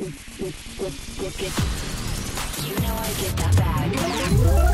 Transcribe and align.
You 0.00 0.04
know 0.06 0.14
I 2.94 3.12
get 3.20 3.36
that 3.36 3.56
bag. 3.56 4.67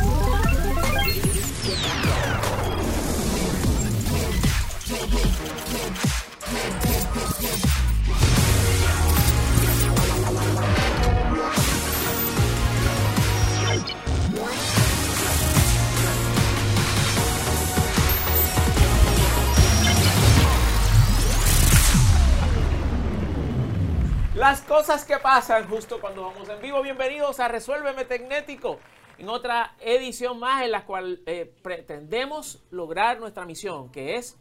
Las 24.45 24.61
cosas 24.61 25.07
que 25.07 25.17
pasan 25.17 25.67
justo 25.71 25.99
cuando 26.03 26.21
vamos 26.21 26.47
en 26.51 26.61
vivo. 26.61 26.83
Bienvenidos 26.83 27.41
a 27.41 27.49
Resuélveme 27.49 28.05
Tecnético, 28.05 28.79
en 29.17 29.31
otra 29.31 29.75
edición 29.81 30.39
más 30.39 30.63
en 30.63 30.71
la 30.71 30.85
cual 30.85 31.23
eh, 31.25 31.51
pretendemos 31.63 32.63
lograr 32.71 33.19
nuestra 33.19 33.47
misión, 33.47 33.91
que 33.91 34.17
es 34.17 34.39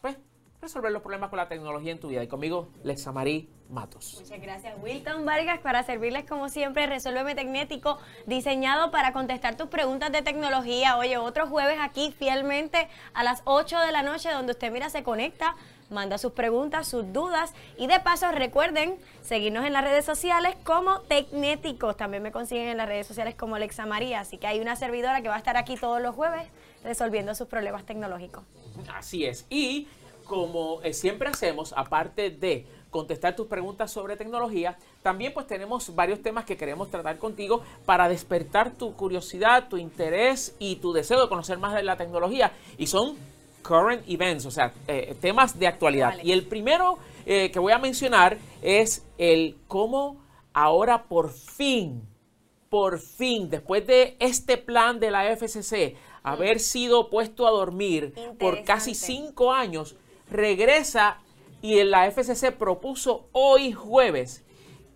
pues, 0.00 0.16
resolver 0.60 0.90
los 0.90 1.02
problemas 1.02 1.30
con 1.30 1.36
la 1.36 1.46
tecnología 1.46 1.92
en 1.92 2.00
tu 2.00 2.08
vida. 2.08 2.24
Y 2.24 2.26
conmigo, 2.26 2.70
Lexa 2.82 3.12
Marí 3.12 3.48
Matos. 3.70 4.16
Muchas 4.20 4.40
gracias, 4.40 4.74
Wilton 4.82 5.24
Vargas, 5.24 5.60
para 5.60 5.84
servirles 5.84 6.24
como 6.28 6.48
siempre, 6.48 6.88
Resuélveme 6.88 7.36
Tecnético, 7.36 7.98
diseñado 8.26 8.90
para 8.90 9.12
contestar 9.12 9.56
tus 9.56 9.68
preguntas 9.68 10.10
de 10.10 10.22
tecnología. 10.22 10.96
Oye, 10.96 11.16
otro 11.16 11.46
jueves 11.46 11.78
aquí, 11.80 12.12
fielmente, 12.18 12.88
a 13.12 13.22
las 13.22 13.42
8 13.44 13.78
de 13.78 13.92
la 13.92 14.02
noche, 14.02 14.32
donde 14.32 14.50
usted, 14.50 14.72
mira, 14.72 14.90
se 14.90 15.04
conecta, 15.04 15.54
manda 15.94 16.18
sus 16.18 16.32
preguntas, 16.32 16.86
sus 16.86 17.10
dudas, 17.12 17.54
y 17.78 17.86
de 17.86 17.98
paso, 18.00 18.30
recuerden 18.32 18.96
seguirnos 19.22 19.64
en 19.64 19.72
las 19.72 19.84
redes 19.84 20.04
sociales 20.04 20.54
como 20.64 21.00
Tecnéticos. 21.00 21.96
También 21.96 22.22
me 22.22 22.32
consiguen 22.32 22.68
en 22.68 22.76
las 22.76 22.88
redes 22.88 23.06
sociales 23.06 23.34
como 23.34 23.54
Alexa 23.54 23.86
María, 23.86 24.20
así 24.20 24.36
que 24.36 24.46
hay 24.46 24.60
una 24.60 24.76
servidora 24.76 25.22
que 25.22 25.28
va 25.28 25.36
a 25.36 25.38
estar 25.38 25.56
aquí 25.56 25.76
todos 25.76 26.02
los 26.02 26.14
jueves 26.14 26.46
resolviendo 26.82 27.34
sus 27.34 27.48
problemas 27.48 27.86
tecnológicos. 27.86 28.44
Así 28.92 29.24
es. 29.24 29.46
Y 29.48 29.88
como 30.24 30.82
eh, 30.82 30.92
siempre 30.92 31.28
hacemos, 31.28 31.72
aparte 31.76 32.30
de 32.30 32.66
contestar 32.90 33.34
tus 33.34 33.46
preguntas 33.46 33.90
sobre 33.90 34.16
tecnología, 34.16 34.78
también 35.02 35.34
pues 35.34 35.46
tenemos 35.46 35.94
varios 35.94 36.22
temas 36.22 36.44
que 36.44 36.56
queremos 36.56 36.90
tratar 36.90 37.18
contigo 37.18 37.62
para 37.84 38.08
despertar 38.08 38.70
tu 38.70 38.94
curiosidad, 38.94 39.68
tu 39.68 39.76
interés 39.76 40.54
y 40.58 40.76
tu 40.76 40.92
deseo 40.92 41.20
de 41.20 41.28
conocer 41.28 41.58
más 41.58 41.74
de 41.74 41.82
la 41.82 41.96
tecnología. 41.96 42.52
Y 42.78 42.86
son 42.86 43.16
current 43.64 44.02
events, 44.06 44.46
o 44.46 44.50
sea, 44.50 44.72
eh, 44.86 45.16
temas 45.20 45.58
de 45.58 45.66
actualidad. 45.66 46.10
Vale. 46.10 46.22
Y 46.24 46.32
el 46.32 46.46
primero 46.46 46.98
eh, 47.26 47.50
que 47.50 47.58
voy 47.58 47.72
a 47.72 47.78
mencionar 47.78 48.38
es 48.62 49.04
el 49.18 49.56
cómo 49.66 50.22
ahora 50.52 51.04
por 51.04 51.30
fin, 51.32 52.06
por 52.68 53.00
fin, 53.00 53.50
después 53.50 53.86
de 53.86 54.16
este 54.20 54.56
plan 54.56 55.00
de 55.00 55.10
la 55.10 55.24
FCC 55.36 55.96
haber 56.22 56.60
sido 56.60 57.10
puesto 57.10 57.46
a 57.46 57.50
dormir 57.50 58.14
por 58.38 58.64
casi 58.64 58.94
cinco 58.94 59.52
años, 59.52 59.96
regresa 60.30 61.18
y 61.60 61.82
la 61.84 62.10
FCC 62.10 62.52
propuso 62.52 63.28
hoy 63.32 63.72
jueves 63.72 64.44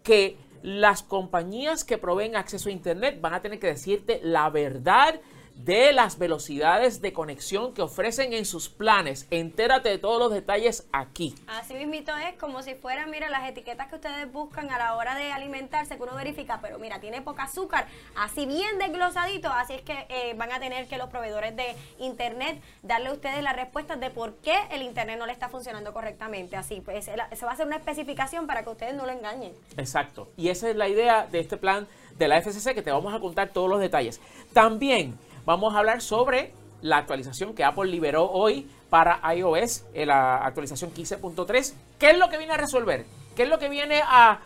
que 0.03 0.37
las 0.63 1.03
compañías 1.03 1.85
que 1.85 1.99
proveen 1.99 2.37
acceso 2.37 2.69
a 2.69 2.73
Internet 2.73 3.21
van 3.21 3.35
a 3.35 3.43
tener 3.43 3.59
que 3.59 3.69
decirte 3.69 4.21
la 4.23 4.51
verdad 4.51 5.21
de 5.59 5.93
las 5.93 6.19
velocidades 6.19 7.01
de 7.01 7.13
conexión 7.13 7.75
que 7.75 7.83
ofrecen 7.83 8.33
en 8.33 8.45
sus 8.45 8.69
planes. 8.69 9.27
Entérate 9.31 9.89
de 9.89 9.99
todos 9.99 10.21
los 10.21 10.33
detalles 10.33 10.87
aquí. 10.93 11.35
Así 11.49 11.75
mismito 11.75 12.17
es 12.17 12.37
como 12.39 12.63
si 12.63 12.75
fueran, 12.75 13.11
mira, 13.11 13.29
las 13.29 13.49
etiquetas 13.49 13.89
que 13.89 13.97
ustedes 13.97 14.33
buscan 14.33 14.71
a 14.71 14.79
la 14.79 14.95
hora 14.95 15.17
de 15.17 15.33
alimentarse, 15.33 15.97
que 15.97 16.03
uno 16.03 16.15
verifica, 16.15 16.61
pero 16.63 16.79
mira, 16.79 17.01
tiene 17.01 17.23
poca 17.23 17.45
azúcar, 17.45 17.87
así 18.17 18.47
bien 18.47 18.79
desglosadito, 18.79 19.49
así 19.51 19.75
es 19.75 19.83
que 19.83 20.07
eh, 20.09 20.35
van 20.37 20.53
a 20.53 20.61
tener 20.61 20.87
que 20.87 20.97
los 20.97 21.11
proveedores 21.11 21.57
de 21.57 21.75
internet 21.99 22.63
darle 22.83 23.09
a 23.09 23.13
ustedes 23.13 23.43
las 23.43 23.57
respuestas 23.57 23.99
de 23.99 24.11
por 24.11 24.37
qué 24.37 24.55
el 24.71 24.83
internet 24.83 25.19
no 25.19 25.27
le 25.27 25.33
está 25.33 25.49
funcionando 25.49 25.93
correctamente. 25.93 26.57
Así, 26.57 26.81
pues 26.81 27.05
se 27.05 27.17
va 27.17 27.51
a 27.51 27.55
hacer 27.55 27.67
una 27.67 27.77
especificación 27.77 28.47
para 28.47 28.63
que 28.63 28.71
ustedes 28.71 28.95
no 28.95 29.07
lo 29.07 29.13
engañen. 29.13 29.53
Exacto. 29.77 30.29
Y 30.37 30.51
esa 30.51 30.71
es 30.71 30.77
la 30.77 30.89
idea 30.89 31.27
de 31.27 31.41
este 31.41 31.57
plan 31.57 31.89
de 32.17 32.29
la 32.29 32.41
FCC 32.41 32.75
que 32.75 32.83
te 32.83 32.91
vamos 32.91 33.13
a 33.15 33.21
contar 33.21 33.49
todos 33.49 33.69
los 33.69 33.81
detalles. 33.81 34.21
También 34.53 35.19
vamos 35.49 35.75
a 35.75 35.79
hablar 35.79 36.03
sobre 36.03 36.53
la 36.83 36.99
actualización 36.99 37.55
que 37.55 37.65
Apple 37.65 37.87
liberó 37.87 38.31
hoy 38.31 38.69
para 38.91 39.19
iOS, 39.35 39.87
eh, 39.95 40.05
la 40.05 40.45
actualización 40.45 40.93
15.3. 40.93 41.73
¿Qué 41.99 42.11
es 42.11 42.19
lo 42.19 42.29
que 42.29 42.37
viene 42.37 42.53
a 42.53 42.59
resolver? 42.59 43.07
¿Qué 43.35 43.45
es 43.45 43.49
lo 43.49 43.59
que 43.59 43.71
viene 43.71 44.03
a 44.05 44.41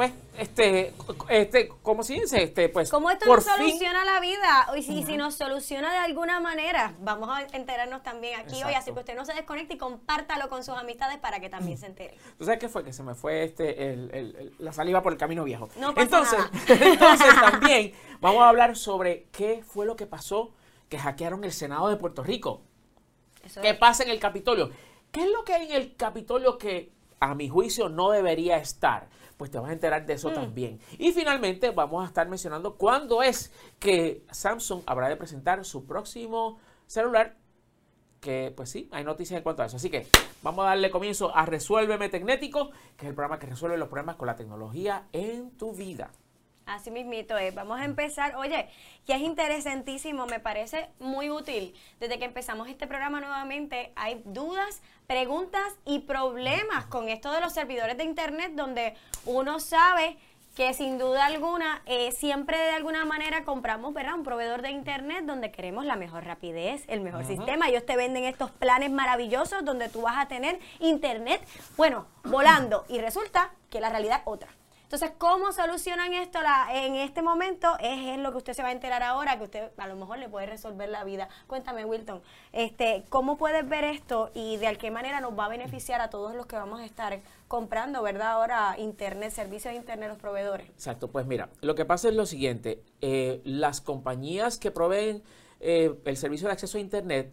pues 0.00 0.12
este 0.38 0.94
este 1.28 1.68
cómo 1.82 2.02
se 2.02 2.14
dice? 2.14 2.42
Este 2.42 2.70
pues 2.70 2.90
Como 2.90 3.10
esto 3.10 3.26
por 3.26 3.36
nos 3.38 3.44
fin- 3.56 3.66
soluciona 3.68 4.04
la 4.06 4.18
vida, 4.20 4.68
y 4.76 4.82
si, 4.82 5.02
si 5.04 5.16
nos 5.18 5.34
soluciona 5.34 5.92
de 5.92 5.98
alguna 5.98 6.40
manera, 6.40 6.94
vamos 7.00 7.28
a 7.28 7.42
enterarnos 7.54 8.02
también 8.02 8.40
aquí 8.40 8.62
hoy, 8.64 8.72
así 8.72 8.92
que 8.92 9.00
usted 9.00 9.14
no 9.14 9.26
se 9.26 9.34
desconecte 9.34 9.74
y 9.74 9.76
compártalo 9.76 10.48
con 10.48 10.64
sus 10.64 10.74
amistades 10.74 11.18
para 11.18 11.38
que 11.40 11.50
también 11.50 11.76
se 11.76 11.84
enteren. 11.84 12.16
¿Tú 12.38 12.44
sabes 12.46 12.58
qué 12.60 12.68
fue? 12.70 12.82
Que 12.82 12.94
se 12.94 13.02
me 13.02 13.14
fue 13.14 13.44
este, 13.44 13.92
el- 13.92 14.10
el- 14.14 14.36
el- 14.36 14.54
la 14.58 14.72
saliva 14.72 15.02
por 15.02 15.12
el 15.12 15.18
camino 15.18 15.44
viejo. 15.44 15.68
No 15.76 15.94
pasa 15.94 16.02
entonces, 16.02 16.38
nada. 16.38 16.50
entonces 16.92 17.34
también 17.34 17.92
vamos 18.20 18.40
a 18.42 18.48
hablar 18.48 18.76
sobre 18.76 19.24
qué 19.32 19.62
fue 19.66 19.84
lo 19.84 19.96
que 19.96 20.06
pasó 20.06 20.52
que 20.88 20.98
hackearon 20.98 21.44
el 21.44 21.52
Senado 21.52 21.88
de 21.88 21.96
Puerto 21.96 22.22
Rico. 22.22 22.62
Eso 23.44 23.60
¿Qué 23.60 23.70
es. 23.70 23.76
pasa 23.78 24.02
en 24.04 24.08
el 24.10 24.18
Capitolio? 24.18 24.70
¿Qué 25.12 25.24
es 25.24 25.30
lo 25.30 25.44
que 25.44 25.52
hay 25.54 25.66
en 25.66 25.72
el 25.72 25.94
Capitolio 25.96 26.56
que 26.56 26.92
a 27.20 27.34
mi 27.34 27.48
juicio 27.48 27.88
no 27.88 28.10
debería 28.10 28.56
estar? 28.56 29.08
Pues 29.36 29.50
te 29.50 29.58
vas 29.58 29.70
a 29.70 29.72
enterar 29.72 30.04
de 30.04 30.14
eso 30.14 30.30
Mm. 30.30 30.34
también. 30.34 30.80
Y 30.98 31.12
finalmente 31.12 31.70
vamos 31.70 32.02
a 32.04 32.08
estar 32.08 32.28
mencionando 32.28 32.74
cuándo 32.76 33.22
es 33.22 33.52
que 33.78 34.24
Samsung 34.30 34.82
habrá 34.86 35.08
de 35.08 35.16
presentar 35.16 35.64
su 35.64 35.84
próximo 35.86 36.58
celular 36.86 37.36
que 38.20 38.52
pues 38.54 38.68
sí, 38.68 38.86
hay 38.92 39.02
noticias 39.02 39.38
en 39.38 39.42
cuanto 39.42 39.62
a 39.62 39.66
eso. 39.66 39.76
Así 39.76 39.88
que 39.88 40.06
vamos 40.42 40.62
a 40.64 40.68
darle 40.68 40.90
comienzo 40.90 41.34
a 41.34 41.46
Resuélveme 41.46 42.10
Tecnético, 42.10 42.70
que 42.98 43.06
es 43.06 43.08
el 43.08 43.14
programa 43.14 43.38
que 43.38 43.46
resuelve 43.46 43.78
los 43.78 43.88
problemas 43.88 44.16
con 44.16 44.26
la 44.26 44.36
tecnología 44.36 45.06
en 45.12 45.52
tu 45.52 45.72
vida. 45.72 46.10
Así 46.70 46.92
mismito 46.92 47.36
es. 47.36 47.52
Vamos 47.52 47.80
a 47.80 47.84
empezar. 47.84 48.36
Oye, 48.36 48.68
que 49.04 49.14
es 49.14 49.20
interesantísimo, 49.20 50.26
me 50.26 50.38
parece 50.38 50.88
muy 51.00 51.28
útil. 51.28 51.74
Desde 51.98 52.20
que 52.20 52.24
empezamos 52.24 52.68
este 52.68 52.86
programa 52.86 53.20
nuevamente, 53.20 53.92
hay 53.96 54.22
dudas, 54.24 54.80
preguntas 55.08 55.74
y 55.84 55.98
problemas 56.00 56.86
con 56.86 57.08
esto 57.08 57.32
de 57.32 57.40
los 57.40 57.52
servidores 57.52 57.98
de 57.98 58.04
Internet, 58.04 58.52
donde 58.54 58.94
uno 59.24 59.58
sabe 59.58 60.16
que 60.54 60.72
sin 60.72 60.98
duda 60.98 61.26
alguna, 61.26 61.82
eh, 61.86 62.12
siempre 62.12 62.56
de 62.56 62.70
alguna 62.70 63.04
manera 63.04 63.44
compramos, 63.44 63.92
¿verdad? 63.92 64.14
Un 64.14 64.22
proveedor 64.22 64.62
de 64.62 64.70
Internet 64.70 65.24
donde 65.24 65.50
queremos 65.50 65.84
la 65.84 65.96
mejor 65.96 66.24
rapidez, 66.24 66.84
el 66.86 67.00
mejor 67.00 67.24
sistema. 67.24 67.68
Ellos 67.68 67.84
te 67.84 67.96
venden 67.96 68.24
estos 68.24 68.52
planes 68.52 68.92
maravillosos 68.92 69.64
donde 69.64 69.88
tú 69.88 70.02
vas 70.02 70.18
a 70.18 70.28
tener 70.28 70.60
Internet, 70.78 71.40
bueno, 71.76 72.06
volando. 72.22 72.84
Y 72.88 73.00
resulta 73.00 73.50
que 73.70 73.80
la 73.80 73.90
realidad 73.90 74.18
es 74.18 74.22
otra. 74.26 74.59
Entonces, 74.90 75.12
¿cómo 75.18 75.52
solucionan 75.52 76.14
esto 76.14 76.42
la- 76.42 76.66
en 76.84 76.96
este 76.96 77.22
momento? 77.22 77.76
Es, 77.78 78.18
lo 78.18 78.32
que 78.32 78.38
usted 78.38 78.54
se 78.54 78.62
va 78.62 78.70
a 78.70 78.72
enterar 78.72 79.04
ahora, 79.04 79.38
que 79.38 79.44
usted 79.44 79.70
a 79.76 79.86
lo 79.86 79.94
mejor 79.94 80.18
le 80.18 80.28
puede 80.28 80.46
resolver 80.46 80.88
la 80.88 81.04
vida. 81.04 81.28
Cuéntame, 81.46 81.84
Wilton, 81.84 82.20
este, 82.50 83.04
¿cómo 83.08 83.38
puedes 83.38 83.68
ver 83.68 83.84
esto 83.84 84.32
y 84.34 84.56
de 84.56 84.76
qué 84.78 84.90
manera 84.90 85.20
nos 85.20 85.38
va 85.38 85.44
a 85.44 85.48
beneficiar 85.48 86.00
a 86.00 86.10
todos 86.10 86.34
los 86.34 86.46
que 86.46 86.56
vamos 86.56 86.80
a 86.80 86.84
estar 86.84 87.20
comprando, 87.46 88.02
verdad, 88.02 88.32
ahora 88.32 88.74
Internet, 88.78 89.30
servicios 89.30 89.72
de 89.72 89.78
Internet, 89.78 90.08
los 90.08 90.18
proveedores? 90.18 90.68
Exacto, 90.70 91.06
pues 91.06 91.24
mira, 91.24 91.50
lo 91.60 91.76
que 91.76 91.84
pasa 91.84 92.08
es 92.08 92.16
lo 92.16 92.26
siguiente, 92.26 92.82
eh, 93.00 93.42
las 93.44 93.80
compañías 93.80 94.58
que 94.58 94.72
proveen 94.72 95.22
eh, 95.60 95.94
el 96.04 96.16
servicio 96.16 96.48
de 96.48 96.54
acceso 96.54 96.78
a 96.78 96.80
Internet 96.80 97.32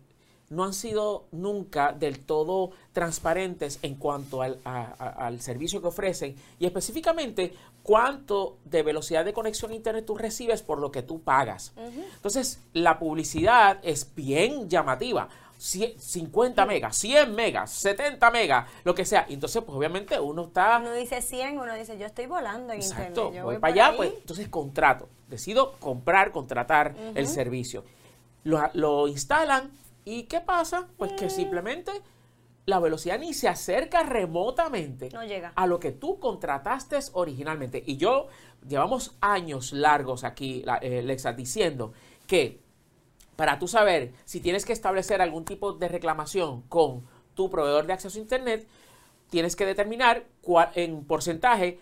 no 0.50 0.64
han 0.64 0.74
sido 0.74 1.26
nunca 1.32 1.92
del 1.92 2.20
todo 2.20 2.72
transparentes 2.94 3.80
en 3.82 3.96
cuanto 3.96 4.42
al, 4.42 4.60
a- 4.66 4.94
a- 4.98 5.28
al 5.28 5.42
servicio 5.42 5.82
que 5.82 5.88
ofrecen 5.88 6.36
y 6.60 6.66
específicamente 6.66 7.54
cuánto 7.84 8.58
de 8.66 8.84
velocidad 8.84 9.24
de 9.26 9.34
conexión 9.34 9.72
a 9.72 9.76
Internet 9.76 10.06
tú 10.06 10.18
recibes 10.18 10.62
por 10.62 10.80
lo 10.80 10.92
que 10.92 11.04
tú 11.04 11.22
pagas. 11.22 11.74
Entonces, 12.16 12.60
la 12.74 13.00
publicidad 13.00 13.80
es 13.82 14.14
bien 14.14 14.70
llamativa. 14.70 15.30
Cie- 15.60 15.98
50 15.98 16.66
megas, 16.68 16.96
100 16.98 17.34
megas, 17.34 17.72
70 17.72 18.30
megas, 18.30 18.70
lo 18.84 18.94
que 18.94 19.06
sea. 19.06 19.26
Entonces, 19.28 19.64
pues 19.64 19.76
obviamente 19.76 20.20
uno 20.20 20.44
está 20.44 20.78
Uno 20.80 20.94
dice 20.94 21.22
100, 21.22 21.58
uno 21.60 21.74
dice, 21.74 21.98
yo 21.98 22.06
estoy 22.06 22.28
volando 22.28 22.74
en 22.74 22.80
Exacto, 22.80 23.04
Internet. 23.28 23.34
yo 23.40 23.44
voy 23.46 23.58
para 23.58 23.74
allá, 23.74 23.88
ahí". 23.88 23.98
pues 23.98 24.14
entonces 24.20 24.48
contrato. 24.50 25.10
Decido 25.30 25.74
comprar, 25.80 26.32
contratar 26.32 26.94
el 27.16 27.28
servicio. 27.28 27.84
Lo, 28.44 28.62
lo 28.74 29.08
instalan 29.08 29.72
y 30.08 30.24
¿qué 30.24 30.40
pasa? 30.42 30.88
Pues 30.98 31.12
Mm. 31.12 31.16
que 31.18 31.30
simplemente 31.30 31.92
la 32.66 32.80
velocidad 32.80 33.20
ni 33.20 33.34
se 33.34 33.48
acerca 33.48 34.04
remotamente 34.04 35.10
No 35.12 35.24
llega. 35.24 35.52
a 35.56 35.68
lo 35.68 35.80
que 35.80 35.92
tú 35.92 36.20
contrataste 36.20 36.98
originalmente. 37.14 37.84
Y 37.86 37.98
yo, 37.98 38.28
llevamos 38.68 39.16
años 39.22 39.72
largos 39.74 40.24
aquí, 40.24 40.64
eh, 40.82 41.02
Lexa, 41.02 41.34
diciendo 41.34 41.94
que 42.26 42.60
para 43.36 43.60
tú 43.60 43.68
saber 43.68 44.14
si 44.26 44.40
tienes 44.42 44.66
que 44.66 44.74
establecer 44.74 45.22
algún 45.22 45.46
tipo 45.46 45.74
de 45.74 45.88
reclamación 45.88 46.62
con 46.64 47.06
tu 47.36 47.50
proveedor 47.50 47.86
de 47.86 47.94
acceso 47.94 48.18
a 48.18 48.22
Internet, 48.22 48.68
tienes 49.30 49.56
que 49.56 49.66
determinar 49.66 50.26
cuál, 50.42 50.72
en 50.76 51.06
porcentaje 51.06 51.80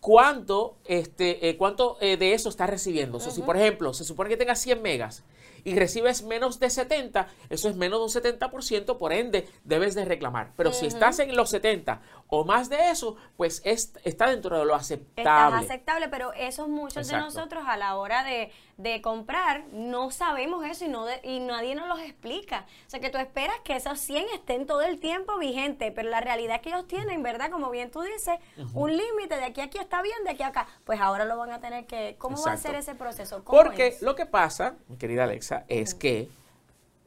cuánto, 0.00 0.76
este, 0.84 1.48
eh, 1.48 1.56
cuánto 1.56 1.96
eh, 2.00 2.16
de 2.16 2.34
eso 2.34 2.48
estás 2.48 2.70
recibiendo. 2.70 3.18
O 3.18 3.20
sea, 3.20 3.32
si, 3.32 3.42
por 3.42 3.56
ejemplo, 3.56 3.92
se 3.94 4.04
supone 4.04 4.28
que 4.28 4.36
tengas 4.36 4.60
100 4.60 4.82
megas 4.82 5.24
y 5.68 5.74
recibes 5.78 6.22
menos 6.22 6.58
de 6.60 6.70
70, 6.70 7.28
eso 7.50 7.68
es 7.68 7.76
menos 7.76 7.98
de 8.12 8.18
un 8.20 8.24
70%, 8.24 8.98
por 8.98 9.12
ende 9.12 9.48
debes 9.64 9.94
de 9.94 10.04
reclamar. 10.04 10.52
Pero 10.56 10.72
si 10.72 10.86
estás 10.86 11.18
en 11.18 11.34
los 11.36 11.50
70 11.50 12.00
o 12.28 12.44
más 12.44 12.68
de 12.68 12.90
eso, 12.90 13.16
pues 13.36 13.62
es- 13.64 13.92
está 14.04 14.28
dentro 14.30 14.58
de 14.58 14.64
lo 14.64 14.74
aceptable. 14.74 15.64
aceptable, 15.64 16.08
pero 16.08 16.32
eso 16.34 16.68
muchos 16.68 17.06
de 17.08 17.16
nosotros 17.16 17.64
a 17.66 17.76
la 17.76 17.96
hora 17.96 18.22
de, 18.24 18.50
de 18.78 19.02
comprar 19.02 19.64
no 19.72 20.10
sabemos 20.12 20.64
eso 20.64 20.84
y, 20.84 20.88
no 20.88 21.04
de- 21.04 21.20
y 21.24 21.40
nadie 21.40 21.74
nos 21.74 21.88
los 21.88 21.98
explica. 22.00 22.64
O 22.86 22.90
sea, 22.90 23.00
que 23.00 23.10
tú 23.10 23.18
esperas 23.18 23.56
que 23.64 23.74
esos 23.74 23.98
100 23.98 24.24
estén 24.34 24.66
todo 24.66 24.82
el 24.82 25.00
tiempo 25.00 25.36
vigentes, 25.36 25.92
pero 25.94 26.08
la 26.08 26.20
realidad 26.20 26.56
es 26.56 26.62
que 26.62 26.68
ellos 26.70 26.86
tienen, 26.86 27.22
¿verdad? 27.24 27.50
Como 27.50 27.70
bien 27.70 27.90
tú 27.90 28.00
dices, 28.02 28.38
un 28.74 28.96
límite 28.96 29.34
de 29.36 29.44
aquí 29.44 29.60
a 29.60 29.64
aquí 29.64 29.78
está 29.78 30.00
bien, 30.00 30.16
de 30.24 30.30
aquí 30.30 30.44
a 30.44 30.46
acá. 30.48 30.68
Pues 30.84 31.00
ahora 31.00 31.24
lo 31.24 31.36
van 31.36 31.50
a 31.50 31.60
tener 31.60 31.86
que... 31.86 32.14
¿Cómo 32.18 32.40
va 32.40 32.52
a 32.52 32.56
ser 32.56 32.76
ese 32.76 32.94
proceso? 32.94 33.42
¿Cómo 33.44 33.58
Porque 33.58 33.88
es? 33.88 34.00
lo 34.02 34.14
que 34.14 34.26
pasa, 34.26 34.76
mi 34.88 34.96
querida 34.96 35.24
Alexa, 35.24 35.64
es 35.68 35.94
que 35.94 36.28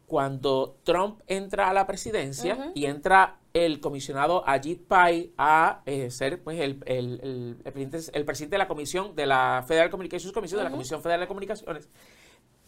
cuando 0.08 0.76
Trump 0.84 1.22
entra 1.28 1.70
a 1.70 1.74
la 1.74 1.88
presidencia 1.88 2.72
y 2.76 2.86
entra 2.86 3.38
el 3.54 3.80
comisionado 3.82 4.48
Ajit 4.48 4.82
Pai 4.88 5.34
a 5.38 5.82
eh, 5.86 6.10
ser 6.10 6.42
pues, 6.42 6.60
el, 6.60 6.82
el- 6.86 7.20
el- 7.22 7.72
presidente, 7.74 8.00
el 8.14 8.26
presidente 8.26 8.54
de 8.56 8.58
la 8.60 8.68
comisión 8.68 9.16
de 9.16 9.26
la 9.26 9.64
Federal 9.68 9.90
Communications 9.90 10.34
Commission, 10.34 10.60
de 10.60 10.64
la 10.66 10.72
Comisión 10.72 11.02
Federal 11.02 11.20
de 11.22 11.28
Comunicaciones, 11.28 11.90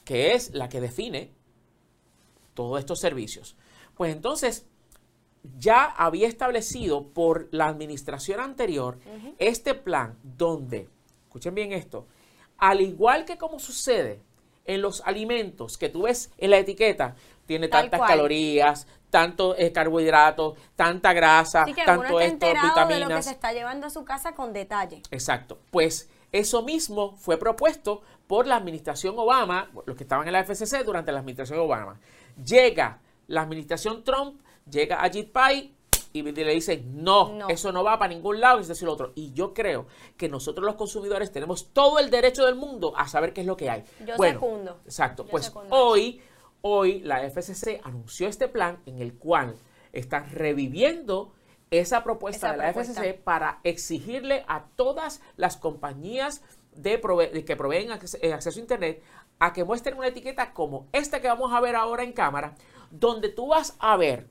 que 0.04 0.34
es 0.34 0.54
la 0.54 0.68
que 0.70 0.82
define 0.82 1.32
todos 2.54 2.80
estos 2.80 3.00
servicios. 3.00 3.56
Pues 3.96 4.14
entonces 4.14 4.66
ya 5.58 5.86
había 5.86 6.28
establecido 6.28 7.10
por 7.10 7.48
la 7.52 7.68
administración 7.68 8.40
anterior 8.40 8.98
este 9.40 9.74
plan 9.76 10.18
donde, 10.24 10.90
escuchen 11.24 11.56
bien 11.56 11.72
esto, 11.74 12.08
al 12.58 12.82
igual 12.82 13.26
que 13.26 13.38
como 13.38 13.60
sucede 13.60 14.22
en 14.66 14.82
los 14.82 15.02
alimentos 15.02 15.78
que 15.78 15.90
tú 15.90 16.04
ves 16.04 16.32
en 16.38 16.52
la 16.52 16.60
etiqueta, 16.60 17.16
tiene 17.46 17.68
Tal 17.68 17.84
tantas 17.84 18.00
cual. 18.00 18.10
calorías, 18.10 18.88
tanto 19.14 19.56
eh, 19.56 19.72
carbohidratos, 19.72 20.58
tanta 20.76 21.14
grasa, 21.14 21.62
Así 21.62 21.74
que 21.76 21.86
tanto 21.86 22.20
esto, 22.20 22.34
enterado 22.34 22.68
de 22.68 22.80
lo 22.80 22.88
que 22.88 22.96
vitaminas. 22.96 23.26
se 23.26 23.32
está 23.32 23.54
llevando 23.54 23.86
a 23.86 23.92
su 23.92 24.04
casa 24.04 24.34
con 24.34 24.54
detalle. 24.54 25.04
Exacto. 25.12 25.60
Pues 25.70 26.10
eso 26.32 26.64
mismo 26.64 27.16
fue 27.16 27.38
propuesto 27.38 28.02
por 28.26 28.48
la 28.48 28.56
administración 28.56 29.14
Obama, 29.20 29.70
los 29.86 29.96
que 29.96 30.02
estaban 30.02 30.26
en 30.26 30.34
la 30.34 30.44
FCC 30.44 30.84
durante 30.84 31.12
la 31.12 31.20
administración 31.20 31.60
Obama. 31.60 32.00
Llega 32.44 33.02
la 33.28 33.44
administración 33.44 34.04
Trump, 34.04 34.42
llega 34.68 35.04
Ajit 35.04 35.32
Pai 35.32 35.76
y 36.12 36.24
le 36.24 36.52
dicen, 36.52 37.04
no, 37.04 37.34
No. 37.34 37.50
eso 37.50 37.72
no 37.72 37.84
va 37.84 38.00
para 38.00 38.12
ningún 38.12 38.40
lado, 38.40 38.58
es 38.58 38.68
decir, 38.68 38.88
otro. 38.88 39.12
Y 39.14 39.32
yo 39.34 39.54
creo 39.54 39.86
que 40.18 40.28
nosotros 40.28 40.66
los 40.66 40.74
consumidores 40.74 41.32
tenemos 41.32 41.68
todo 41.72 42.00
el 42.00 42.10
derecho 42.10 42.48
del 42.48 42.56
mundo 42.56 42.94
a 42.98 43.08
saber 43.08 43.32
qué 43.32 43.42
es 43.42 43.48
lo 43.48 43.56
que 43.56 43.70
hay. 43.70 43.84
Yo 44.04 44.18
bueno, 44.18 44.40
secundo. 44.40 44.80
Exacto. 44.86 45.24
Yo 45.26 45.30
pues 45.30 45.46
secundo 45.46 45.76
hoy, 45.76 46.20
hoy 46.66 47.00
la 47.02 47.20
FCC 47.30 47.82
anunció 47.84 48.28
este 48.30 48.48
plan 48.48 48.80
en 48.86 49.00
el 49.00 49.14
cual 49.16 49.56
están 49.92 50.30
reviviendo 50.32 51.34
esa 51.72 52.04
propuesta 52.04 52.48
Esa 52.48 52.52
de 52.54 52.58
la 52.58 52.64
propuesta. 52.74 53.02
FCC 53.04 53.22
para 53.22 53.60
exigirle 53.64 54.46
a 54.48 54.64
todas 54.76 55.22
las 55.36 55.58
compañías 55.58 56.42
de 56.74 57.02
prove- 57.02 57.44
que 57.44 57.56
proveen 57.58 57.90
eh, 58.22 58.34
acceso 58.34 58.60
a 58.60 58.62
Internet 58.62 59.04
a 59.40 59.52
que 59.52 59.64
muestren 59.66 59.98
una 59.98 60.08
etiqueta 60.08 60.54
como 60.54 60.88
esta 60.94 61.20
que 61.20 61.28
vamos 61.28 61.52
a 61.52 61.60
ver 61.60 61.76
ahora 61.76 62.04
en 62.04 62.14
cámara, 62.14 62.56
donde 62.92 63.28
tú 63.30 63.48
vas 63.48 63.76
a 63.80 63.98
ver 63.98 64.30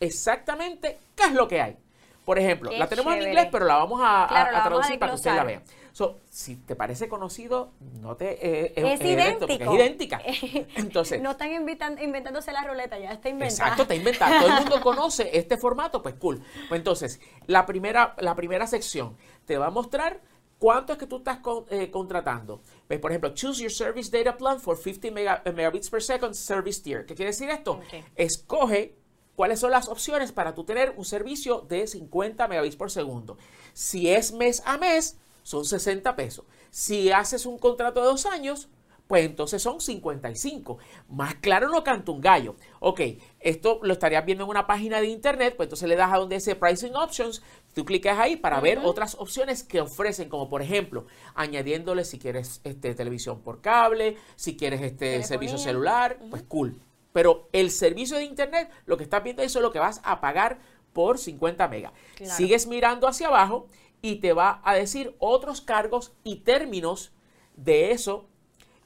exactamente 0.00 0.98
qué 1.14 1.24
es 1.24 1.32
lo 1.32 1.48
que 1.48 1.60
hay. 1.60 1.76
Por 2.24 2.38
ejemplo, 2.38 2.70
Qué 2.70 2.78
la 2.78 2.86
tenemos 2.88 3.12
en 3.14 3.22
inglés, 3.28 3.48
pero 3.52 3.66
la 3.66 3.76
vamos 3.76 4.00
a, 4.02 4.24
a- 4.24 4.28
Claro, 4.28 4.48
a 4.48 4.52
la 4.52 4.58
vamos 4.58 4.64
a 4.64 4.68
traducir 4.70 4.98
para 4.98 5.12
que 5.12 5.16
ustedes 5.16 5.36
la 5.36 5.44
vean. 5.44 5.62
So, 5.94 6.18
si 6.28 6.56
te 6.56 6.74
parece 6.74 7.08
conocido, 7.08 7.70
no 8.00 8.16
te 8.16 8.32
eh, 8.44 8.72
Es 8.74 9.00
esto, 9.00 9.46
porque 9.46 9.54
idéntico. 9.54 10.16
es 10.26 10.42
idéntica. 10.42 10.68
Entonces, 10.76 11.22
no 11.22 11.30
están 11.30 11.50
invitan- 11.52 12.02
inventándose 12.02 12.50
la 12.50 12.64
ruleta, 12.64 12.98
ya 12.98 13.12
está 13.12 13.28
inventada. 13.28 13.62
Exacto, 13.70 13.82
está 13.82 13.94
inventado. 13.94 14.40
Todo 14.44 14.48
el 14.56 14.60
mundo 14.62 14.80
conoce 14.82 15.30
este 15.38 15.56
formato, 15.56 16.02
pues 16.02 16.16
cool. 16.16 16.42
Pues 16.68 16.80
entonces, 16.80 17.20
la 17.46 17.64
primera, 17.64 18.16
la 18.18 18.34
primera 18.34 18.66
sección 18.66 19.16
te 19.44 19.56
va 19.56 19.66
a 19.66 19.70
mostrar 19.70 20.20
cuánto 20.58 20.92
es 20.94 20.98
que 20.98 21.06
tú 21.06 21.18
estás 21.18 21.38
con- 21.38 21.64
eh, 21.70 21.92
contratando. 21.92 22.60
Pues, 22.88 22.98
por 22.98 23.12
ejemplo, 23.12 23.32
choose 23.32 23.62
your 23.62 23.70
service 23.70 24.10
data 24.10 24.36
plan 24.36 24.58
for 24.58 24.76
50 24.76 25.12
mega- 25.12 25.42
eh, 25.44 25.52
megabits 25.52 25.90
per 25.90 26.02
second 26.02 26.34
service 26.34 26.82
tier. 26.82 27.06
¿Qué 27.06 27.14
quiere 27.14 27.30
decir 27.30 27.48
esto? 27.50 27.80
Escoge 28.16 28.96
cuáles 29.36 29.60
son 29.60 29.70
las 29.70 29.88
opciones 29.88 30.32
para 30.32 30.54
tú 30.54 30.64
tener 30.64 30.92
un 30.96 31.04
servicio 31.04 31.60
de 31.60 31.86
50 31.86 32.48
megabits 32.48 32.74
por 32.74 32.90
segundo. 32.90 33.36
Si 33.74 34.08
es 34.12 34.32
mes 34.32 34.60
a 34.66 34.76
mes, 34.78 35.18
son 35.44 35.64
60 35.64 36.16
pesos. 36.16 36.44
Si 36.70 37.12
haces 37.12 37.46
un 37.46 37.58
contrato 37.58 38.00
de 38.00 38.06
dos 38.06 38.26
años, 38.26 38.68
pues 39.06 39.26
entonces 39.26 39.62
son 39.62 39.80
55. 39.80 40.78
Más 41.08 41.34
claro 41.36 41.68
no 41.68 41.84
canta 41.84 42.10
un 42.10 42.20
gallo. 42.20 42.56
Ok, 42.80 43.00
esto 43.38 43.78
lo 43.82 43.92
estarías 43.92 44.24
viendo 44.24 44.44
en 44.44 44.50
una 44.50 44.66
página 44.66 45.00
de 45.00 45.06
internet, 45.06 45.54
pues 45.56 45.66
entonces 45.66 45.88
le 45.88 45.96
das 45.96 46.12
a 46.12 46.16
donde 46.16 46.36
dice 46.36 46.56
Pricing 46.56 46.96
Options, 46.96 47.42
tú 47.74 47.84
clicas 47.84 48.18
ahí 48.18 48.36
para 48.36 48.60
ver 48.60 48.80
otras 48.82 49.14
opciones 49.16 49.62
que 49.62 49.80
ofrecen, 49.80 50.28
como 50.28 50.48
por 50.48 50.62
ejemplo, 50.62 51.06
añadiéndole 51.34 52.04
si 52.04 52.18
quieres 52.18 52.60
este, 52.64 52.94
televisión 52.94 53.40
por 53.42 53.60
cable, 53.60 54.16
si 54.36 54.56
quieres 54.56 54.80
este 54.80 54.96
Telefonía. 54.96 55.26
servicio 55.26 55.58
celular, 55.58 56.18
pues 56.30 56.42
cool. 56.42 56.80
Pero 57.12 57.48
el 57.52 57.70
servicio 57.70 58.16
de 58.16 58.24
internet, 58.24 58.70
lo 58.86 58.96
que 58.96 59.04
estás 59.04 59.22
viendo 59.22 59.42
eso 59.42 59.58
es 59.58 59.62
lo 59.62 59.70
que 59.70 59.78
vas 59.78 60.00
a 60.02 60.20
pagar 60.20 60.58
por 60.92 61.18
50 61.18 61.68
megas. 61.68 61.92
Claro. 62.16 62.34
Sigues 62.34 62.66
mirando 62.66 63.06
hacia 63.06 63.28
abajo 63.28 63.68
y 64.04 64.16
te 64.16 64.34
va 64.34 64.60
a 64.64 64.74
decir 64.74 65.16
otros 65.18 65.62
cargos 65.62 66.12
y 66.24 66.36
términos 66.40 67.10
de 67.56 67.92
eso 67.92 68.26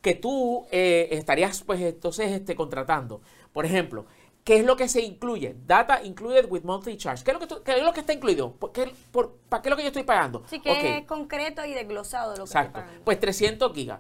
que 0.01 0.15
tú 0.15 0.65
eh, 0.71 1.09
estarías 1.11 1.63
pues 1.65 1.81
entonces 1.81 2.31
este, 2.31 2.55
contratando. 2.55 3.21
Por 3.53 3.67
ejemplo, 3.67 4.07
¿qué 4.45 4.59
es 4.59 4.65
lo 4.65 4.77
que 4.77 4.87
se 4.89 5.03
incluye? 5.03 5.57
Data 5.67 6.05
included 6.05 6.47
with 6.49 6.63
monthly 6.63 6.97
charge. 6.97 7.25
¿Qué 7.25 7.33
es 7.33 7.35
lo 7.35 7.41
que, 7.41 7.47
tú- 7.49 7.63
qué 7.65 7.79
es 7.79 7.83
lo 7.83 7.93
que 7.93 7.99
está 7.99 8.13
incluido? 8.13 8.53
¿Por 8.53 8.71
qué, 8.71 8.93
por- 9.11 9.35
¿Para 9.49 9.61
qué 9.61 9.69
es 9.69 9.71
lo 9.73 9.77
que 9.77 9.83
yo 9.83 9.89
estoy 9.89 10.05
pagando? 10.05 10.45
Sí, 10.49 10.61
que 10.61 10.99
es 10.99 11.05
concreto 11.05 11.65
y 11.65 11.75
desglosado 11.75 12.31
lo 12.37 12.45
que 12.45 12.51
Exacto. 12.51 12.81
Pues 13.05 13.19
300 13.19 13.73
gigas. 13.75 13.99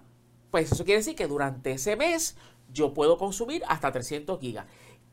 Pues 0.53 0.71
eso 0.71 0.85
quiere 0.85 1.01
decir 1.01 1.17
que 1.17 1.27
durante 1.27 1.73
ese 1.73 1.97
mes 1.97 2.37
yo 2.73 2.95
puedo 2.95 3.19
consumir 3.19 3.65
hasta 3.67 3.91
300 3.91 4.39
gigas. 4.39 4.67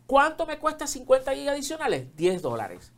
¿Cuánto 0.05 0.45
me 0.45 0.59
cuesta 0.59 0.85
50 0.85 1.33
gigas 1.33 1.53
adicionales? 1.55 2.15
10 2.15 2.43
dólares. 2.43 2.93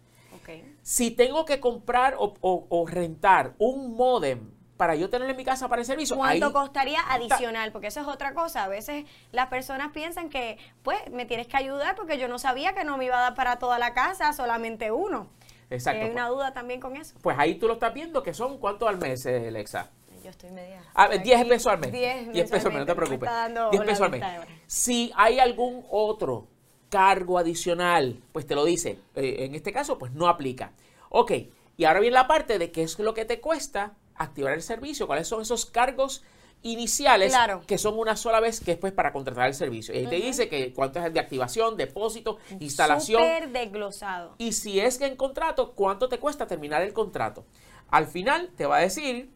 Si 0.81 1.11
tengo 1.11 1.45
que 1.45 1.59
comprar 1.59 2.15
o, 2.17 2.33
o- 2.41 2.65
o 2.69 2.87
rentar 2.87 3.53
un 3.59 3.95
modem 3.95 4.51
para 4.77 4.95
yo 4.95 5.09
tenerlo 5.09 5.31
en 5.31 5.37
mi 5.37 5.43
casa 5.43 5.67
para 5.69 5.81
el 5.81 5.85
servicio, 5.87 6.15
¿Cuánto 6.15 6.45
ahí- 6.47 6.51
costaría 6.53 6.99
adicional? 7.09 7.71
Porque 7.71 7.87
eso 7.87 8.01
es 8.01 8.07
otra 8.07 8.33
cosa. 8.33 8.63
A 8.63 8.67
veces 8.67 9.05
las 9.31 9.47
personas 9.47 9.91
piensan 9.91 10.29
que, 10.29 10.57
pues, 10.83 10.99
me 11.11 11.25
tienes 11.25 11.47
que 11.47 11.57
ayudar 11.57 11.95
porque 11.95 12.17
yo 12.19 12.27
no 12.27 12.37
sabía 12.37 12.73
que 12.73 12.83
no 12.83 12.95
me 12.97 13.05
iba 13.05 13.17
a 13.17 13.21
dar 13.21 13.35
para 13.35 13.57
toda 13.57 13.79
la 13.79 13.93
casa, 13.93 14.31
solamente 14.33 14.91
uno. 14.91 15.29
Exacto. 15.71 16.05
Hay 16.05 16.11
una 16.11 16.27
duda 16.29 16.53
también 16.53 16.79
con 16.79 16.95
eso. 16.95 17.15
Pues 17.21 17.37
ahí 17.39 17.55
tú 17.55 17.67
lo 17.67 17.73
estás 17.73 17.93
viendo 17.93 18.21
que 18.23 18.33
son 18.33 18.59
cuánto 18.59 18.87
al 18.87 18.97
mes, 18.97 19.25
eh, 19.25 19.47
Alexa. 19.47 19.89
Yo 20.23 20.29
estoy 20.29 20.51
media. 20.51 20.81
A 20.93 21.07
ver, 21.07 21.23
10 21.23 21.39
aquí, 21.41 21.49
pesos 21.49 21.71
al 21.73 21.79
mes. 21.79 21.91
10, 21.91 22.31
10 22.33 22.49
pesos 22.51 22.65
al 22.67 22.71
mes, 22.73 22.79
no 22.81 22.85
te 22.85 22.95
preocupes. 22.95 23.27
está 23.29 23.33
dando 23.43 23.69
10 23.71 23.79
la 23.81 23.85
pesos 23.85 24.01
al 24.05 24.11
mes. 24.11 24.23
Si 24.67 25.11
hay 25.15 25.39
algún 25.39 25.85
otro 25.89 26.47
cargo 26.89 27.37
adicional, 27.37 28.21
pues 28.31 28.45
te 28.47 28.55
lo 28.55 28.65
dice. 28.65 28.99
Eh, 29.15 29.37
en 29.45 29.55
este 29.55 29.71
caso, 29.71 29.97
pues 29.97 30.11
no 30.13 30.27
aplica. 30.27 30.71
Ok, 31.09 31.31
y 31.77 31.83
ahora 31.85 31.99
viene 31.99 32.13
la 32.15 32.27
parte 32.27 32.59
de 32.59 32.71
qué 32.71 32.83
es 32.83 32.97
lo 32.99 33.13
que 33.13 33.25
te 33.25 33.39
cuesta 33.39 33.93
activar 34.15 34.53
el 34.53 34.61
servicio, 34.61 35.05
cuáles 35.07 35.27
son 35.27 35.41
esos 35.41 35.65
cargos 35.65 36.23
iniciales 36.63 37.31
Claro. 37.31 37.61
que 37.67 37.77
son 37.77 37.99
una 37.99 38.15
sola 38.17 38.39
vez 38.39 38.59
que 38.59 38.71
es 38.71 38.77
pues 38.77 38.91
para 38.91 39.13
contratar 39.13 39.47
el 39.47 39.53
servicio. 39.53 39.93
Y 39.93 39.99
ahí 39.99 40.07
te 40.07 40.15
dice 40.15 40.49
que 40.49 40.73
cuánto 40.73 40.99
es 40.99 41.05
el 41.05 41.13
de 41.13 41.19
activación, 41.19 41.77
depósito, 41.77 42.39
instalación. 42.59 43.21
Súper 43.21 43.49
desglosado. 43.51 44.33
Y 44.39 44.53
si 44.53 44.79
es 44.79 44.97
que 44.97 45.05
en 45.05 45.15
contrato, 45.15 45.73
¿cuánto 45.73 46.09
te 46.09 46.17
cuesta 46.17 46.47
terminar 46.47 46.81
el 46.81 46.93
contrato? 46.93 47.45
Al 47.89 48.07
final 48.07 48.49
te 48.57 48.65
va 48.65 48.77
a 48.77 48.81
decir 48.81 49.29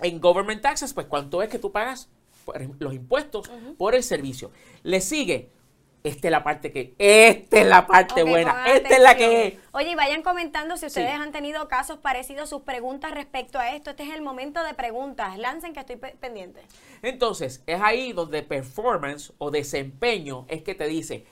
en 0.00 0.20
government 0.20 0.62
taxes, 0.62 0.94
pues 0.94 1.06
cuánto 1.06 1.42
es 1.42 1.48
que 1.48 1.58
tú 1.58 1.72
pagas 1.72 2.08
los 2.78 2.94
impuestos 2.94 3.50
por 3.76 3.94
el 3.94 4.02
servicio. 4.02 4.50
Le 4.84 5.00
sigue, 5.00 5.50
esta 6.04 6.28
es 6.28 6.32
la 6.32 6.44
parte 6.44 6.72
que, 6.72 6.94
esta 6.98 7.58
es 7.60 7.66
la 7.66 7.86
parte 7.86 8.22
buena, 8.22 8.66
esta 8.72 8.94
es 8.94 9.00
la 9.00 9.16
que 9.16 9.46
es. 9.46 9.54
Oye, 9.72 9.90
y 9.90 9.94
vayan 9.94 10.22
comentando 10.22 10.76
si 10.76 10.86
ustedes 10.86 11.10
Sí. 11.14 11.20
han 11.20 11.32
tenido 11.32 11.68
casos 11.68 11.98
parecidos, 11.98 12.48
sus 12.48 12.62
preguntas 12.62 13.10
respecto 13.12 13.58
a 13.58 13.74
esto. 13.74 13.90
Este 13.90 14.04
es 14.04 14.10
el 14.14 14.22
momento 14.22 14.62
de 14.62 14.74
preguntas. 14.74 15.36
Lancen 15.38 15.72
que 15.74 15.80
estoy 15.80 15.96
pe- 15.96 16.16
pendiente. 16.20 16.62
Entonces, 17.02 17.62
es 17.66 17.80
ahí 17.80 18.12
donde 18.12 18.42
performance 18.42 19.32
o 19.38 19.50
desempeño 19.50 20.46
es 20.48 20.62
que 20.62 20.74
te 20.74 20.86
dice 20.86 21.26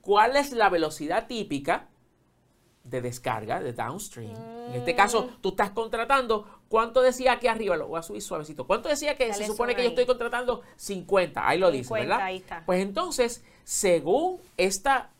cuál 0.00 0.36
es 0.36 0.52
la 0.52 0.68
velocidad 0.68 1.26
típica 1.26 1.88
de 2.88 3.00
descarga, 3.02 3.60
de 3.60 3.72
downstream. 3.72 4.34
En 4.68 4.74
este 4.74 4.94
caso, 4.94 5.22
Mm. 5.22 5.40
tú 5.40 5.48
estás 5.50 5.70
contratando, 5.70 6.46
¿cuánto 6.68 7.00
decía 7.02 7.32
aquí 7.32 7.46
arriba? 7.46 7.76
Lo 7.76 7.88
voy 7.88 7.98
a 7.98 8.02
subir 8.02 8.22
suavecito. 8.22 8.66
¿Cuánto 8.66 8.88
decía 8.88 9.16
que 9.16 9.28
Dale 9.28 9.34
se 9.44 9.46
supone 9.46 9.74
que 9.74 9.82
yo 9.82 9.88
estoy 9.90 10.06
contratando? 10.06 10.62
50. 10.76 11.46
Ahí 11.48 11.58
lo 11.58 11.70
dice, 11.70 11.84
50, 11.84 12.06
¿verdad? 12.08 12.26
ahí 12.26 12.36
está. 12.38 12.62
Pues 12.66 12.80
entonces, 12.82 13.44
según 13.64 14.40
esta 14.56 15.10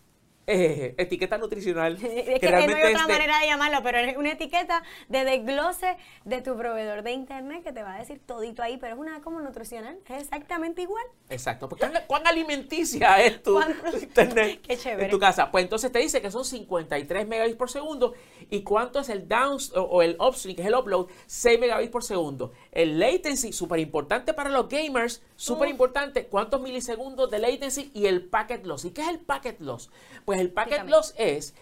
eh, 0.50 0.94
etiqueta 0.96 1.36
nutricional. 1.38 1.98
Es 2.08 2.40
que, 2.40 2.50
no 2.50 2.56
hay 2.56 2.92
otra 2.94 3.06
manera 3.06 3.38
de 3.38 3.46
llamarlo, 3.46 3.82
pero 3.82 3.98
es 3.98 4.16
una 4.16 4.32
etiqueta 4.32 4.82
de 5.08 5.24
desglose 5.24 5.96
de 6.24 6.40
tu 6.40 6.56
proveedor 6.56 7.02
de 7.02 7.12
internet 7.12 7.62
que 7.62 7.72
te 7.72 7.82
va 7.82 7.94
a 7.94 7.98
decir 7.98 8.20
todito 8.24 8.62
ahí, 8.62 8.78
pero 8.78 8.94
es 8.94 9.00
una 9.00 9.20
como 9.20 9.40
nutricional, 9.40 9.98
es 10.08 10.22
exactamente 10.22 10.82
igual. 10.82 11.04
Exacto. 11.28 11.68
Pues, 11.68 11.80
¿cuán, 11.80 11.92
cuán 12.06 12.26
alimenticia 12.26 13.22
es 13.22 13.42
tu 13.42 13.60
internet 14.02 14.60
Qué 14.66 14.76
chévere. 14.76 15.04
en 15.04 15.10
tu 15.10 15.18
casa? 15.18 15.50
Pues 15.50 15.64
entonces 15.64 15.92
te 15.92 15.98
dice 15.98 16.22
que 16.22 16.30
son 16.30 16.44
53 16.44 17.28
megabits 17.28 17.56
por 17.56 17.70
segundo. 17.70 18.14
¿Y 18.50 18.62
cuánto 18.62 19.00
es 19.00 19.10
el 19.10 19.28
down 19.28 19.58
o, 19.74 19.80
o 19.80 20.02
el 20.02 20.16
upstream, 20.18 20.56
que 20.56 20.62
es 20.62 20.68
el 20.68 20.74
upload? 20.74 21.08
6 21.26 21.60
megabits 21.60 21.90
por 21.90 22.04
segundo. 22.04 22.52
El 22.72 22.98
latency, 22.98 23.52
súper 23.52 23.80
importante 23.80 24.32
para 24.32 24.50
los 24.50 24.68
gamers, 24.68 25.22
súper 25.36 25.68
importante. 25.68 26.26
¿Cuántos 26.26 26.60
milisegundos 26.60 27.30
de 27.30 27.38
latency? 27.38 27.90
Y 27.92 28.06
el 28.06 28.24
packet 28.24 28.64
loss. 28.64 28.84
¿Y 28.84 28.90
qué 28.90 29.02
es 29.02 29.08
el 29.08 29.20
packet 29.20 29.60
loss? 29.60 29.90
Pues 30.24 30.37
el 30.38 30.50
packet 30.50 30.86
loss 30.88 31.14
es 31.18 31.54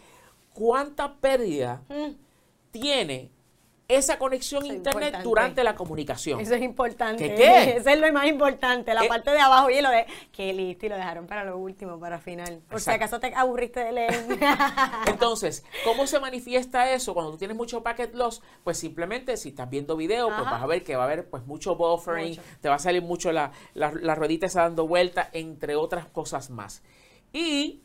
cuánta 0.52 1.14
pérdida 1.16 1.83
Mm, 1.88 2.12
tiene 2.71 3.30
esa 3.88 4.18
conexión 4.18 4.64
Eso 4.64 4.75
internet 4.75 5.04
importante. 5.04 5.28
durante 5.28 5.62
la 5.64 5.76
comunicación. 5.76 6.40
Eso 6.40 6.54
es 6.56 6.62
importante. 6.62 7.23
¿Qué 7.28 7.35
qué? 7.37 7.71
Eso 7.76 7.88
es 7.90 8.00
lo 8.00 8.12
más 8.12 8.26
importante. 8.26 8.92
La 8.92 9.04
Eh. 9.04 9.09
parte 9.09 9.30
de 9.30 9.38
abajo 9.38 9.71
y 9.71 9.80
lo 9.80 9.90
de 9.90 10.06
qué 10.33 10.52
listo 10.52 10.87
y 10.87 10.88
lo 10.88 10.97
dejaron 10.97 11.28
para 11.28 11.45
lo 11.45 11.56
último, 11.56 12.00
para 12.00 12.18
final. 12.18 12.61
Por 12.68 12.80
si 12.80 12.90
acaso 12.90 13.21
te 13.21 13.33
aburriste 13.33 13.78
de 13.85 13.92
leer. 13.92 14.26
Entonces, 15.06 15.64
¿cómo 15.85 16.09
se 16.09 16.18
manifiesta 16.18 16.90
eso 16.92 17.14
cuando 17.14 17.30
tú 17.33 17.38
tienes 17.38 17.56
mucho 17.56 17.85
packet 17.85 18.12
loss? 18.16 18.42
Pues 18.64 18.76
simplemente 18.76 19.37
si 19.37 19.50
estás 19.50 19.71
viendo 19.71 19.97
video, 19.97 20.28
pues 20.28 20.40
vas 20.50 20.62
a 20.62 20.66
ver 20.66 20.83
que 20.83 20.97
va 20.97 21.04
a 21.04 21.06
haber 21.06 21.30
pues 21.30 21.47
mucho 21.47 21.76
buffering, 21.76 22.30
Mucho. 22.30 22.42
te 22.61 22.68
va 22.68 22.75
a 22.75 22.78
salir 22.80 23.02
mucho 23.02 23.30
la, 23.30 23.52
la, 23.75 23.92
la 23.92 24.16
ruedita 24.16 24.47
esa 24.47 24.62
dando 24.62 24.88
vuelta, 24.88 25.30
entre 25.33 25.76
otras 25.76 26.06
cosas 26.06 26.50
más. 26.50 26.83
Y 27.33 27.83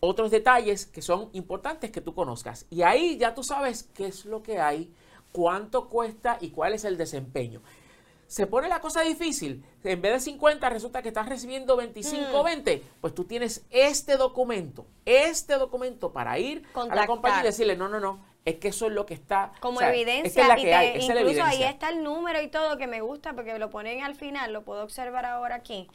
otros 0.00 0.30
detalles 0.30 0.86
que 0.86 1.02
son 1.02 1.28
importantes 1.32 1.90
que 1.90 2.00
tú 2.00 2.14
conozcas. 2.14 2.66
Y 2.70 2.82
ahí 2.82 3.16
ya 3.18 3.34
tú 3.34 3.42
sabes 3.42 3.82
qué 3.94 4.06
es 4.06 4.24
lo 4.24 4.42
que 4.42 4.60
hay, 4.60 4.92
cuánto 5.32 5.88
cuesta 5.88 6.38
y 6.40 6.50
cuál 6.50 6.74
es 6.74 6.84
el 6.84 6.96
desempeño. 6.96 7.60
Se 8.26 8.46
pone 8.46 8.68
la 8.68 8.80
cosa 8.80 9.00
difícil. 9.00 9.64
En 9.82 10.02
vez 10.02 10.12
de 10.12 10.20
50 10.20 10.68
resulta 10.68 11.00
que 11.00 11.08
estás 11.08 11.28
recibiendo 11.28 11.76
25 11.76 12.42
Mm. 12.42 12.44
20. 12.44 12.82
Pues 13.00 13.14
tú 13.14 13.24
tienes 13.24 13.64
este 13.70 14.16
documento, 14.18 14.86
este 15.06 15.54
documento 15.54 16.12
para 16.12 16.38
ir 16.38 16.58
a 16.58 16.66
la 16.66 16.72
Contactar. 16.72 17.06
compañía 17.06 17.40
y 17.40 17.44
decirle, 17.44 17.74
no, 17.76 17.88
no, 17.88 17.98
no, 18.00 18.22
es 18.44 18.56
que 18.56 18.68
eso 18.68 18.86
es 18.86 18.92
lo 18.92 19.06
que 19.06 19.14
está. 19.14 19.52
Como 19.60 19.76
o 19.78 19.80
sea, 19.80 19.88
evidencia. 19.94 20.26
Esta 20.28 20.42
es 20.42 20.48
la 20.48 20.58
y 20.58 20.62
te- 20.62 20.74
hay, 20.74 21.08
la 21.08 21.20
incluso 21.22 21.42
ahí 21.42 21.62
está 21.62 21.88
el 21.88 22.02
número 22.04 22.42
y 22.42 22.48
todo 22.48 22.76
que 22.76 22.86
me 22.86 23.00
gusta 23.00 23.32
porque 23.32 23.58
lo 23.58 23.70
ponen 23.70 24.02
al 24.04 24.14
final, 24.14 24.52
lo 24.52 24.62
puedo 24.62 24.82
observar 24.84 25.24
ahora 25.24 25.54
aquí. 25.54 25.88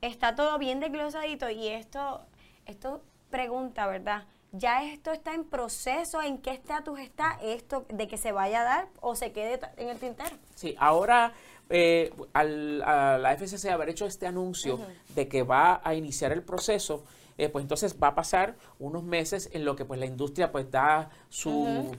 Está 0.00 0.36
todo 0.36 0.58
bien 0.58 0.78
desglosadito 0.78 1.50
y 1.50 1.66
esto, 1.68 2.20
esto 2.66 3.02
pregunta, 3.30 3.86
¿verdad? 3.86 4.24
¿Ya 4.52 4.84
esto 4.84 5.12
está 5.12 5.34
en 5.34 5.44
proceso? 5.44 6.22
¿En 6.22 6.38
qué 6.38 6.50
estatus 6.50 6.98
está 7.00 7.38
esto 7.42 7.84
de 7.88 8.08
que 8.08 8.16
se 8.16 8.32
vaya 8.32 8.62
a 8.62 8.64
dar 8.64 8.88
o 9.00 9.14
se 9.14 9.32
quede 9.32 9.60
en 9.76 9.88
el 9.88 9.98
tintero? 9.98 10.30
Sí, 10.54 10.74
ahora 10.78 11.34
eh, 11.68 12.12
al, 12.32 12.82
a 12.82 13.18
la 13.18 13.36
FCC 13.36 13.66
haber 13.70 13.90
hecho 13.90 14.06
este 14.06 14.26
anuncio 14.26 14.80
de 15.14 15.28
que 15.28 15.42
va 15.42 15.82
a 15.84 15.94
iniciar 15.94 16.32
el 16.32 16.42
proceso, 16.42 17.04
eh, 17.36 17.50
pues 17.50 17.62
entonces 17.62 17.96
va 18.02 18.08
a 18.08 18.14
pasar 18.14 18.56
unos 18.78 19.04
meses 19.04 19.50
en 19.52 19.66
lo 19.66 19.76
que 19.76 19.84
pues 19.84 20.00
la 20.00 20.06
industria 20.06 20.50
pues 20.50 20.70
da 20.70 21.10
su, 21.28 21.94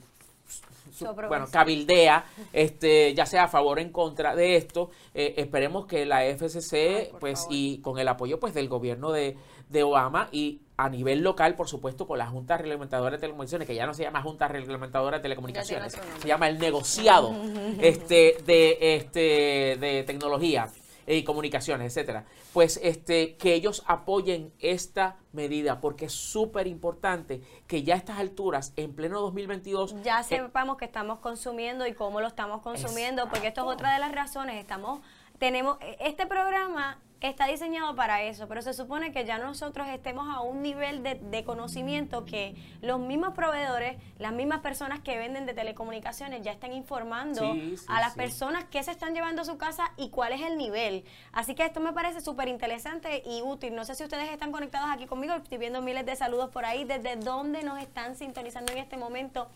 bueno, 1.29 1.48
cabildea, 1.51 2.25
este, 2.51 3.13
ya 3.13 3.27
sea 3.27 3.43
a 3.43 3.48
favor 3.48 3.77
o 3.77 3.81
en 3.81 3.91
contra 3.91 4.36
de 4.36 4.55
esto. 4.55 4.89
Eh, 5.13 5.36
esperemos 5.38 5.86
que 5.86 6.05
la 6.05 6.25
FCC, 6.25 6.74
Ay, 6.74 7.12
pues, 7.19 7.41
favor. 7.41 7.55
y 7.55 7.77
con 7.81 8.00
el 8.00 8.07
apoyo 8.07 8.39
pues 8.39 8.55
del 8.55 8.67
gobierno 8.67 9.12
de, 9.12 9.38
de 9.69 9.83
Obama 9.83 10.29
y 10.31 10.62
a 10.79 10.88
nivel 10.88 11.21
local, 11.21 11.55
por 11.55 11.67
supuesto, 11.67 12.07
con 12.07 12.17
la 12.17 12.27
Junta 12.27 12.55
Reglamentadora 12.55 13.17
de 13.17 13.19
Telecomunicaciones, 13.19 13.67
que 13.67 13.75
ya 13.75 13.86
no 13.86 13.93
se 13.93 14.03
llama 14.03 14.21
Junta 14.21 14.48
Reglamentadora 14.48 15.17
de 15.17 15.24
Telecomunicaciones, 15.24 16.00
se 16.19 16.27
llama 16.27 16.48
el 16.48 16.57
negociado 16.57 17.36
este, 17.81 18.38
de, 18.45 18.77
este, 18.95 19.77
de 19.77 20.03
tecnología 20.07 20.69
y 21.05 21.24
comunicaciones, 21.24 21.88
etcétera. 21.88 22.24
Pues 22.53 22.79
este, 22.81 23.36
que 23.36 23.55
ellos 23.55 23.83
apoyen 23.88 24.53
esta 24.59 25.17
medida, 25.33 25.81
porque 25.81 26.05
es 26.05 26.13
súper 26.13 26.65
importante 26.65 27.41
que 27.67 27.83
ya 27.83 27.95
a 27.95 27.98
estas 27.98 28.17
alturas, 28.17 28.71
en 28.77 28.95
pleno 28.95 29.19
2022, 29.19 30.01
ya 30.01 30.21
eh, 30.21 30.24
sepamos 30.24 30.77
que 30.77 30.86
estamos 30.86 31.19
consumiendo 31.19 31.86
y 31.88 31.93
cómo 31.93 32.21
lo 32.21 32.27
estamos 32.27 32.62
consumiendo, 32.62 33.27
porque 33.27 33.48
esto 33.48 33.67
es 33.69 33.75
otra 33.75 33.91
de 33.91 34.00
las 34.00 34.13
razones. 34.13 34.55
Estamos, 34.55 35.01
tenemos, 35.39 35.77
este 36.00 36.25
programa 36.25 37.00
está 37.27 37.47
diseñado 37.47 37.95
para 37.95 38.23
eso, 38.23 38.47
pero 38.47 38.61
se 38.61 38.73
supone 38.73 39.11
que 39.11 39.25
ya 39.25 39.38
nosotros 39.38 39.88
estemos 39.89 40.33
a 40.33 40.39
un 40.41 40.61
nivel 40.61 41.03
de, 41.03 41.15
de 41.15 41.43
conocimiento 41.43 42.23
que 42.25 42.55
los 42.81 42.99
mismos 42.99 43.33
proveedores, 43.33 43.97
las 44.19 44.31
mismas 44.31 44.59
personas 44.61 45.01
que 45.01 45.17
venden 45.17 45.45
de 45.45 45.53
telecomunicaciones 45.53 46.41
ya 46.43 46.51
están 46.51 46.71
informando 46.71 47.41
Sí, 47.53 47.75
sí, 47.77 47.85
a 47.89 47.99
las 47.99 48.13
sí. 48.13 48.19
personas 48.19 48.65
qué 48.71 48.81
se 48.83 48.91
están 48.91 49.13
llevando 49.13 49.41
a 49.41 49.45
su 49.45 49.57
casa 49.57 49.91
y 49.97 50.09
cuál 50.09 50.31
es 50.31 50.41
el 50.41 50.57
nivel. 50.57 51.03
Así 51.33 51.55
que 51.55 51.65
esto 51.65 51.81
me 51.81 51.91
parece 51.91 52.21
súper 52.21 52.47
interesante 52.47 53.21
y 53.25 53.41
útil. 53.41 53.75
No 53.75 53.83
sé 53.83 53.95
si 53.95 54.03
ustedes 54.03 54.29
están 54.29 54.51
conectados 54.51 54.89
aquí 54.89 55.05
conmigo, 55.05 55.33
estoy 55.33 55.57
viendo 55.57 55.81
miles 55.81 56.05
de 56.05 56.15
saludos 56.15 56.49
por 56.51 56.63
ahí, 56.65 56.85
desde 56.85 57.17
dónde 57.17 57.63
nos 57.63 57.79
están 57.81 58.15
sintonizando 58.15 58.71
en 58.71 58.77
este 58.77 58.95
momento 58.95 59.49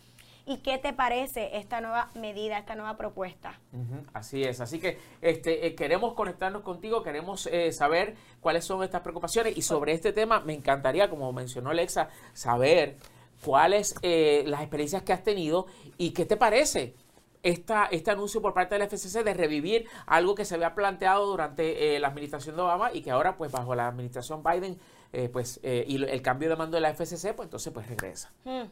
y 0.46 0.58
qué 0.58 0.78
te 0.78 0.94
parece 0.94 1.58
esta 1.58 1.82
nueva 1.82 2.10
medida, 2.16 2.58
esta 2.58 2.76
nueva 2.76 2.98
propuesta. 2.98 3.60
Así 4.14 4.44
es, 4.44 4.60
así 4.62 4.80
que 4.80 4.98
este, 5.22 5.66
eh, 5.66 5.76
queremos 5.76 6.14
conectarnos 6.14 6.62
contigo, 6.62 7.04
queremos 7.04 7.48
eh, 7.48 7.72
saber 7.72 8.16
cuáles 8.42 8.66
son 8.66 8.84
estas 8.84 9.02
preocupaciones 9.02 9.58
y 9.58 9.62
sobre 9.62 9.94
este 9.94 10.12
tema 10.12 10.40
me 10.42 10.54
encantaría, 10.54 11.10
como 11.10 11.32
mencionó 11.32 11.70
Alexa, 11.70 12.10
saber 12.34 12.98
cuáles 13.44 13.96
eh, 14.02 14.44
las 14.48 14.62
experiencias 14.62 15.04
que 15.04 15.14
has 15.14 15.24
tenido 15.24 15.68
y 15.98 16.12
qué 16.12 16.26
te 16.26 16.38
parece 16.38 16.96
esta, 17.44 17.86
este 17.86 18.10
anuncio 18.10 18.42
por 18.42 18.54
parte 18.54 18.78
del 18.78 18.88
FCC 18.88 19.24
de 19.24 19.34
revivir 19.34 19.86
algo 20.08 20.34
que 20.34 20.46
se 20.46 20.56
había 20.56 20.74
planteado 20.74 21.28
durante 21.28 21.96
eh, 21.96 22.00
la 22.00 22.08
administración 22.08 22.56
de 22.56 22.62
Obama 22.62 22.92
y 22.94 23.02
que 23.02 23.12
ahora 23.12 23.38
pues 23.38 23.52
bajo 23.52 23.76
la 23.76 23.88
administración 23.88 24.42
Biden 24.44 24.80
eh, 25.14 25.30
pues 25.30 25.60
eh, 25.64 25.86
y 25.88 26.04
el 26.04 26.22
cambio 26.22 26.50
de 26.50 26.56
mando 26.56 26.76
de 26.76 26.82
la 26.82 26.90
FCC 26.94 27.34
pues 27.36 27.48
entonces 27.48 27.72
pues 27.72 27.88
regresa. 27.88 28.32
Hmm. 28.44 28.64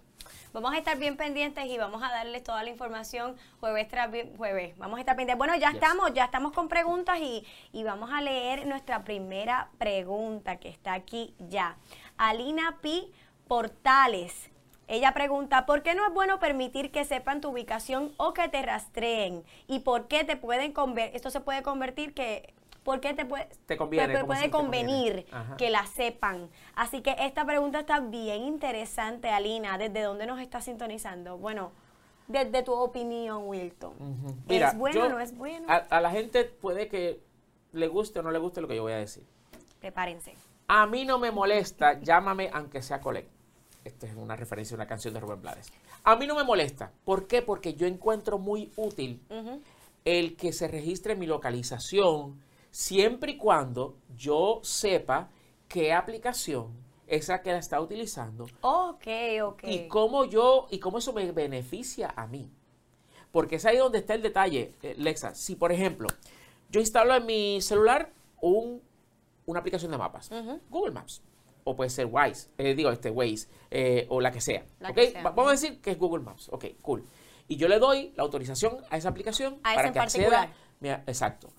Vamos 0.53 0.74
a 0.74 0.77
estar 0.77 0.98
bien 0.98 1.15
pendientes 1.15 1.65
y 1.65 1.77
vamos 1.77 2.03
a 2.03 2.10
darles 2.12 2.43
toda 2.43 2.62
la 2.63 2.69
información 2.69 3.38
jueves 3.60 3.88
tras 3.88 4.10
jueves. 4.38 4.77
Vamos 4.77 4.98
a 4.98 5.00
estar 5.00 5.15
pendientes. 5.15 5.38
Bueno, 5.38 5.55
ya 5.55 5.69
Yes. 5.71 5.75
estamos, 5.81 6.13
ya 6.13 6.25
estamos 6.25 6.51
con 6.51 6.67
preguntas 6.67 7.19
y, 7.19 7.45
y 7.71 7.83
vamos 7.83 8.10
a 8.12 8.21
leer 8.21 8.67
nuestra 8.67 9.03
primera 9.03 9.69
pregunta 9.77 10.57
que 10.57 10.67
está 10.69 10.93
aquí 10.93 11.33
ya. 11.39 11.77
Alina 12.17 12.77
P. 12.81 13.10
Portales. 13.48 14.50
Ella 14.88 15.13
pregunta, 15.13 15.65
¿por 15.65 15.83
qué 15.83 15.95
no 15.95 16.05
es 16.05 16.13
bueno 16.13 16.39
permitir 16.39 16.91
que 16.91 17.05
sepan 17.05 17.39
tu 17.39 17.50
ubicación 17.50 18.12
o 18.17 18.33
que 18.33 18.50
te 18.50 18.62
rastreen? 18.62 19.43
¿Y 19.67 19.79
por 19.79 20.07
qué 20.07 20.24
te 20.25 20.36
pueden 20.36 20.74
convertir? 20.74 21.15
Esto 21.15 21.29
se 21.29 21.39
puede 21.39 21.62
convertir 21.63 22.13
que... 22.13 22.53
¿Por 22.83 23.00
qué 23.00 23.13
te 23.13 23.25
puede, 23.25 23.47
Te 23.67 23.77
conviene, 23.77 24.13
te- 24.17 24.25
puede 24.25 24.43
si 24.45 24.50
convenir 24.50 25.25
que 25.57 25.69
la 25.69 25.85
sepan? 25.85 26.50
Así 26.75 27.01
que 27.01 27.15
esta 27.19 27.45
pregunta 27.45 27.81
está 27.81 28.00
bien 28.00 28.41
interesante, 28.43 29.29
Alina. 29.29 29.77
¿Desde 29.77 30.01
dónde 30.01 30.25
nos 30.25 30.39
está 30.39 30.61
sintonizando? 30.61 31.38
Bueno, 31.38 31.71
desde 32.27 32.63
tu 32.63 32.73
opinión, 32.73 33.43
Wilton. 33.47 33.93
Ujú. 34.00 34.35
¿Es 34.50 34.75
bueno 34.77 35.05
o 35.05 35.09
no 35.09 35.19
es 35.19 35.38
bueno? 35.38 35.67
A, 35.69 35.75
a 35.75 36.01
la 36.01 36.09
gente 36.09 36.45
puede 36.45 36.88
que 36.88 37.21
le 37.73 37.88
guste 37.88 38.19
o 38.19 38.23
no 38.23 38.31
le 38.31 38.39
guste 38.39 38.61
lo 38.61 38.67
que 38.67 38.75
yo 38.75 38.81
voy 38.83 38.93
a 38.93 38.97
decir. 38.97 39.23
Prepárense. 39.79 40.33
A 40.67 40.88
mí 40.88 41.05
no 41.05 41.19
me 41.19 41.31
molesta, 41.31 42.00
llámame 42.01 42.50
aunque 42.53 42.81
sea 42.81 43.00
colega. 43.00 43.27
Esta 43.83 44.07
es 44.07 44.15
una 44.15 44.35
referencia 44.35 44.75
a 44.75 44.77
una 44.77 44.88
canción 44.88 45.13
de 45.13 45.19
Rubén 45.19 45.41
Blades. 45.41 45.71
A 46.03 46.15
mí 46.15 46.25
no 46.27 46.35
me 46.35 46.43
molesta. 46.43 46.91
¿Por 47.03 47.27
qué? 47.27 47.41
Porque 47.41 47.73
yo 47.75 47.85
encuentro 47.88 48.38
muy 48.39 48.71
útil 48.75 49.21
el 50.05 50.35
que 50.35 50.51
se 50.53 50.67
registre 50.67 51.15
mi 51.15 51.25
localización 51.27 52.41
siempre 52.71 53.33
y 53.33 53.37
cuando 53.37 53.95
yo 54.17 54.59
sepa 54.63 55.29
qué 55.67 55.93
aplicación 55.93 56.67
es 57.07 57.27
la 57.27 57.41
que 57.41 57.51
la 57.51 57.57
está 57.57 57.79
utilizando 57.81 58.47
Ok, 58.61 59.05
ok. 59.43 59.63
y 59.63 59.87
cómo 59.87 60.25
yo 60.25 60.67
y 60.71 60.79
cómo 60.79 60.97
eso 60.99 61.11
me 61.13 61.29
beneficia 61.31 62.13
a 62.15 62.25
mí. 62.27 62.49
Porque 63.31 63.55
es 63.57 63.65
ahí 63.65 63.77
donde 63.77 63.99
está 63.99 64.13
el 64.13 64.21
detalle, 64.21 64.73
eh, 64.81 64.95
Lexa. 64.97 65.35
Si, 65.35 65.55
por 65.55 65.71
ejemplo, 65.71 66.07
yo 66.69 66.79
instalo 66.81 67.15
en 67.15 67.25
mi 67.25 67.61
celular 67.61 68.11
un, 68.41 68.81
una 69.45 69.59
aplicación 69.59 69.91
de 69.91 69.97
mapas. 69.97 70.29
Google 70.69 70.91
Maps, 70.91 71.21
o 71.63 71.75
puede 71.75 71.89
ser 71.89 72.07
Wise, 72.11 72.49
eh, 72.57 72.73
digo, 72.75 72.89
este 72.91 73.09
Waze, 73.09 73.47
eh, 73.69 74.05
o 74.09 74.19
la 74.19 74.31
que 74.31 74.41
sea. 74.41 74.65
La 74.81 74.89
¿ok? 74.89 74.95
que 74.95 75.11
sea. 75.11 75.23
Va- 75.23 75.31
Vamos 75.31 75.47
a 75.49 75.51
decir 75.51 75.79
que 75.81 75.91
es 75.91 75.97
Google 75.99 76.23
Maps. 76.23 76.49
Ok, 76.51 76.65
cool. 76.81 77.05
Y 77.47 77.55
yo 77.57 77.67
le 77.69 77.79
doy 77.79 78.11
la 78.15 78.23
autorización 78.23 78.77
a 78.89 78.97
esa 78.97 79.09
aplicación 79.09 79.59
A 79.63 79.71
esa 79.71 79.75
para 79.75 79.87
en 79.87 79.93
que 79.93 79.99
particular. 79.99 80.39
acceda. 80.45 80.55
Mira, 80.81 81.03
exacto. 81.07 81.49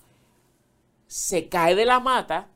Se 1.13 1.47
cae 1.47 1.75
de 1.75 1.85
la 1.85 1.99
mata 1.99 2.47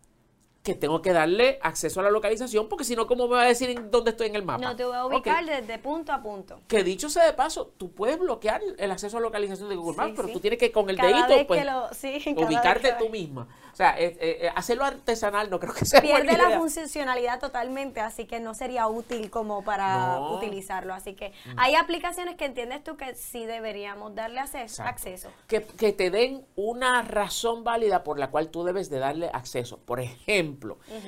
que 0.67 0.75
tengo 0.75 1.01
que 1.01 1.13
darle 1.13 1.59
acceso 1.61 2.01
a 2.01 2.03
la 2.03 2.09
localización, 2.11 2.67
porque 2.67 2.83
si 2.83 2.93
no, 2.93 3.07
¿cómo 3.07 3.29
me 3.29 3.35
va 3.35 3.43
a 3.43 3.45
decir 3.45 3.69
en 3.69 3.89
dónde 3.89 4.11
estoy 4.11 4.27
en 4.27 4.35
el 4.35 4.43
mapa? 4.43 4.61
No 4.61 4.75
te 4.75 4.83
voy 4.83 4.97
a 4.97 5.05
ubicar 5.05 5.45
desde 5.45 5.79
punto 5.79 6.11
a 6.11 6.21
punto. 6.21 6.59
Que 6.67 6.83
dicho 6.83 7.09
sea 7.09 7.25
de 7.25 7.31
paso, 7.31 7.71
tú 7.77 7.93
puedes 7.93 8.19
bloquear 8.19 8.59
el 8.77 8.91
acceso 8.91 9.17
a 9.17 9.21
localización 9.21 9.69
de 9.69 9.77
Google 9.77 9.93
Sí, 9.93 9.97
Maps, 10.01 10.13
pero 10.17 10.27
sí. 10.27 10.33
tú 10.33 10.39
tienes 10.41 10.59
que 10.59 10.73
con 10.73 10.89
el 10.89 10.97
Cada 10.97 11.07
dedito, 11.25 11.47
pues, 11.47 11.65
lo- 11.65 11.93
sí, 11.93 12.21
ubicarte 12.37 12.93
tú 12.99 13.07
misma. 13.07 13.47
O 13.71 13.75
sea, 13.77 13.97
eh, 13.97 14.17
eh, 14.19 14.37
eh, 14.41 14.49
hacerlo 14.55 14.83
artesanal 14.85 15.49
no 15.51 15.59
creo 15.59 15.71
que 15.73 15.85
sea 15.85 16.01
buena 16.01 16.15
Pierde 16.21 16.37
la 16.41 16.47
idea. 16.49 16.59
funcionalidad 16.59 17.39
totalmente, 17.39 18.01
así 18.01 18.25
que 18.25 18.39
no 18.39 18.53
sería 18.55 18.87
útil 18.87 19.29
como 19.29 19.63
para 19.63 20.15
No. 20.17 20.31
Mm. 20.31 20.37
utilizarlo. 20.37 20.93
Así 20.95 21.13
que 21.13 21.31
hay 21.57 21.75
aplicaciones 21.75 22.35
que 22.35 22.45
entiendes 22.45 22.83
tú 22.83 22.97
que 22.97 23.13
sí 23.15 23.45
deberíamos 23.45 24.15
darle 24.15 24.39
acceso. 24.39 24.81
Acceso. 24.83 25.29
Que, 25.47 25.61
que 25.61 25.93
te 25.93 26.09
den 26.09 26.43
una 26.55 27.03
razón 27.03 27.63
válida 27.63 28.03
por 28.03 28.17
la 28.17 28.31
cual 28.31 28.49
tú 28.49 28.63
debes 28.63 28.89
de 28.89 28.97
darle 28.97 29.29
acceso. 29.31 29.77
Por 29.85 29.99
ejemplo, 29.99 30.56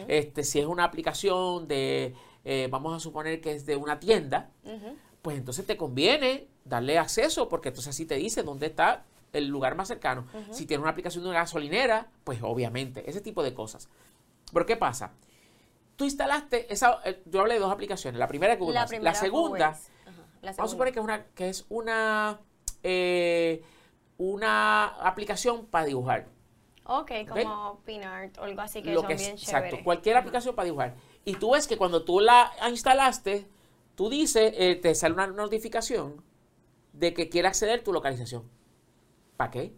este, 0.07 0.43
si 0.43 0.59
es 0.59 0.65
una 0.65 0.83
aplicación 0.83 1.67
de, 1.67 2.15
eh, 2.45 2.67
vamos 2.71 2.95
a 2.95 2.99
suponer 2.99 3.41
que 3.41 3.53
es 3.53 3.65
de 3.65 3.75
una 3.75 3.99
tienda, 3.99 4.49
pues 5.21 5.37
entonces 5.37 5.65
te 5.65 5.75
conviene 5.77 6.47
darle 6.63 6.97
acceso 6.97 7.49
porque 7.49 7.69
entonces 7.69 7.89
así 7.93 8.05
te 8.05 8.15
dice 8.15 8.43
dónde 8.43 8.67
está 8.67 9.05
el 9.33 9.47
lugar 9.47 9.75
más 9.75 9.87
cercano. 9.87 10.25
Si 10.51 10.65
tienes 10.65 10.81
una 10.81 10.91
aplicación 10.91 11.23
de 11.23 11.29
una 11.29 11.39
gasolinera, 11.39 12.07
pues 12.23 12.39
obviamente, 12.41 13.07
ese 13.09 13.21
tipo 13.21 13.43
de 13.43 13.53
cosas. 13.53 13.89
Pero 14.51 14.65
¿qué 14.65 14.75
pasa? 14.77 15.11
Tú 15.95 16.05
instalaste 16.05 16.71
esa, 16.73 16.99
eh, 17.03 17.21
yo 17.25 17.41
hablé 17.41 17.55
de 17.55 17.59
dos 17.59 17.71
aplicaciones. 17.71 18.17
La 18.17 18.27
primera 18.27 18.53
es 18.53 18.59
Google 18.59 18.75
La 18.75 18.87
primera 18.87 19.11
La 19.11 19.19
segunda, 19.19 19.65
Vamos 19.67 19.79
a 20.43 20.53
segunda. 20.53 20.67
suponer 20.67 20.93
que 20.93 20.99
es 20.99 21.03
una, 21.03 21.25
que 21.35 21.49
es 21.49 21.65
una, 21.69 22.39
eh, 22.83 23.61
una 24.17 24.85
aplicación 25.05 25.65
para 25.65 25.85
dibujar. 25.85 26.27
Ok, 26.91 27.12
como 27.27 27.81
Pinart 27.86 28.36
o 28.39 28.43
algo 28.46 28.62
así 28.62 28.81
que 28.81 28.91
Lo 28.93 29.01
son 29.01 29.08
que 29.10 29.13
es- 29.13 29.19
bien 29.22 29.34
exacto, 29.34 29.77
cualquier 29.84 30.17
aplicación 30.17 30.55
para 30.55 30.65
dibujar. 30.65 30.96
Y 31.24 31.36
tú 31.36 31.51
ves 31.51 31.67
que 31.67 31.77
cuando 31.77 32.03
tú 32.03 32.19
la 32.19 32.51
instalaste, 32.67 33.48
tú 33.93 34.10
dices, 34.10 34.53
eh, 34.58 34.75
te 34.75 34.96
sale 34.96 35.13
una 35.13 35.27
notificación 35.27 36.24
de 36.93 37.13
que 37.13 37.29
quiere 37.29 37.48
acceder 37.48 37.84
tu 37.84 37.93
localización. 37.93 38.50
¿Para 39.38 39.51
qué? 39.51 39.74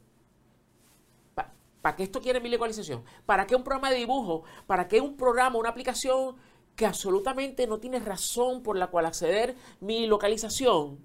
¿Para 1.82 1.96
qué 1.96 2.04
esto 2.04 2.22
quiere 2.22 2.40
mi 2.40 2.50
localización? 2.50 3.04
¿Para 3.26 3.46
qué 3.48 3.56
un 3.56 3.64
programa 3.64 3.90
de 3.90 3.98
dibujo? 3.98 4.44
¿Para 4.68 4.88
qué 4.88 5.02
un 5.02 5.18
programa, 5.18 5.58
una 5.58 5.70
aplicación 5.70 6.36
que 6.76 6.86
absolutamente 6.86 7.66
no 7.68 7.80
tiene 7.80 8.00
razón 8.00 8.62
por 8.64 8.78
la 8.78 8.88
cual 8.88 9.08
acceder 9.08 9.56
mi 9.80 10.06
localización? 10.06 11.00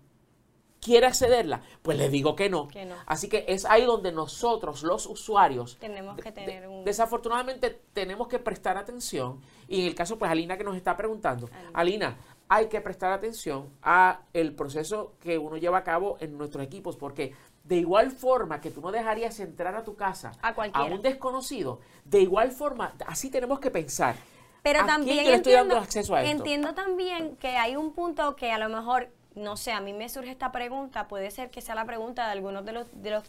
¿Quiere 0.86 1.06
accederla? 1.08 1.62
Pues 1.82 1.98
le 1.98 2.08
digo 2.08 2.36
que 2.36 2.48
no. 2.48 2.68
Que 2.68 2.84
no. 2.84 2.94
Así 3.06 3.28
que 3.28 3.44
es 3.48 3.64
ahí 3.64 3.84
donde 3.84 4.12
nosotros, 4.12 4.84
los 4.84 5.06
usuarios, 5.06 5.76
Tenemos 5.80 6.16
que 6.16 6.30
tener 6.30 6.68
un- 6.68 6.84
Desafortunadamente 6.84 7.82
tenemos 7.92 8.28
que 8.28 8.38
prestar 8.38 8.76
atención 8.76 9.40
y 9.66 9.80
en 9.80 9.86
el 9.88 9.96
caso 9.96 10.16
pues 10.16 10.30
Alina 10.30 10.56
que 10.56 10.62
nos 10.62 10.76
está 10.76 10.96
preguntando, 10.96 11.50
Alina, 11.74 12.16
hay 12.48 12.68
que 12.68 12.80
prestar 12.80 13.10
atención 13.10 13.68
a 13.82 14.20
el 14.32 14.54
proceso 14.54 15.14
que 15.18 15.38
uno 15.38 15.56
lleva 15.56 15.78
a 15.78 15.82
cabo 15.82 16.18
en 16.20 16.38
nuestros 16.38 16.62
equipos 16.62 16.96
porque 16.96 17.34
de 17.64 17.78
igual 17.78 18.12
forma 18.12 18.60
que 18.60 18.70
tú 18.70 18.80
no 18.80 18.92
dejarías 18.92 19.40
entrar 19.40 19.74
a 19.74 19.82
tu 19.82 19.96
casa 19.96 20.30
A 20.40 20.84
un 20.84 21.02
desconocido, 21.02 21.80
de 22.04 22.20
igual 22.20 22.52
forma 22.52 22.94
así 23.08 23.28
tenemos 23.28 23.58
que 23.58 23.72
pensar. 23.72 24.14
Pero 24.62 24.80
¿a 24.80 24.86
también 24.86 25.14
quién 25.16 25.24
yo 25.26 25.30
le 25.30 25.36
estoy 25.36 25.52
entiendo, 25.52 25.74
dando 25.74 25.84
acceso 25.84 26.14
a 26.14 26.22
esto? 26.22 26.36
entiendo 26.38 26.74
también 26.74 27.36
que 27.36 27.56
hay 27.56 27.76
un 27.76 27.92
punto 27.92 28.34
que 28.34 28.50
a 28.50 28.58
lo 28.58 28.68
mejor, 28.68 29.08
no 29.36 29.56
sé, 29.56 29.70
a 29.72 29.80
mí 29.80 29.92
me 29.92 30.08
surge 30.08 30.30
esta 30.30 30.50
pregunta, 30.50 31.06
puede 31.08 31.30
ser 31.30 31.50
que 31.50 31.60
sea 31.60 31.74
la 31.74 31.84
pregunta 31.84 32.26
de 32.26 32.32
algunos 32.32 32.64
de 32.64 32.72
los, 32.72 32.86
de 33.02 33.10
los, 33.10 33.22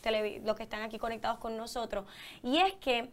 los 0.44 0.56
que 0.56 0.64
están 0.64 0.82
aquí 0.82 0.98
conectados 0.98 1.38
con 1.38 1.58
nosotros, 1.58 2.06
y 2.42 2.58
es 2.58 2.74
que 2.76 3.12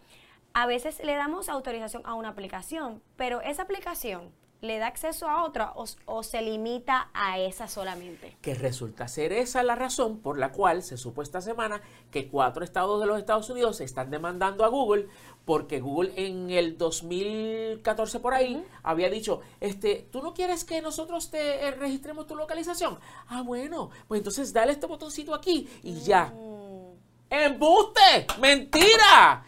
a 0.55 0.67
veces 0.67 1.03
le 1.05 1.15
damos 1.15 1.49
autorización 1.49 2.03
a 2.07 2.15
una 2.15 2.31
aplicación, 2.31 3.03
pero 3.17 3.41
esa 3.41 3.63
aplicación 3.63 4.31
le 4.61 4.79
da 4.79 4.87
acceso 4.87 5.29
a 5.29 5.45
otra 5.45 5.73
o, 5.75 5.85
o 6.07 6.23
se 6.23 6.41
limita 6.41 7.11
a 7.13 7.39
esa 7.39 7.69
solamente. 7.69 8.37
que 8.41 8.55
resulta 8.55 9.09
ser 9.09 9.33
esa 9.33 9.63
la 9.63 9.75
razón 9.75 10.21
por 10.21 10.39
la 10.39 10.53
cual 10.53 10.83
se 10.83 10.97
supo 10.97 11.21
esta 11.21 11.43
semana 11.43 11.83
que 12.11 12.29
cuatro 12.29 12.65
estados 12.65 12.99
de 13.01 13.07
los 13.07 13.19
Estados 13.19 13.51
Unidos 13.51 13.83
están 13.83 14.11
demandando 14.11 14.65
a 14.65 14.69
Google 14.69 15.09
porque 15.45 15.81
Google 15.81 16.13
en 16.17 16.51
el 16.51 16.79
2014 16.79 18.21
por 18.21 18.35
ahí 18.35 18.65
había 18.83 19.11
dicho, 19.11 19.41
este, 19.61 20.09
¿tú 20.11 20.23
no 20.23 20.33
quieres 20.33 20.65
que 20.65 20.81
nosotros 20.81 21.31
te 21.31 21.67
eh, 21.67 21.71
registremos 21.73 22.27
tu 22.27 22.35
localización? 22.35 22.99
Ah, 23.29 23.43
bueno, 23.43 23.91
pues 24.09 24.21
entonces 24.21 24.53
dale 24.53 24.73
este 24.73 24.87
botoncito 24.87 25.35
aquí 25.35 25.69
y 25.83 26.01
ya. 26.01 26.33
¡Embuste! 27.31 28.27
¡Mentira! 28.41 29.45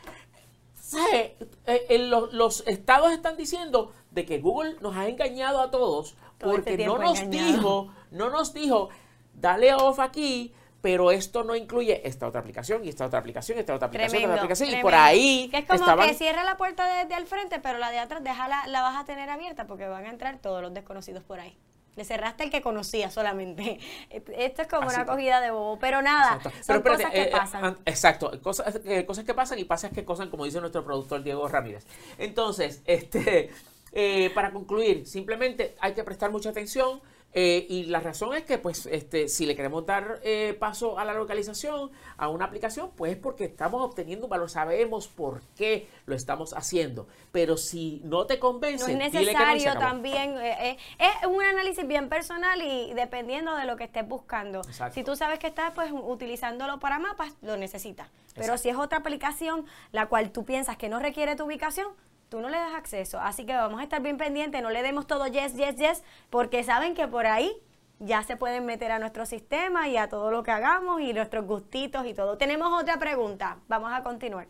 ¿Sabe? 0.75 1.37
Eh, 1.67 1.87
eh, 1.89 1.99
los, 1.99 2.33
los 2.33 2.67
estados 2.67 3.13
están 3.13 3.37
diciendo 3.37 3.93
de 4.11 4.25
que 4.25 4.39
Google 4.39 4.77
nos 4.81 4.97
ha 4.97 5.09
engañado 5.09 5.61
a 5.61 5.71
todos 5.71 6.15
Todo 6.39 6.57
este 6.57 6.73
porque 6.73 6.87
no 6.87 6.99
nos 6.99 7.21
engañado. 7.21 7.53
dijo, 7.57 7.93
no 8.11 8.31
nos 8.31 8.53
dijo, 8.53 8.89
dale 9.35 9.75
off 9.75 9.99
aquí, 9.99 10.53
pero 10.87 11.11
esto 11.11 11.43
no 11.43 11.57
incluye 11.57 12.07
esta 12.07 12.29
otra 12.29 12.41
aplicación 12.41 12.85
y 12.85 12.89
esta 12.91 13.07
otra 13.07 13.19
aplicación, 13.19 13.59
esta 13.59 13.75
otra 13.75 13.89
aplicación, 13.89 14.19
esta 14.19 14.29
Tremendo, 14.29 14.35
otra 14.45 14.55
aplicación. 14.55 14.79
Y 14.79 14.83
por 14.83 14.95
ahí 14.95 15.49
Que 15.51 15.59
es 15.59 15.65
como 15.65 15.81
estaban... 15.81 16.07
que 16.09 16.15
cierra 16.15 16.45
la 16.45 16.57
puerta 16.57 16.87
desde 17.03 17.13
al 17.17 17.27
frente, 17.27 17.59
pero 17.59 17.79
la 17.79 17.91
de 17.91 17.99
atrás 17.99 18.23
déjala, 18.23 18.69
la 18.69 18.83
vas 18.83 18.97
a 18.97 19.05
tener 19.05 19.29
abierta 19.29 19.67
porque 19.67 19.89
van 19.89 20.07
a 20.07 20.11
entrar 20.11 20.39
todos 20.39 20.63
los 20.63 20.73
desconocidos 20.73 21.25
por 21.25 21.41
ahí. 21.41 21.59
Le 21.97 22.05
cerraste 22.05 22.45
el 22.45 22.51
que 22.53 22.63
conocía 22.63 23.11
solamente. 23.11 23.81
Esto 24.11 24.63
es 24.63 24.69
como 24.69 24.83
Así 24.87 24.95
una 24.95 25.03
acogida 25.03 25.41
de 25.41 25.51
bobo, 25.51 25.77
pero 25.81 26.03
nada, 26.03 26.37
Exacto. 26.37 26.51
son 26.51 26.83
Pero 26.83 26.95
espérate, 26.95 27.03
cosas 27.03 27.11
que 27.13 27.23
eh, 27.23 27.33
pasan. 27.33 27.65
an- 27.65 27.79
exacto, 27.85 28.41
cosas, 28.43 28.81
eh, 28.85 29.05
cosas 29.05 29.25
que 29.25 29.35
pasan 29.35 29.59
y 29.59 29.65
pasas 29.65 29.91
que 29.91 30.05
cosas, 30.05 30.29
como 30.29 30.45
dice 30.45 30.61
nuestro 30.61 30.85
productor 30.85 31.25
Diego 31.25 31.49
Ramírez. 31.49 31.85
Entonces, 32.17 32.81
este, 32.85 33.51
eh, 33.91 34.31
para 34.37 34.53
concluir, 34.53 35.05
simplemente 35.05 35.75
hay 35.81 35.95
que 35.95 36.05
prestar 36.05 36.31
mucha 36.31 36.51
atención. 36.51 37.01
Eh, 37.39 37.67
y 37.69 37.85
la 37.85 38.01
razón 38.01 38.35
es 38.35 38.45
que, 38.45 38.57
pues, 38.57 38.87
este, 38.87 39.29
si 39.29 39.45
le 39.45 39.55
queremos 39.55 39.85
dar 39.85 40.21
eh, 40.23 40.57
paso 40.59 40.99
a 40.99 41.05
la 41.05 41.13
localización, 41.13 41.91
a 42.17 42.29
una 42.31 42.47
aplicación, 42.47 42.93
pues 42.97 43.13
es 43.13 43.19
porque 43.19 43.45
estamos 43.45 43.83
obteniendo 43.83 44.25
un 44.25 44.31
valor, 44.31 44.49
sabemos 44.49 45.07
por 45.07 45.43
qué 45.55 45.87
lo 46.07 46.15
estamos 46.15 46.55
haciendo. 46.55 47.07
Pero 47.33 47.59
si 47.59 48.01
no 48.05 48.25
te 48.25 48.37
no 48.37 48.41
convence, 48.41 48.85
es 48.85 48.89
dile 48.89 49.11
que 49.11 49.19
no 49.19 49.21
se 49.21 49.53
necesario 49.53 49.79
también, 49.79 50.39
eh, 50.39 50.71
eh, 50.71 50.77
es 50.99 51.27
un 51.27 51.43
análisis 51.43 51.87
bien 51.87 52.09
personal 52.09 52.63
y 52.63 52.95
dependiendo 52.95 53.55
de 53.55 53.67
lo 53.67 53.77
que 53.77 53.85
estés 53.85 54.09
buscando. 54.09 54.61
Exacto. 54.61 54.95
Si 54.95 55.05
tú 55.05 55.15
sabes 55.15 55.39
que 55.39 55.49
estás 55.49 55.73
pues 55.75 55.93
utilizándolo 55.93 56.81
para 56.81 56.99
mapas, 56.99 57.35
lo 57.43 57.59
necesitas. 57.59 58.09
Pero 58.33 58.55
Exacto. 58.55 58.63
si 58.63 58.69
es 58.71 58.77
otra 58.77 58.97
aplicación 59.01 59.67
la 59.93 60.07
cual 60.07 60.31
tú 60.31 60.47
piensas 60.47 60.79
que 60.79 60.89
no 60.89 61.01
requiere 61.01 61.37
tu 61.37 61.45
ubicación, 61.45 61.89
tú 62.29 62.41
no 62.41 62.49
le 62.49 62.57
das 62.59 62.75
acceso. 62.75 63.21
Así 63.21 63.47
que 63.47 63.55
vamos 63.55 63.81
a 63.81 63.83
estar 63.85 64.01
bien 64.03 64.17
pendientes, 64.19 64.63
no 64.63 64.71
le 64.71 64.83
demos 64.83 65.07
todo 65.07 65.27
yes, 65.27 65.55
yes, 65.55 65.77
yes, 65.77 66.05
porque 66.31 66.65
saben 66.65 66.95
que 66.95 67.09
por 67.09 67.27
ahí 67.27 67.53
ya 67.99 68.23
se 68.23 68.37
pueden 68.37 68.67
meter 68.67 68.93
a 68.93 68.99
nuestro 68.99 69.25
sistema 69.27 69.89
y 69.89 69.97
a 69.97 70.09
todo 70.09 70.31
lo 70.31 70.43
que 70.43 70.51
hagamos 70.51 71.01
y 71.01 71.13
nuestros 71.13 71.47
gustitos 71.47 72.05
y 72.07 72.15
todo. 72.15 72.37
Tenemos 72.37 72.73
otra 72.81 72.99
pregunta, 72.99 73.59
vamos 73.69 73.93
a 73.93 74.03
continuar. 74.03 74.49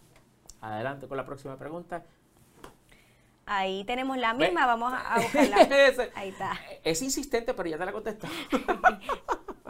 Adelante 0.60 1.06
con 1.06 1.16
la 1.16 1.24
próxima 1.24 1.56
pregunta. 1.56 2.02
Ahí 3.48 3.84
tenemos 3.84 4.16
la 4.18 4.32
Ve. 4.32 4.46
misma, 4.46 4.66
vamos 4.66 4.92
a 4.92 5.18
buscarla. 5.20 5.56
Ahí 6.16 6.30
está. 6.30 6.52
Es 6.82 7.00
insistente, 7.02 7.54
pero 7.54 7.68
ya 7.68 7.78
te 7.78 7.84
la 7.84 7.92
contesté. 7.92 8.26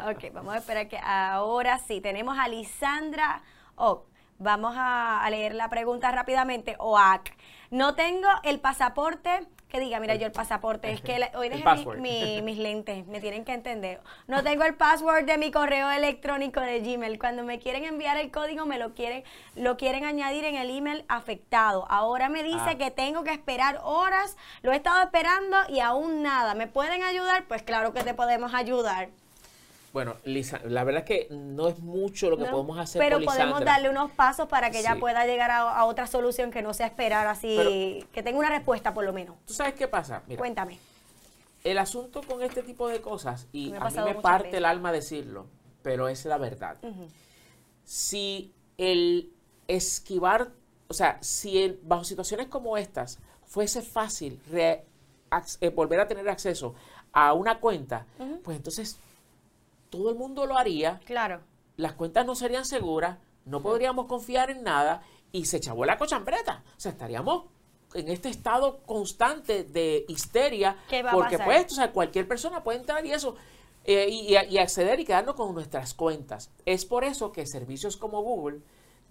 Ok, 0.09 0.27
vamos 0.33 0.55
a 0.55 0.59
esperar 0.59 0.89
que 0.89 0.99
ahora 0.99 1.79
sí. 1.79 2.01
Tenemos 2.01 2.39
a 2.39 2.47
Lisandra 2.49 3.43
Ock. 3.75 4.07
Vamos 4.39 4.75
a, 4.77 5.25
a 5.25 5.31
leer 5.31 5.55
la 5.55 5.69
pregunta 5.69 6.13
rápidamente. 6.13 6.77
OAC. 6.79 7.35
No 7.71 7.95
tengo 7.95 8.29
el 8.45 8.61
pasaporte. 8.61 9.47
Que 9.69 9.81
diga, 9.81 9.99
mira, 9.99 10.15
yo 10.15 10.27
el 10.27 10.33
pasaporte. 10.33 10.93
Es 10.93 11.01
que 11.01 11.19
la- 11.19 11.31
hoy 11.35 11.49
dejé 11.49 11.65
mi- 11.97 12.01
mi- 12.01 12.43
mis 12.43 12.57
lentes. 12.59 13.05
Me 13.09 13.21
tienen 13.21 13.45
que 13.45 13.53
entender. 13.53 14.01
No 14.29 14.45
tengo 14.45 14.63
el 14.65 14.75
password 14.77 15.25
de 15.25 15.39
mi 15.39 15.51
correo 15.51 15.91
electrónico 15.91 16.61
de 16.61 16.81
Gmail. 16.81 17.19
Cuando 17.19 17.43
me 17.43 17.59
quieren 17.59 17.85
enviar 17.85 18.17
el 18.17 18.31
código, 18.31 18.65
me 18.65 18.79
lo 18.79 18.95
quieren, 18.95 19.25
lo 19.57 19.77
quieren 19.77 20.05
añadir 20.05 20.45
en 20.45 20.55
el 20.55 20.71
email 20.71 21.05
afectado. 21.09 21.85
Ahora 21.91 22.29
me 22.29 22.45
dice 22.45 22.61
Ah. 22.71 22.79
que 22.79 22.93
tengo 22.93 23.25
que 23.25 23.33
esperar 23.33 23.81
horas. 23.83 24.37
Lo 24.63 24.71
he 24.73 24.77
estado 24.77 25.03
esperando 25.03 25.57
y 25.69 25.81
aún 25.81 26.23
nada. 26.23 26.55
¿Me 26.55 26.69
pueden 26.69 27.03
ayudar? 27.03 27.45
Pues 27.49 27.63
claro 27.65 27.93
que 27.93 28.05
te 28.05 28.15
podemos 28.15 28.55
ayudar. 28.55 29.09
Bueno, 29.97 30.17
Lisa, 30.25 30.61
la 30.67 30.85
verdad 30.85 31.05
es 31.05 31.07
que 31.09 31.35
no 31.35 31.69
es 31.69 31.79
mucho 31.79 32.29
lo 32.29 32.37
que 32.37 32.45
¿no? 32.45 32.51
podemos 32.51 32.79
hacer 32.79 33.01
Pero 33.01 33.17
por 33.17 33.25
podemos 33.25 33.65
darle 33.65 33.89
unos 33.89 34.11
pasos 34.11 34.47
para 34.47 34.71
que 34.71 34.81
ella 34.81 34.93
Sí. 34.93 35.01
pueda 35.01 35.25
llegar 35.25 35.51
a, 35.51 35.61
a 35.75 35.87
otra 35.87 36.07
solución 36.07 36.51
que 36.51 36.61
no 36.61 36.75
sea 36.75 36.87
esperar 36.87 37.27
así, 37.27 38.05
que 38.13 38.23
tenga 38.23 38.39
una 38.39 38.51
respuesta 38.51 38.93
por 38.93 39.07
lo 39.07 39.15
menos. 39.15 39.37
¿Tú 39.47 39.55
sabes 39.55 39.73
qué 39.73 39.89
pasa? 39.89 40.23
Mira, 40.27 40.39
Cuéntame. 40.39 40.79
el 41.65 41.79
asunto 41.79 42.21
con 42.21 42.43
este 42.43 42.63
tipo 42.63 42.89
de 42.89 43.01
cosas, 43.01 43.47
y 43.55 43.71
Me 43.71 43.79
a 43.79 43.89
mí 43.89 43.97
me 44.05 44.15
parte 44.17 44.49
veces. 44.49 44.59
el 44.59 44.65
alma 44.67 44.93
decirlo, 44.93 45.47
pero 45.83 46.09
es 46.09 46.27
la 46.27 46.37
verdad. 46.37 46.77
Si 47.87 48.53
el 48.77 49.33
esquivar, 49.67 50.51
o 50.89 50.93
sea, 50.93 51.17
si 51.23 51.57
el- 51.63 51.81
bajo 51.83 52.05
situaciones 52.05 52.49
como 52.49 52.77
estas 52.77 53.19
fuese 53.47 53.81
fácil 53.81 54.43
re- 54.53 54.85
ac- 55.31 55.57
eh, 55.63 55.71
volver 55.71 56.01
a 56.01 56.07
tener 56.07 56.29
acceso 56.29 56.75
a 57.15 57.33
una 57.33 57.61
cuenta, 57.61 58.05
pues 58.45 58.59
entonces 58.59 58.99
todo 59.91 60.11
el 60.11 60.17
mundo 60.17 60.47
lo 60.47 60.57
haría 60.59 61.01
Claro. 61.05 61.41
las 61.77 61.93
cuentas 61.95 62.25
no 62.27 62.35
serían 62.35 62.65
seguras, 62.65 63.19
no 63.45 63.63
podríamos 63.63 64.07
confiar 64.07 64.51
en 64.51 64.63
nada 64.65 65.03
y 65.33 65.45
se 65.47 65.61
chavó 65.61 65.85
la 65.85 65.99
cochambreta. 65.99 66.65
O 66.77 66.81
sea, 66.81 66.93
estaríamos 66.93 67.45
en 67.95 68.09
este 68.09 68.29
estado 68.29 68.79
constante 68.85 69.65
de 69.65 70.05
histeria, 70.09 70.77
¿Qué 70.89 71.03
va 71.03 71.11
a 71.11 71.15
porque 71.15 71.39
pues, 71.39 71.73
o 71.73 71.75
sea, 71.77 71.93
cualquier 71.93 72.27
persona 72.27 72.63
puede 72.65 72.79
entrar 72.81 73.05
y 73.07 73.13
eso, 73.13 73.37
eh, 73.85 74.07
y, 74.11 74.35
y- 74.37 74.55
y 74.55 74.59
acceder 74.59 74.99
y 75.01 75.05
quedarnos 75.05 75.35
con 75.37 75.55
nuestras 75.55 75.95
cuentas. 75.95 76.51
Es 76.65 76.85
por 76.85 77.05
eso 77.05 77.31
que 77.33 77.47
servicios 77.47 77.97
como 77.97 78.21
Google 78.23 78.61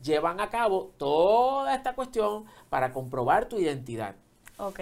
llevan 0.03 0.41
a 0.41 0.49
cabo 0.49 0.91
toda 0.97 1.73
esta 1.75 1.95
cuestión 1.95 2.45
para 2.69 2.91
comprobar 2.91 3.47
tu 3.47 3.57
identidad. 3.57 4.15
Ok. 4.57 4.79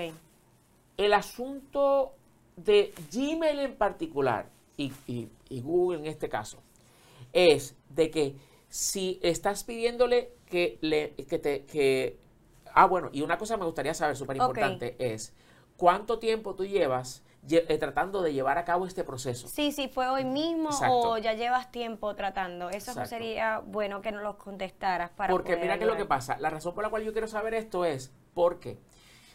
El 0.97 1.13
asunto 1.13 2.13
de 2.55 2.93
Gmail 3.11 3.59
en 3.59 3.75
particular, 3.75 4.49
y, 4.77 4.91
y- 5.07 5.29
y 5.49 5.61
Google 5.61 5.99
en 5.99 6.05
este 6.07 6.29
caso, 6.29 6.59
es 7.31 7.75
de 7.89 8.09
que 8.11 8.35
si 8.69 9.19
estás 9.21 9.63
pidiéndole 9.63 10.33
que 10.47 10.77
le 10.81 11.13
que 11.13 11.37
te 11.39 11.65
que 11.65 12.17
ah 12.73 12.85
bueno 12.87 13.09
y 13.13 13.21
una 13.21 13.37
cosa 13.37 13.55
me 13.57 13.65
gustaría 13.65 13.93
saber 13.93 14.15
súper 14.15 14.37
importante 14.37 14.95
es 14.99 15.33
cuánto 15.77 16.17
tiempo 16.17 16.55
tú 16.55 16.65
llevas 16.65 17.23
lle- 17.47 17.65
eh, 17.69 17.77
tratando 17.77 18.23
de 18.23 18.33
llevar 18.33 18.57
a 18.57 18.65
cabo 18.65 18.87
este 18.87 19.03
proceso 19.03 19.47
Sí, 19.47 19.71
sí, 19.71 19.87
fue 19.89 20.07
hoy 20.09 20.25
mismo 20.25 20.69
Exacto. 20.69 21.11
o 21.11 21.17
ya 21.19 21.33
llevas 21.33 21.71
tiempo 21.71 22.15
tratando. 22.15 22.69
Eso 22.69 22.91
Exacto. 22.91 23.09
sería 23.09 23.59
bueno 23.59 24.01
que 24.01 24.11
nos 24.11 24.23
lo 24.23 24.37
contestaras 24.39 25.11
para 25.11 25.31
porque 25.31 25.53
poder 25.53 25.61
mira 25.61 25.77
que 25.77 25.85
lo 25.85 25.95
que 25.95 26.05
pasa 26.05 26.37
la 26.39 26.49
razón 26.49 26.73
por 26.73 26.83
la 26.83 26.89
cual 26.89 27.03
yo 27.03 27.11
quiero 27.11 27.27
saber 27.27 27.53
esto 27.53 27.85
es 27.85 28.11
porque 28.33 28.79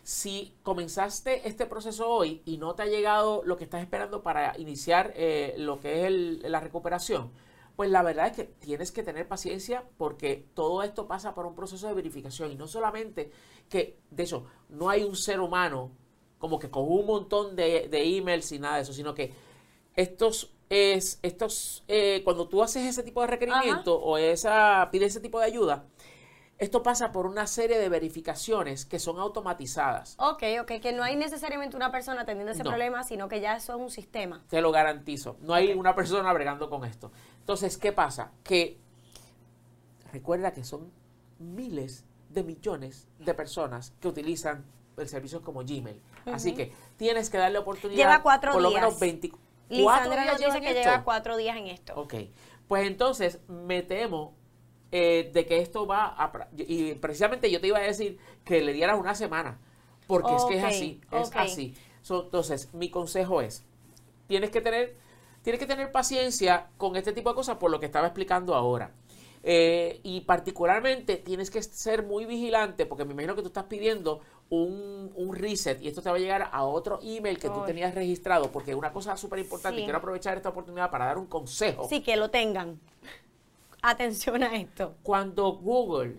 si 0.08 0.54
comenzaste 0.62 1.46
este 1.46 1.66
proceso 1.66 2.08
hoy 2.08 2.40
y 2.46 2.56
no 2.56 2.74
te 2.74 2.82
ha 2.82 2.86
llegado 2.86 3.42
lo 3.44 3.58
que 3.58 3.64
estás 3.64 3.82
esperando 3.82 4.22
para 4.22 4.58
iniciar 4.58 5.12
eh, 5.16 5.54
lo 5.58 5.80
que 5.80 6.00
es 6.00 6.06
el- 6.06 6.42
la 6.50 6.60
recuperación, 6.60 7.30
pues 7.76 7.90
la 7.90 8.02
verdad 8.02 8.28
es 8.28 8.32
que 8.32 8.44
tienes 8.44 8.90
que 8.90 9.02
tener 9.02 9.28
paciencia 9.28 9.84
porque 9.98 10.46
todo 10.54 10.82
esto 10.82 11.06
pasa 11.06 11.34
por 11.34 11.44
un 11.44 11.54
proceso 11.54 11.86
de 11.88 11.92
verificación. 11.94 12.50
Y 12.50 12.54
no 12.56 12.66
solamente 12.66 13.30
que, 13.68 13.98
de 14.10 14.22
hecho, 14.22 14.46
no 14.70 14.88
hay 14.88 15.04
un 15.04 15.14
ser 15.14 15.40
humano 15.40 15.90
como 16.38 16.58
que 16.58 16.70
con 16.70 16.84
un 16.90 17.04
montón 17.04 17.54
de, 17.54 17.88
de 17.88 18.16
emails 18.16 18.50
y 18.52 18.58
nada 18.58 18.76
de 18.76 18.82
eso, 18.84 18.94
sino 18.94 19.14
que 19.14 19.34
estos 19.94 20.52
es 20.70 21.18
estos 21.22 21.82
eh, 21.88 22.20
cuando 22.24 22.46
tú 22.48 22.62
haces 22.62 22.84
ese 22.86 23.02
tipo 23.02 23.20
de 23.22 23.26
requerimiento 23.28 23.94
o 23.98 24.18
esa 24.18 24.88
pides 24.92 25.08
ese 25.12 25.20
tipo 25.20 25.38
de 25.40 25.46
ayuda 25.46 25.86
esto 26.58 26.82
pasa 26.82 27.12
por 27.12 27.26
una 27.26 27.46
serie 27.46 27.78
de 27.78 27.88
verificaciones 27.88 28.84
que 28.84 28.98
son 28.98 29.18
automatizadas 29.18 30.16
Ok, 30.18 30.42
ok, 30.60 30.72
que 30.80 30.92
no 30.92 31.02
hay 31.04 31.14
necesariamente 31.16 31.76
una 31.76 31.92
persona 31.92 32.22
atendiendo 32.22 32.52
ese 32.52 32.64
No. 32.64 32.70
problema, 32.70 33.04
sino 33.04 33.28
que 33.28 33.40
ya 33.40 33.56
eso 33.56 33.74
es 33.74 33.80
un 33.80 33.90
sistema. 33.90 34.42
te 34.48 34.60
lo 34.60 34.72
garantizo 34.72 35.36
no 35.40 35.54
hay 35.54 35.72
Ok. 35.72 35.78
una 35.78 35.94
persona 35.94 36.32
bregando 36.32 36.68
con 36.68 36.84
esto 36.84 37.12
entonces 37.40 37.78
qué 37.78 37.92
pasa 37.92 38.32
que 38.42 38.78
recuerda 40.12 40.52
que 40.52 40.64
son 40.64 40.90
miles 41.38 42.04
de 42.30 42.42
millones 42.42 43.06
de 43.18 43.34
personas 43.34 43.92
que 44.00 44.08
utilizan 44.08 44.64
el 44.96 45.08
servicio 45.08 45.42
como 45.42 45.60
Gmail 45.60 46.00
así 46.26 46.54
que 46.54 46.72
tienes 46.96 47.30
que 47.30 47.38
darle 47.38 47.58
oportunidad 47.58 47.98
Lleva 47.98 48.22
cuatro 48.22 48.52
por 48.52 48.62
lo 48.62 48.70
días. 48.70 48.82
menos 48.82 48.98
24 49.00 49.38
Lisandra 49.70 50.22
días 50.22 50.40
nos 50.40 50.40
dice 50.54 50.60
que 50.60 50.70
esto. 50.70 50.90
lleva 50.90 51.04
cuatro 51.04 51.36
días 51.36 51.56
en 51.56 51.66
esto. 51.66 51.92
Ok, 51.94 52.14
pues 52.66 52.86
entonces 52.86 53.38
me 53.48 53.82
temo 53.82 54.34
eh, 54.90 55.30
de 55.32 55.46
que 55.46 55.58
esto 55.58 55.86
va 55.86 56.14
a... 56.16 56.48
Y 56.56 56.94
precisamente 56.94 57.50
yo 57.50 57.60
te 57.60 57.66
iba 57.68 57.78
a 57.78 57.82
decir 57.82 58.18
que 58.44 58.60
le 58.60 58.72
dieras 58.72 58.98
una 58.98 59.14
semana, 59.14 59.58
porque 60.06 60.34
es 60.34 60.44
que 60.44 60.58
es 60.58 60.64
así, 60.64 61.00
es 61.12 61.30
así. 61.34 61.74
So, 62.02 62.24
entonces, 62.24 62.72
mi 62.72 62.90
consejo 62.90 63.42
es, 63.42 63.64
tienes 64.26 64.50
que 64.50 64.60
tener, 64.60 64.96
tienes 65.42 65.58
que 65.58 65.66
tener 65.66 65.92
paciencia 65.92 66.68
con 66.78 66.96
este 66.96 67.12
tipo 67.12 67.28
de 67.28 67.34
cosas 67.34 67.58
por 67.58 67.70
lo 67.70 67.80
que 67.80 67.86
estaba 67.86 68.06
explicando 68.06 68.54
ahora. 68.54 68.92
Eh, 69.42 70.00
y 70.02 70.22
particularmente 70.22 71.16
tienes 71.16 71.50
que 71.50 71.62
ser 71.62 72.02
muy 72.02 72.24
vigilante 72.24 72.86
porque 72.86 73.04
me 73.04 73.12
imagino 73.12 73.36
que 73.36 73.42
tú 73.42 73.48
estás 73.48 73.64
pidiendo 73.64 74.20
un, 74.50 75.12
un 75.14 75.34
reset 75.34 75.80
y 75.80 75.86
esto 75.88 76.02
te 76.02 76.10
va 76.10 76.16
a 76.16 76.18
llegar 76.18 76.48
a 76.50 76.64
otro 76.64 76.98
email 77.02 77.38
que 77.38 77.48
tú 77.48 77.62
tenías 77.64 77.94
registrado 77.94 78.50
porque 78.50 78.74
una 78.74 78.92
cosa 78.92 79.16
súper 79.16 79.38
importante 79.38 79.80
y 79.80 79.84
quiero 79.84 79.98
aprovechar 79.98 80.36
esta 80.36 80.48
oportunidad 80.48 80.90
para 80.90 81.04
dar 81.04 81.18
un 81.18 81.26
consejo. 81.26 81.86
Sí, 81.88 82.02
que 82.02 82.16
lo 82.16 82.30
tengan. 82.30 82.80
Atención 83.82 84.42
a 84.42 84.56
esto. 84.56 84.96
Cuando 85.02 85.52
Google, 85.52 86.16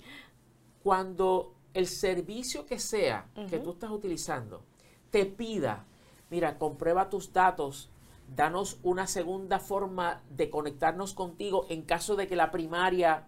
cuando 0.82 1.56
el 1.74 1.88
servicio 1.88 2.66
que 2.66 2.80
sea 2.80 3.28
que 3.50 3.60
tú 3.60 3.72
estás 3.72 3.92
utilizando 3.92 4.64
te 5.12 5.26
pida, 5.26 5.86
mira, 6.30 6.58
comprueba 6.58 7.10
tus 7.10 7.34
datos, 7.34 7.90
danos 8.36 8.80
una 8.84 9.08
segunda 9.08 9.60
forma 9.60 10.22
de 10.30 10.50
conectarnos 10.50 11.14
contigo 11.14 11.66
en 11.70 11.82
caso 11.82 12.16
de 12.16 12.28
que 12.28 12.36
la 12.36 12.52
primaria 12.52 13.28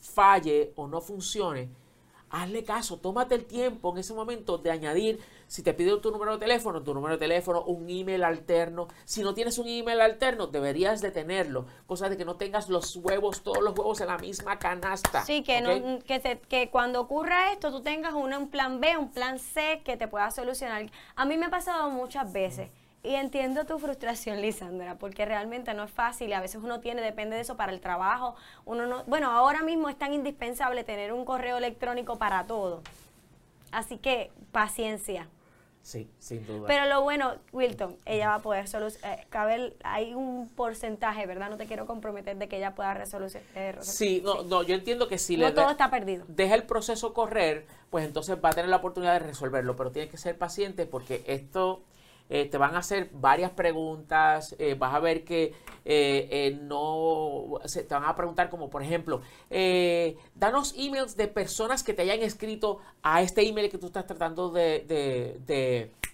falle 0.00 0.72
o 0.76 0.86
no 0.86 1.00
funcione, 1.00 1.70
hazle 2.28 2.64
caso, 2.64 2.98
tómate 2.98 3.34
el 3.34 3.44
tiempo 3.44 3.92
en 3.92 3.98
ese 3.98 4.14
momento 4.14 4.58
de 4.58 4.70
añadir, 4.70 5.20
si 5.52 5.62
te 5.62 5.74
pide 5.74 5.94
tu 5.98 6.10
número 6.10 6.32
de 6.32 6.38
teléfono, 6.38 6.82
tu 6.82 6.94
número 6.94 7.16
de 7.16 7.18
teléfono, 7.18 7.62
un 7.64 7.86
email 7.90 8.24
alterno. 8.24 8.88
Si 9.04 9.20
no 9.22 9.34
tienes 9.34 9.58
un 9.58 9.68
email 9.68 10.00
alterno, 10.00 10.46
deberías 10.46 11.02
de 11.02 11.10
tenerlo. 11.10 11.66
Cosa 11.86 12.08
de 12.08 12.16
que 12.16 12.24
no 12.24 12.36
tengas 12.36 12.70
los 12.70 12.96
huevos, 12.96 13.42
todos 13.42 13.62
los 13.62 13.78
huevos 13.78 14.00
en 14.00 14.06
la 14.06 14.16
misma 14.16 14.58
canasta. 14.58 15.26
Sí, 15.26 15.42
que, 15.42 15.60
no, 15.60 15.98
que, 16.06 16.20
se- 16.20 16.38
que 16.48 16.70
cuando 16.70 17.02
ocurra 17.02 17.52
esto 17.52 17.70
tú 17.70 17.82
tengas 17.82 18.14
una- 18.14 18.38
un 18.38 18.48
plan 18.48 18.80
B, 18.80 18.96
un 18.96 19.10
plan 19.12 19.38
C 19.38 19.82
que 19.84 19.98
te 19.98 20.08
pueda 20.08 20.30
solucionar. 20.30 20.86
A 21.16 21.26
mí 21.26 21.36
me 21.36 21.44
ha 21.44 21.50
pasado 21.50 21.90
muchas 21.90 22.32
veces 22.32 22.70
y 23.02 23.14
entiendo 23.16 23.66
tu 23.66 23.78
frustración, 23.78 24.40
Lisandra, 24.40 24.94
porque 24.94 25.26
realmente 25.26 25.74
no 25.74 25.84
es 25.84 25.90
fácil 25.90 26.30
y 26.30 26.32
a 26.32 26.40
veces 26.40 26.62
uno 26.64 26.80
tiene, 26.80 27.02
depende 27.02 27.36
de 27.36 27.42
eso 27.42 27.58
para 27.58 27.72
el 27.72 27.80
trabajo. 27.82 28.36
Uno 28.64 28.86
no, 28.86 29.04
bueno, 29.04 29.30
ahora 29.30 29.62
mismo 29.62 29.90
es 29.90 29.98
tan 29.98 30.14
indispensable 30.14 30.82
tener 30.82 31.12
un 31.12 31.26
correo 31.26 31.58
electrónico 31.58 32.16
para 32.16 32.46
todo. 32.46 32.80
Así 33.70 33.98
que 33.98 34.30
paciencia. 34.50 35.28
Sí, 35.82 36.08
sin 36.20 36.46
duda. 36.46 36.68
Pero 36.68 36.86
lo 36.86 37.02
bueno, 37.02 37.34
Wilton, 37.52 37.96
ella 38.06 38.28
va 38.28 38.34
a 38.36 38.42
poder 38.42 38.68
solucionar. 38.68 39.26
hay 39.82 40.14
un 40.14 40.48
porcentaje, 40.48 41.26
¿verdad? 41.26 41.50
No 41.50 41.56
te 41.56 41.66
quiero 41.66 41.86
comprometer 41.86 42.36
de 42.36 42.48
que 42.48 42.56
ella 42.58 42.74
pueda 42.74 42.94
resolucionar. 42.94 43.82
Sí, 43.84 44.22
no, 44.24 44.42
no, 44.44 44.62
yo 44.62 44.74
entiendo 44.76 45.08
que 45.08 45.18
si 45.18 45.36
No 45.36 45.46
le 45.48 45.52
todo 45.52 45.66
de- 45.66 45.72
está 45.72 45.90
perdido. 45.90 46.24
deja 46.28 46.54
el 46.54 46.62
proceso 46.64 47.12
correr, 47.12 47.66
pues 47.90 48.04
entonces 48.06 48.36
va 48.42 48.50
a 48.50 48.52
tener 48.52 48.70
la 48.70 48.76
oportunidad 48.76 49.12
de 49.14 49.18
resolverlo, 49.26 49.74
pero 49.76 49.90
tienes 49.90 50.10
que 50.10 50.18
ser 50.18 50.38
paciente 50.38 50.86
porque 50.86 51.24
esto 51.26 51.82
eh, 52.34 52.46
te 52.46 52.56
van 52.56 52.74
a 52.74 52.78
hacer 52.78 53.10
varias 53.12 53.50
preguntas, 53.50 54.56
eh, 54.58 54.74
vas 54.74 54.94
a 54.94 55.00
ver 55.00 55.22
que 55.22 55.52
eh, 55.84 56.28
eh, 56.30 56.58
no, 56.62 57.58
se, 57.66 57.82
te 57.82 57.92
van 57.94 58.04
a 58.04 58.16
preguntar 58.16 58.48
como 58.48 58.70
por 58.70 58.82
ejemplo, 58.82 59.20
eh, 59.50 60.16
danos 60.34 60.74
emails 60.78 61.14
de 61.14 61.28
personas 61.28 61.82
que 61.82 61.92
te 61.92 62.00
hayan 62.00 62.22
escrito 62.22 62.78
a 63.02 63.20
este 63.20 63.46
email 63.46 63.68
que 63.68 63.76
tú 63.76 63.88
estás 63.88 64.06
tratando 64.06 64.48
de, 64.48 64.82
de, 64.88 65.40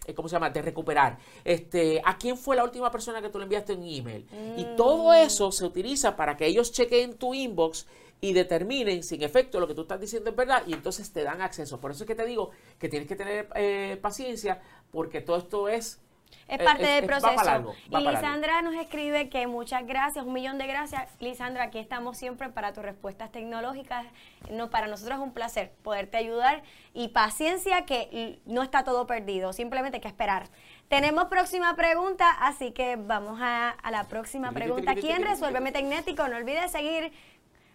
de, 0.06 0.14
¿cómo 0.16 0.28
se 0.28 0.34
llama?, 0.34 0.50
de 0.50 0.60
recuperar. 0.60 1.18
Este, 1.44 2.02
¿A 2.04 2.18
quién 2.18 2.36
fue 2.36 2.56
la 2.56 2.64
última 2.64 2.90
persona 2.90 3.22
que 3.22 3.28
tú 3.28 3.38
le 3.38 3.44
enviaste 3.44 3.74
un 3.74 3.84
email? 3.84 4.26
Y 4.56 4.64
todo 4.76 5.14
eso 5.14 5.52
se 5.52 5.64
utiliza 5.64 6.16
para 6.16 6.36
que 6.36 6.46
ellos 6.46 6.72
chequen 6.72 7.14
tu 7.14 7.32
inbox 7.32 7.86
y 8.20 8.32
determinen 8.32 9.04
si 9.04 9.14
en 9.14 9.22
efecto 9.22 9.60
lo 9.60 9.68
que 9.68 9.74
tú 9.74 9.82
estás 9.82 10.00
diciendo 10.00 10.30
es 10.30 10.34
verdad 10.34 10.64
y 10.66 10.72
entonces 10.72 11.12
te 11.12 11.22
dan 11.22 11.42
acceso. 11.42 11.80
Por 11.80 11.92
eso 11.92 12.02
es 12.02 12.08
que 12.08 12.16
te 12.16 12.26
digo 12.26 12.50
que 12.80 12.88
tienes 12.88 13.06
que 13.06 13.14
tener 13.14 13.48
eh, 13.54 13.96
paciencia 14.02 14.60
porque 14.90 15.20
todo 15.20 15.36
esto 15.36 15.68
es... 15.68 16.00
Es 16.48 16.60
eh, 16.60 16.64
parte 16.64 16.82
es- 16.82 16.88
del 16.88 17.06
proceso. 17.06 17.44
largo, 17.44 17.74
y 17.88 17.90
largo. 17.90 18.10
Lisandra 18.10 18.62
nos 18.62 18.74
escribe 18.74 19.28
que 19.28 19.46
muchas 19.46 19.86
gracias, 19.86 20.24
un 20.24 20.32
millón 20.32 20.56
de 20.58 20.66
gracias. 20.66 21.10
Lisandra, 21.20 21.64
aquí 21.64 21.78
estamos 21.78 22.16
siempre 22.16 22.48
para 22.48 22.72
tus 22.72 22.82
respuestas 22.82 23.30
tecnológicas. 23.30 24.06
No, 24.50 24.70
para 24.70 24.86
nosotros 24.86 25.18
es 25.18 25.22
un 25.22 25.32
placer 25.32 25.72
poderte 25.82 26.16
ayudar 26.16 26.62
y 26.94 27.08
paciencia 27.08 27.84
que 27.84 28.40
no 28.46 28.62
está 28.62 28.82
todo 28.84 29.06
perdido, 29.06 29.52
simplemente 29.52 29.96
hay 29.98 30.00
que 30.00 30.08
esperar. 30.08 30.48
Tenemos 30.88 31.26
próxima 31.26 31.76
pregunta, 31.76 32.30
así 32.40 32.72
que 32.72 32.96
vamos 32.96 33.38
a, 33.42 33.68
a 33.70 33.90
la 33.90 34.04
próxima 34.04 34.52
pregunta. 34.52 34.94
¿Quién 34.94 35.22
resuelve 35.22 35.60
Metecnético? 35.60 36.26
No 36.28 36.36
olvides 36.36 36.72
seguir 36.72 37.12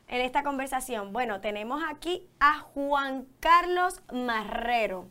en 0.07 0.21
esta 0.21 0.41
conversación. 0.41 1.13
Bueno, 1.13 1.39
tenemos 1.39 1.83
aquí 1.87 2.27
a 2.39 2.59
Juan 2.73 3.27
Carlos 3.39 4.01
Marrero. 4.11 5.07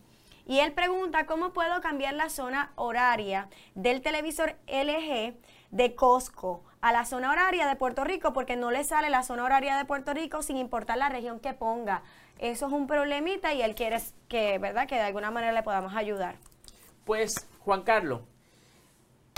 Y 0.46 0.58
él 0.58 0.72
pregunta, 0.72 1.26
¿cómo 1.26 1.52
puedo 1.52 1.80
cambiar 1.80 2.14
la 2.14 2.28
zona 2.28 2.72
horaria 2.74 3.48
del 3.74 4.02
televisor 4.02 4.56
LG 4.66 5.36
de 5.70 5.94
Costco 5.94 6.64
a 6.80 6.92
la 6.92 7.04
zona 7.04 7.30
horaria 7.30 7.66
de 7.66 7.76
Puerto 7.76 8.02
Rico? 8.04 8.32
Porque 8.32 8.56
no 8.56 8.70
le 8.70 8.82
sale 8.82 9.08
la 9.08 9.22
zona 9.22 9.44
horaria 9.44 9.76
de 9.76 9.84
Puerto 9.84 10.14
Rico 10.14 10.42
sin 10.42 10.56
importar 10.56 10.98
la 10.98 11.08
región 11.08 11.38
que 11.38 11.54
ponga. 11.54 12.02
Eso 12.38 12.66
es 12.66 12.72
un 12.72 12.88
problemita 12.88 13.54
y 13.54 13.62
él 13.62 13.74
quiere 13.76 14.00
que, 14.28 14.58
¿verdad? 14.58 14.88
Que 14.88 14.96
de 14.96 15.02
alguna 15.02 15.30
manera 15.30 15.52
le 15.52 15.62
podamos 15.62 15.94
ayudar. 15.94 16.36
Pues, 17.04 17.48
Juan 17.60 17.82
Carlos, 17.82 18.22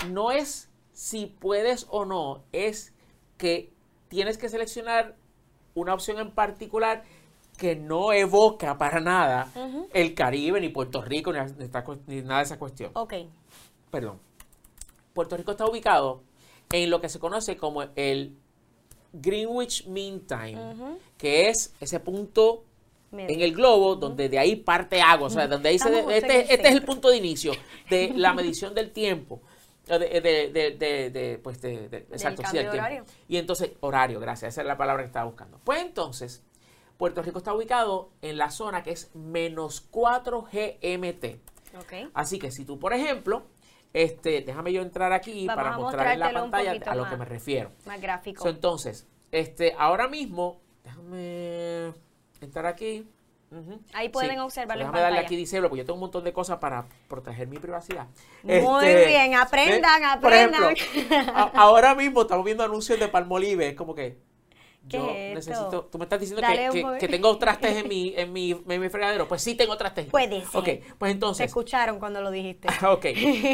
no 0.09 0.31
es 0.31 0.71
si 0.91 1.27
puedes 1.27 1.85
o 1.89 2.05
no, 2.05 2.43
es 2.51 2.93
que 3.37 3.71
tienes 4.07 4.37
que 4.37 4.49
seleccionar 4.49 5.15
una 5.75 5.93
opción 5.93 6.19
en 6.19 6.31
particular 6.31 7.03
que 7.57 7.75
no 7.75 8.11
evoca 8.13 8.77
para 8.77 8.99
nada 8.99 9.49
el 9.93 10.13
Caribe, 10.13 10.59
ni 10.59 10.69
Puerto 10.69 11.01
Rico, 11.01 11.31
ni, 11.33 11.39
ni 11.57 11.63
esta 11.65 11.83
cu- 11.83 11.99
ni 12.07 12.21
nada 12.21 12.39
de 12.39 12.45
esa 12.45 12.59
cuestión. 12.59 12.91
Ok. 12.93 13.13
Perdón. 13.91 14.19
Puerto 15.13 15.37
Rico 15.37 15.51
está 15.51 15.65
ubicado 15.65 16.21
en 16.71 16.89
lo 16.89 16.99
que 16.99 17.07
se 17.09 17.19
conoce 17.19 17.55
como 17.57 17.83
el 17.95 18.35
Greenwich 19.13 19.85
Mean 19.87 20.21
Time, 20.21 20.97
que 21.17 21.47
es 21.49 21.73
ese 21.79 21.99
punto 22.01 22.63
Medio. 23.11 23.33
en 23.35 23.41
el 23.41 23.53
globo, 23.53 23.95
donde 23.95 24.27
de 24.27 24.37
ahí 24.39 24.57
parte 24.57 25.01
agua, 25.01 25.27
o 25.27 25.29
sea, 25.29 25.47
donde 25.47 25.69
ahí 25.69 25.79
se, 25.79 25.87
Estamos 25.89 26.11
este, 26.13 26.35
el 26.41 26.49
este 26.51 26.67
es 26.67 26.75
el 26.75 26.83
punto 26.83 27.09
de 27.09 27.17
inicio 27.17 27.53
de 27.89 28.11
la 28.15 28.33
medición 28.33 28.73
del 28.73 28.91
tiempo. 28.91 29.41
De, 29.87 29.99
de, 29.99 30.19
de, 30.19 30.71
de- 30.71 31.09
de- 31.11 31.37
pues 31.43 31.63
exacto, 31.63 32.41
sí, 32.49 32.57
de 32.57 32.63
tiempo. 32.71 33.11
Y 33.29 33.37
entonces, 33.37 33.69
horario, 33.81 34.19
gracias, 34.19 34.53
esa 34.55 34.61
es 34.61 34.67
la 34.67 34.75
palabra 34.77 35.03
que 35.03 35.07
estaba 35.07 35.25
buscando. 35.27 35.59
Pues 35.63 35.79
entonces, 35.81 36.41
Puerto 36.97 37.21
Rico 37.21 37.39
está 37.39 37.53
ubicado 37.53 38.09
en 38.21 38.37
la 38.37 38.49
zona 38.49 38.83
que 38.83 38.91
es 38.91 39.13
menos 39.15 39.81
4 39.91 40.43
GMT. 40.51 41.25
Ok. 41.77 42.09
Así 42.13 42.39
que 42.39 42.51
si 42.51 42.63
tú, 42.65 42.79
por 42.79 42.93
ejemplo, 42.93 43.43
este, 43.93 44.41
déjame 44.41 44.71
yo 44.73 44.81
entrar 44.81 45.11
aquí 45.13 45.45
Vamos 45.45 45.63
para 45.63 45.77
mostrar 45.77 46.13
en 46.13 46.19
la 46.19 46.31
pantalla 46.33 46.71
a 46.85 46.95
lo 46.95 47.01
más. 47.03 47.11
que 47.11 47.17
me 47.17 47.25
refiero. 47.25 47.71
Más 47.85 47.99
gráfico. 48.01 48.43
So, 48.43 48.49
entonces, 48.49 49.07
este, 49.31 49.73
ahora 49.77 50.07
mismo, 50.07 50.61
déjame 50.83 51.93
entrar 52.41 52.65
aquí. 52.65 53.07
Ahí 53.93 54.09
pueden 54.09 54.39
observarlo 54.39 54.83
en 54.83 54.87
Déjame 54.87 55.01
darle 55.01 55.19
aquí 55.19 55.35
disable 55.37 55.69
porque 55.69 55.79
yo 55.83 55.85
tengo 55.85 55.93
un 55.95 56.01
montón 56.01 56.23
de 56.25 56.33
cosas 56.33 56.57
para 56.57 56.85
proteger 57.07 57.47
mi 57.47 57.57
privacidad. 57.57 58.07
Muy 58.43 58.85
Este, 58.85 59.05
bien, 59.07 59.35
aprendan, 59.35 60.01
¿ves? 60.01 60.17
Por 60.21 60.33
ejemplo, 60.33 60.67
aprendan. 60.67 61.29
a- 61.35 61.51
ahora 61.55 61.95
mismo 61.95 62.23
estamos 62.23 62.43
viendo 62.43 62.63
anuncios 62.65 62.99
de 62.99 63.07
Palmolive, 63.07 63.69
es 63.69 63.75
como 63.75 63.95
que 63.95 64.03
¿Qué 64.13 64.34
yo 64.87 65.09
es 65.09 65.35
necesito, 65.35 65.85
tú 65.91 65.97
me 65.97 66.05
estás 66.05 66.19
diciendo 66.19 66.41
Dale 66.41 66.69
que, 66.71 66.83
que- 66.83 66.97
que 66.99 67.07
tengo 67.07 67.37
trastes 67.39 67.77
en 67.77 67.87
mi, 67.87 68.13
en 68.15 68.31
mi, 68.33 68.51
en 68.51 68.81
mi 68.81 68.89
fregadero. 68.89 69.27
Pues 69.27 69.41
sí 69.41 69.55
tengo 69.55 69.75
trastes. 69.77 70.07
Puede 70.07 70.45
ser. 70.45 70.55
Ok, 70.59 70.65
pues 70.97 71.09
Te 71.09 71.11
entonces, 71.11 71.45
escucharon 71.47 71.99
cuando 71.99 72.21
lo 72.21 72.31
dijiste. 72.31 72.67
Ok, 72.87 73.05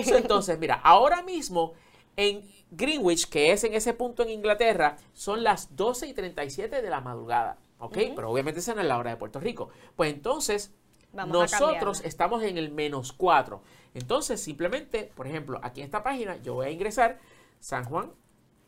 So, 0.05 0.17
entonces 0.17 0.59
mira, 0.59 0.75
ahora 0.83 1.21
mismo 1.23 1.73
en 2.17 2.49
Greenwich, 2.71 3.27
que 3.29 3.51
es 3.51 3.63
en 3.63 3.73
ese 3.73 3.93
punto 3.93 4.23
en 4.23 4.29
Inglaterra, 4.29 4.97
son 5.13 5.43
las 5.43 5.75
12 5.75 6.07
y 6.07 6.13
37 6.13 6.81
de 6.81 6.89
la 6.89 7.01
madrugada. 7.01 7.57
¿Ok? 7.79 7.97
Pero 8.15 8.29
obviamente 8.29 8.59
esa 8.59 8.75
no 8.75 8.81
es 8.81 8.87
la 8.87 8.97
hora 8.97 9.09
de 9.11 9.17
Puerto 9.17 9.39
Rico. 9.39 9.69
Pues 9.95 10.13
entonces, 10.13 10.71
Vamos 11.13 11.33
nosotros 11.51 12.01
estamos 12.05 12.43
en 12.43 12.57
el 12.57 12.71
menos 12.71 13.11
4. 13.11 13.61
Entonces, 13.95 14.39
simplemente, 14.41 15.11
por 15.15 15.27
ejemplo, 15.27 15.59
aquí 15.63 15.81
en 15.81 15.85
esta 15.85 16.03
página, 16.03 16.37
yo 16.43 16.53
voy 16.53 16.67
a 16.67 16.69
ingresar 16.69 17.19
San 17.59 17.83
Juan, 17.85 18.11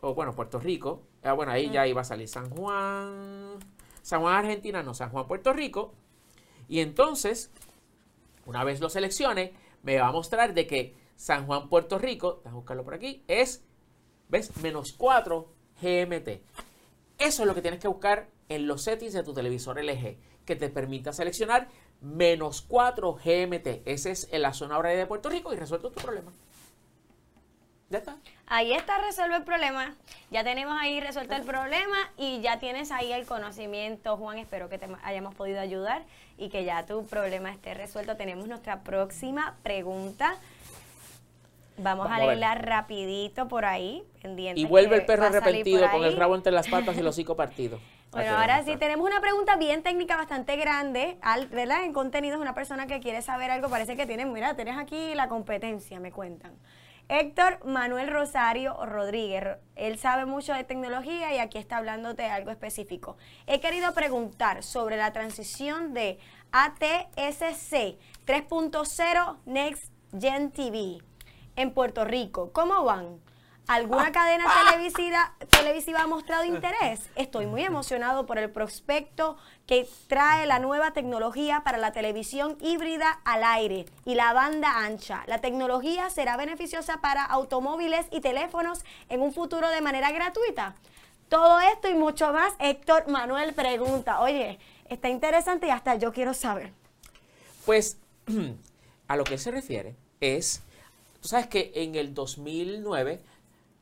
o 0.04 0.14
bueno, 0.14 0.34
Puerto 0.34 0.60
Rico. 0.60 1.02
Ah, 1.24 1.32
bueno, 1.32 1.54
ahí 1.54 1.72
ya 1.72 1.88
iba 1.88 2.02
a 2.02 2.04
salir 2.04 2.28
San 2.28 2.50
Juan. 2.50 3.58
San 4.02 4.20
Juan, 4.20 4.36
Argentina, 4.36 4.84
no, 4.84 4.94
San 4.94 5.10
Juan, 5.10 5.26
Puerto 5.28 5.54
Rico. 5.54 5.94
Y 6.68 6.82
entonces, 6.82 7.52
una 8.46 8.66
vez 8.66 8.82
lo 8.82 8.90
seleccione, 8.90 9.54
me 9.82 9.98
va 9.98 10.08
a 10.08 10.12
mostrar 10.12 10.54
de 10.54 10.68
que 10.68 10.94
San 11.16 11.46
Juan, 11.46 11.70
Puerto 11.70 11.98
Rico, 11.98 12.42
déjame 12.44 12.58
buscarlo 12.58 12.84
por 12.84 12.96
aquí, 12.96 13.24
es, 13.30 13.64
¿ves? 14.28 14.52
Menos 14.58 14.92
4 14.92 15.48
GMT. 15.82 16.30
Eso 17.18 17.44
es 17.44 17.48
lo 17.48 17.56
que 17.56 17.62
tienes 17.62 17.80
que 17.80 17.88
buscar 17.88 18.28
en 18.50 18.68
los 18.68 18.84
settings 18.84 19.14
de 19.14 19.24
tu 19.24 19.34
televisor 19.34 19.82
LG, 19.82 20.18
que 20.46 20.58
te 20.58 20.68
permita 20.68 21.14
seleccionar 21.14 21.70
menos 22.02 22.62
4 22.62 23.14
GMT. 23.14 23.84
Ese 23.86 24.12
es 24.12 24.28
en 24.34 24.42
la 24.42 24.52
zona 24.52 24.78
horaria 24.78 25.00
de 25.00 25.08
Puerto 25.08 25.30
Rico 25.30 25.54
y 25.54 25.56
resuelto 25.56 25.92
tu 25.92 26.02
problema. 26.02 26.34
Ya 27.94 28.00
está. 28.00 28.16
Ahí 28.48 28.74
está, 28.74 28.98
resuelve 28.98 29.36
el 29.36 29.44
problema. 29.44 29.94
Ya 30.32 30.44
tenemos 30.44 30.76
ahí 30.82 31.00
resuelto 31.00 31.36
el 31.36 31.44
problema 31.44 31.96
y 32.18 32.42
ya 32.42 32.58
tienes 32.58 32.92
ahí 32.92 33.14
el 33.14 33.28
conocimiento, 33.28 34.18
Juan. 34.18 34.40
Espero 34.40 34.68
que 34.68 34.80
te 34.80 34.88
hayamos 35.04 35.36
podido 35.36 35.60
ayudar 35.60 36.02
y 36.40 36.50
que 36.50 36.64
ya 36.66 36.88
tu 36.88 37.06
problema 37.06 37.52
esté 37.52 37.76
resuelto. 37.76 38.18
Tenemos 38.18 38.48
nuestra 38.48 38.80
próxima 38.80 39.58
pregunta. 39.62 40.38
Vamos, 41.78 42.10
Vamos 42.10 42.20
a 42.20 42.26
leerla 42.26 42.56
rapidito 42.56 43.48
por 43.48 43.64
ahí, 43.64 44.04
pendiente. 44.24 44.60
Y 44.60 44.66
vuelve 44.66 44.96
el 44.96 45.06
perro 45.06 45.28
arrepentido 45.28 45.92
con 45.92 46.04
el 46.04 46.18
rabo 46.18 46.34
entre 46.34 46.52
las 46.52 46.68
patas 46.68 46.98
y 46.98 47.02
el 47.02 47.08
hocico 47.10 47.36
partido. 47.36 47.80
Bueno, 48.12 48.36
ahora 48.36 48.64
sí 48.64 48.76
tenemos 48.78 49.06
una 49.06 49.22
pregunta 49.22 49.56
bien 49.56 49.84
técnica, 49.84 50.18
bastante 50.18 50.56
grande, 50.56 51.18
al, 51.22 51.46
¿verdad? 51.48 51.84
En 51.84 51.94
contenidos, 51.94 52.42
una 52.42 52.56
persona 52.56 52.88
que 52.88 53.00
quiere 53.00 53.22
saber 53.22 53.52
algo, 53.52 53.70
parece 53.70 53.96
que 53.96 54.08
tiene, 54.08 54.26
mira, 54.26 54.56
tienes 54.56 54.80
aquí 54.80 55.14
la 55.14 55.30
competencia, 55.30 56.00
me 56.00 56.12
cuentan. 56.12 56.54
Héctor 57.10 57.60
Manuel 57.66 58.10
Rosario 58.10 58.86
Rodríguez, 58.86 59.58
él 59.76 60.00
sabe 60.00 60.26
mucho 60.26 60.54
de 60.54 60.64
tecnología 60.64 61.34
y 61.36 61.38
aquí 61.38 61.58
está 61.58 61.78
hablándote 61.78 62.24
de 62.24 62.30
algo 62.30 62.50
específico. 62.50 63.18
He 63.46 63.60
querido 63.60 63.94
preguntar 63.94 64.64
sobre 64.64 64.96
la 64.96 65.12
transición 65.12 65.94
de 65.94 66.18
ATSC 66.52 67.98
3.0 68.26 69.38
Next 69.46 69.92
Gen 70.18 70.52
TV 70.52 71.00
en 71.56 71.74
Puerto 71.74 72.06
Rico. 72.06 72.52
¿Cómo 72.54 72.84
van? 72.84 73.20
¿Alguna 73.68 74.12
cadena 74.12 74.46
televisiva, 74.66 75.34
televisiva 75.50 76.02
ha 76.02 76.08
mostrado 76.08 76.44
interés? 76.44 77.00
Estoy 77.16 77.46
muy 77.46 77.64
emocionado 77.64 78.26
por 78.26 78.38
el 78.38 78.52
prospecto 78.52 79.38
que 79.66 79.88
trae 80.08 80.46
la 80.46 80.60
nueva 80.60 80.92
tecnología 80.92 81.62
para 81.64 81.78
la 81.78 81.94
televisión 81.94 82.58
híbrida 82.60 83.22
al 83.24 83.46
aire 83.46 83.86
y 84.04 84.16
la 84.16 84.34
banda 84.34 84.80
ancha. 84.80 85.24
La 85.28 85.40
tecnología 85.40 86.10
será 86.10 86.36
beneficiosa 86.36 87.00
para 87.00 87.24
automóviles 87.24 88.06
y 88.12 88.20
teléfonos 88.20 88.84
en 89.08 89.22
un 89.22 89.34
futuro 89.34 89.70
de 89.70 89.80
manera 89.80 90.12
gratuita. 90.12 90.76
Todo 91.30 91.62
esto 91.62 91.88
y 91.88 91.94
mucho 91.94 92.34
más, 92.34 92.54
Héctor 92.60 93.08
Manuel 93.08 93.54
pregunta. 93.54 94.20
Oye, 94.20 94.60
está 94.90 95.08
interesante 95.08 95.68
y 95.68 95.70
hasta 95.70 95.96
yo 95.96 96.12
quiero 96.12 96.34
saber. 96.34 96.74
Pues 97.66 97.98
a 99.08 99.16
lo 99.16 99.24
que 99.24 99.38
se 99.38 99.52
refiere 99.52 99.96
es, 100.20 100.62
tú 101.22 101.30
sabes 101.30 101.48
que 101.48 101.72
en 101.76 101.96
el 101.96 102.14
2009 102.14 103.22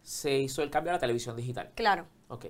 se 0.02 0.38
hizo 0.38 0.64
el 0.64 0.70
cambio 0.70 0.92
a 0.92 0.94
la 0.94 1.00
televisión 1.00 1.36
digital. 1.36 1.72
Claro. 1.76 2.08
Ok. 2.28 2.46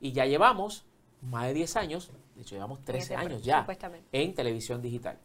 Y 0.00 0.12
ya 0.12 0.26
llevamos 0.26 0.84
más 1.22 1.46
de 1.46 1.54
10 1.54 1.76
años, 1.76 2.10
de 2.34 2.42
hecho 2.42 2.54
llevamos 2.54 2.84
13 2.84 3.04
ese 3.04 3.16
años 3.16 3.42
ya 3.42 3.66
en 4.12 4.34
televisión 4.34 4.82
digital. 4.82 5.18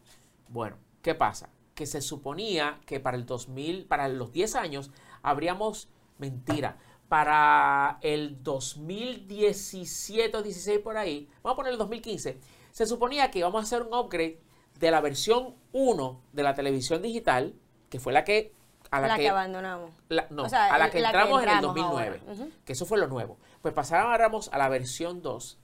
Bueno, 0.48 0.76
¿qué 1.02 1.14
pasa? 1.14 1.50
Que 1.74 1.86
se 1.86 2.00
suponía 2.00 2.80
que 2.86 3.00
para 3.00 3.16
el 3.16 3.26
2000, 3.26 3.86
para 3.86 4.08
los 4.08 4.32
10 4.32 4.54
años, 4.56 4.90
habríamos, 5.22 5.88
mentira, 6.18 6.78
para 7.08 7.98
el 8.02 8.42
2017 8.42 10.36
o 10.36 10.42
16 10.42 10.78
por 10.78 10.96
ahí, 10.96 11.28
vamos 11.42 11.54
a 11.54 11.56
poner 11.56 11.72
el 11.72 11.78
2015, 11.78 12.38
se 12.70 12.86
suponía 12.86 13.30
que 13.30 13.40
íbamos 13.40 13.60
a 13.60 13.64
hacer 13.64 13.82
un 13.82 13.94
upgrade 13.94 14.40
de 14.78 14.90
la 14.90 15.00
versión 15.00 15.56
1 15.72 16.22
de 16.32 16.42
la 16.42 16.54
televisión 16.54 17.02
digital, 17.02 17.54
que 17.88 18.00
fue 18.00 18.12
la 18.12 18.24
que 18.24 18.52
a 18.90 19.00
la, 19.00 19.08
La 19.08 19.16
que, 19.16 19.22
que 19.22 19.28
abandonamos. 19.28 19.90
la- 20.08 20.26
no, 20.30 20.42
O 20.44 20.48
sea, 20.48 20.74
a 20.74 20.78
la 20.78 20.90
que 20.90 21.00
la 21.00 21.12
que 21.12 21.18
entramos 21.18 21.42
en 21.42 21.48
el 21.48 21.54
entramos 21.54 21.76
2009, 21.76 22.20
ahora. 22.26 22.32
Ujú. 22.32 22.50
que 22.64 22.72
eso 22.72 22.86
fue 22.86 22.98
lo 22.98 23.06
nuevo. 23.06 23.38
Pues 23.62 23.72
pasáramos 23.74 24.48
a 24.52 24.58
la 24.58 24.68
versión 24.68 25.22
2, 25.22 25.58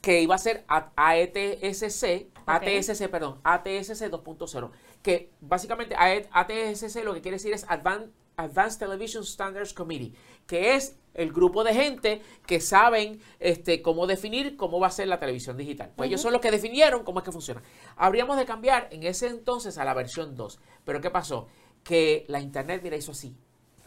que 0.00 0.20
iba 0.20 0.34
a 0.34 0.38
ser 0.38 0.64
a- 0.68 0.90
AETSC, 0.96 2.28
ATSC, 2.46 3.08
perdón, 3.08 3.40
ATSC 3.42 4.10
2.0, 4.10 4.70
que 5.02 5.30
básicamente 5.40 5.96
ATSC 5.96 7.02
lo 7.04 7.14
que 7.14 7.22
quiere 7.22 7.36
decir 7.36 7.52
es 7.52 7.66
Advan- 7.68 8.10
Advanced 8.36 8.78
Television 8.80 9.24
Standards 9.24 9.72
Committee, 9.72 10.12
que 10.46 10.74
es 10.74 10.96
el 11.14 11.32
grupo 11.32 11.62
de 11.62 11.72
gente 11.72 12.20
que 12.46 12.60
saben 12.60 13.20
este, 13.38 13.80
cómo 13.80 14.06
definir 14.08 14.56
cómo 14.56 14.80
va 14.80 14.88
a 14.88 14.90
ser 14.90 15.06
la 15.06 15.20
televisión 15.20 15.56
digital. 15.56 15.92
Pues 15.96 16.08
ellos 16.08 16.20
son 16.20 16.32
los 16.32 16.40
que 16.42 16.50
definieron 16.50 17.04
cómo 17.04 17.20
es 17.20 17.24
que 17.24 17.30
funciona. 17.32 17.62
Habríamos 17.96 18.36
de 18.36 18.44
cambiar 18.44 18.88
en 18.90 19.04
ese 19.04 19.28
entonces 19.28 19.78
a 19.78 19.84
la 19.84 19.94
versión 19.94 20.34
2. 20.34 20.58
Pero 20.84 21.00
¿qué 21.00 21.10
pasó? 21.10 21.46
Que 21.84 22.24
la 22.28 22.40
internet, 22.40 22.80
mira, 22.82 22.96
hizo 22.96 23.12
así. 23.12 23.34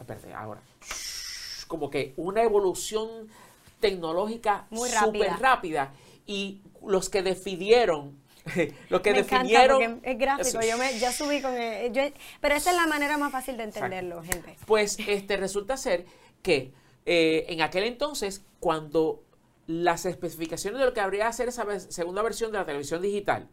Espérate, 0.00 0.32
ahora. 0.32 0.62
Como 1.66 1.90
que 1.90 2.14
una 2.16 2.42
evolución 2.42 3.28
tecnológica 3.80 4.66
súper 4.70 4.92
rápida. 5.30 5.36
rápida. 5.36 5.92
Y 6.26 6.60
los 6.86 7.08
que 7.10 7.22
decidieron, 7.22 8.18
los 8.88 9.00
que 9.00 9.12
me 9.12 9.18
definieron... 9.22 10.00
es 10.02 10.18
gráfico, 10.18 10.60
Eso. 10.60 10.60
yo, 10.62 10.78
me, 10.78 10.98
yo 10.98 11.10
subí 11.12 11.42
con 11.42 11.54
el, 11.54 11.92
yo- 11.92 12.02
pero 12.40 12.54
esa 12.54 12.70
es 12.70 12.76
la 12.76 12.86
manera 12.86 13.18
más 13.18 13.32
fácil 13.32 13.56
de 13.56 13.64
entenderlo, 13.64 14.22
gente. 14.22 14.56
Pues 14.66 14.98
este, 15.06 15.36
resulta 15.36 15.76
ser 15.76 16.06
que 16.42 16.72
eh, 17.04 17.46
en 17.48 17.62
aquel 17.62 17.84
entonces, 17.84 18.44
cuando 18.60 19.22
las 19.66 20.06
especificaciones 20.06 20.80
de 20.80 20.86
lo 20.86 20.94
que 20.94 21.00
habría 21.00 21.24
que 21.24 21.28
hacer 21.28 21.48
esa 21.48 21.80
segunda 21.80 22.22
versión 22.22 22.52
de 22.52 22.58
la 22.58 22.64
televisión 22.64 23.02
digital 23.02 23.48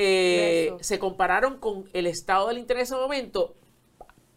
eh, 0.00 0.76
se 0.80 1.00
compararon 1.00 1.58
con 1.58 1.90
el 1.92 2.06
estado 2.06 2.46
del 2.48 2.58
internet 2.58 2.82
en 2.82 2.94
ese 2.94 2.94
momento, 2.94 3.56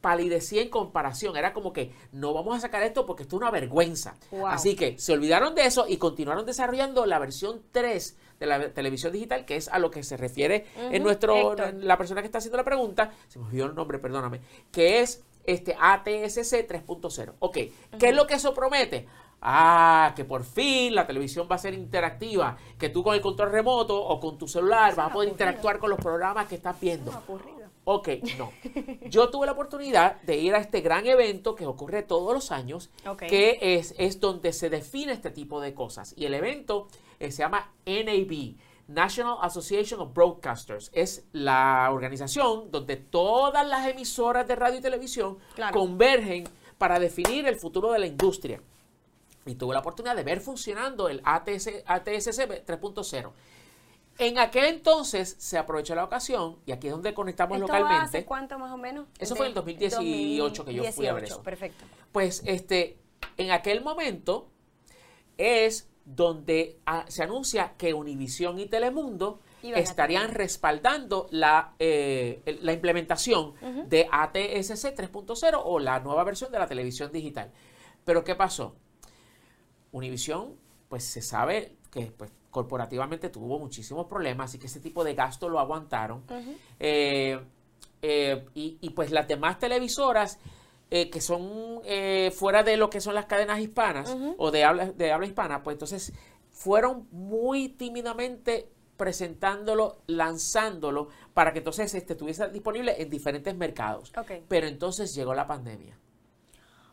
palidecía 0.01 0.63
en 0.63 0.69
comparación. 0.69 1.37
Era 1.37 1.53
como 1.53 1.71
que 1.71 1.93
no 2.11 2.33
vamos 2.33 2.57
a 2.57 2.59
sacar 2.59 2.81
esto 2.81 3.05
porque 3.05 3.23
esto 3.23 3.35
es 3.35 3.41
una 3.43 3.51
vergüenza. 3.51 4.15
Wow. 4.31 4.47
Así 4.47 4.75
que 4.75 4.97
se 4.97 5.13
olvidaron 5.13 5.53
de 5.53 5.67
eso 5.67 5.85
y 5.87 5.97
continuaron 5.97 6.47
desarrollando 6.47 7.05
la 7.05 7.19
versión 7.19 7.61
3 7.71 8.17
de 8.39 8.45
la 8.47 8.73
televisión 8.73 9.13
digital, 9.13 9.45
que 9.45 9.55
es 9.55 9.67
a 9.67 9.77
lo 9.77 9.91
que 9.91 10.01
se 10.01 10.17
refiere 10.17 10.65
en 10.75 11.03
nuestro 11.03 11.51
Héctor. 11.51 11.75
la 11.75 11.95
persona 11.95 12.21
que 12.21 12.25
está 12.25 12.39
haciendo 12.39 12.57
la 12.57 12.63
pregunta, 12.63 13.11
se 13.27 13.37
me 13.37 13.45
olvidó 13.45 13.67
el 13.67 13.75
nombre, 13.75 13.99
perdóname, 13.99 14.41
que 14.71 15.01
es 15.01 15.23
este 15.43 15.75
ATSC 15.79 16.67
3.0. 16.67 17.33
Ok, 17.37 17.53
¿qué 17.99 18.09
es 18.09 18.15
lo 18.15 18.25
que 18.25 18.33
eso 18.33 18.55
promete? 18.55 19.07
Ah, 19.43 20.13
que 20.15 20.23
por 20.23 20.43
fin 20.43 20.93
la 20.93 21.07
televisión 21.07 21.47
va 21.51 21.55
a 21.55 21.59
ser 21.59 21.73
interactiva, 21.73 22.57
que 22.77 22.89
tú 22.89 23.03
con 23.03 23.15
el 23.15 23.21
control 23.21 23.51
remoto 23.51 23.99
o 23.99 24.19
con 24.19 24.37
tu 24.37 24.47
celular 24.47 24.95
vas 24.95 25.09
a 25.09 25.13
poder 25.13 25.29
interactuar 25.29 25.79
con 25.79 25.89
los 25.89 25.99
programas 25.99 26.47
que 26.47 26.55
estás 26.55 26.79
viendo. 26.79 27.11
Ok, 27.83 28.09
no. 28.37 28.51
Yo 29.09 29.29
tuve 29.31 29.47
la 29.47 29.53
oportunidad 29.53 30.21
de 30.21 30.37
ir 30.37 30.53
a 30.53 30.59
este 30.59 30.81
gran 30.81 31.07
evento 31.07 31.55
que 31.55 31.65
ocurre 31.65 32.03
todos 32.03 32.33
los 32.33 32.51
años, 32.51 32.91
que 33.27 33.57
es, 33.59 33.95
es 33.97 34.19
donde 34.19 34.53
se 34.53 34.69
define 34.69 35.13
este 35.13 35.31
tipo 35.31 35.59
de 35.59 35.73
cosas. 35.73 36.13
Y 36.15 36.25
el 36.25 36.35
evento 36.35 36.87
eh, 37.19 37.31
se 37.31 37.39
llama 37.39 37.71
NAB, 37.87 38.57
National 38.87 39.37
Association 39.41 40.01
of 40.01 40.13
Broadcasters. 40.13 40.91
Es 40.93 41.25
la 41.31 41.89
organización 41.91 42.69
donde 42.69 42.97
todas 42.97 43.65
las 43.67 43.87
emisoras 43.87 44.47
de 44.47 44.55
radio 44.55 44.77
y 44.77 44.81
televisión 44.81 45.39
Claro. 45.55 45.73
convergen 45.79 46.43
para 46.77 46.99
definir 46.99 47.47
el 47.47 47.55
futuro 47.55 47.91
de 47.91 47.97
la 47.99 48.05
industria. 48.05 48.61
Y 49.45 49.55
tuve 49.55 49.73
la 49.73 49.79
oportunidad 49.79 50.15
de 50.15 50.23
ver 50.23 50.41
funcionando 50.41 51.09
el 51.09 51.21
ATS, 51.23 51.69
ATSC 51.85 52.65
3.0. 52.65 53.31
En 54.17 54.37
aquel 54.37 54.65
entonces 54.65 55.35
se 55.39 55.57
aprovechó 55.57 55.95
la 55.95 56.03
ocasión, 56.03 56.59
y 56.65 56.71
aquí 56.71 56.87
es 56.87 56.93
donde 56.93 57.13
conectamos 57.13 57.55
¿Esto 57.55 57.67
localmente. 57.67 58.05
hace 58.05 58.25
cuánto 58.25 58.59
más 58.59 58.71
o 58.71 58.77
menos? 58.77 59.07
Eso 59.17 59.35
fue 59.35 59.47
en 59.47 59.51
el 59.51 59.55
2018 59.55 60.65
que 60.65 60.73
yo 60.73 60.83
fui 60.91 61.07
a 61.07 61.13
ver 61.13 61.23
2018, 61.23 61.33
eso. 61.33 61.43
Perfecto. 61.43 61.85
Pues 62.11 62.43
este, 62.45 62.99
en 63.37 63.51
aquel 63.51 63.81
momento 63.83 64.51
es 65.37 65.89
donde 66.05 66.79
ah, 66.85 67.05
se 67.07 67.23
anuncia 67.23 67.73
que 67.77 67.93
Univisión 67.93 68.59
y 68.59 68.65
Telemundo 68.65 69.39
Iban 69.63 69.79
estarían 69.79 70.29
respaldando 70.31 71.27
la, 71.31 71.73
eh, 71.79 72.41
la 72.61 72.73
implementación 72.73 73.53
de 73.87 74.07
ATSC 74.11 74.95
3.0 74.95 75.61
o 75.63 75.79
la 75.79 75.99
nueva 75.99 76.23
versión 76.23 76.51
de 76.51 76.59
la 76.59 76.67
televisión 76.67 77.11
digital. 77.11 77.51
Pero 78.03 78.23
¿qué 78.23 78.35
pasó? 78.35 78.75
Univisión, 79.91 80.55
pues 80.89 81.03
se 81.03 81.21
sabe 81.21 81.75
que 81.91 82.11
pues, 82.11 82.31
corporativamente 82.49 83.29
tuvo 83.29 83.59
muchísimos 83.59 84.07
problemas, 84.07 84.51
así 84.51 84.59
que 84.59 84.67
ese 84.67 84.79
tipo 84.79 85.03
de 85.03 85.13
gasto 85.13 85.49
lo 85.49 85.59
aguantaron. 85.59 86.23
Eh, 86.79 87.39
eh, 88.01 88.45
y, 88.55 88.77
y, 88.81 88.89
pues 88.91 89.11
las 89.11 89.27
demás 89.27 89.59
televisoras 89.59 90.39
eh, 90.89 91.09
que 91.09 91.21
son 91.21 91.81
fuera 92.33 92.63
de 92.63 92.77
lo 92.77 92.89
que 92.89 92.99
son 92.99 93.15
las 93.15 93.25
cadenas 93.25 93.59
hispanas 93.59 94.15
o 94.37 94.51
de 94.51 94.63
habla, 94.63 94.91
de 94.91 95.11
habla 95.11 95.27
hispana, 95.27 95.63
pues 95.63 95.75
entonces 95.75 96.13
fueron 96.51 97.07
muy 97.11 97.69
tímidamente 97.69 98.69
presentándolo, 99.01 99.97
lanzándolo, 100.05 101.07
para 101.33 101.53
que 101.53 101.57
entonces 101.57 101.91
este, 101.95 102.13
estuviese 102.13 102.47
disponible 102.49 103.01
en 103.01 103.09
diferentes 103.09 103.55
mercados. 103.55 104.13
Ok. 104.15 104.43
Pero 104.47 104.67
entonces 104.67 105.15
llegó 105.15 105.33
la 105.33 105.47
pandemia. 105.47 105.97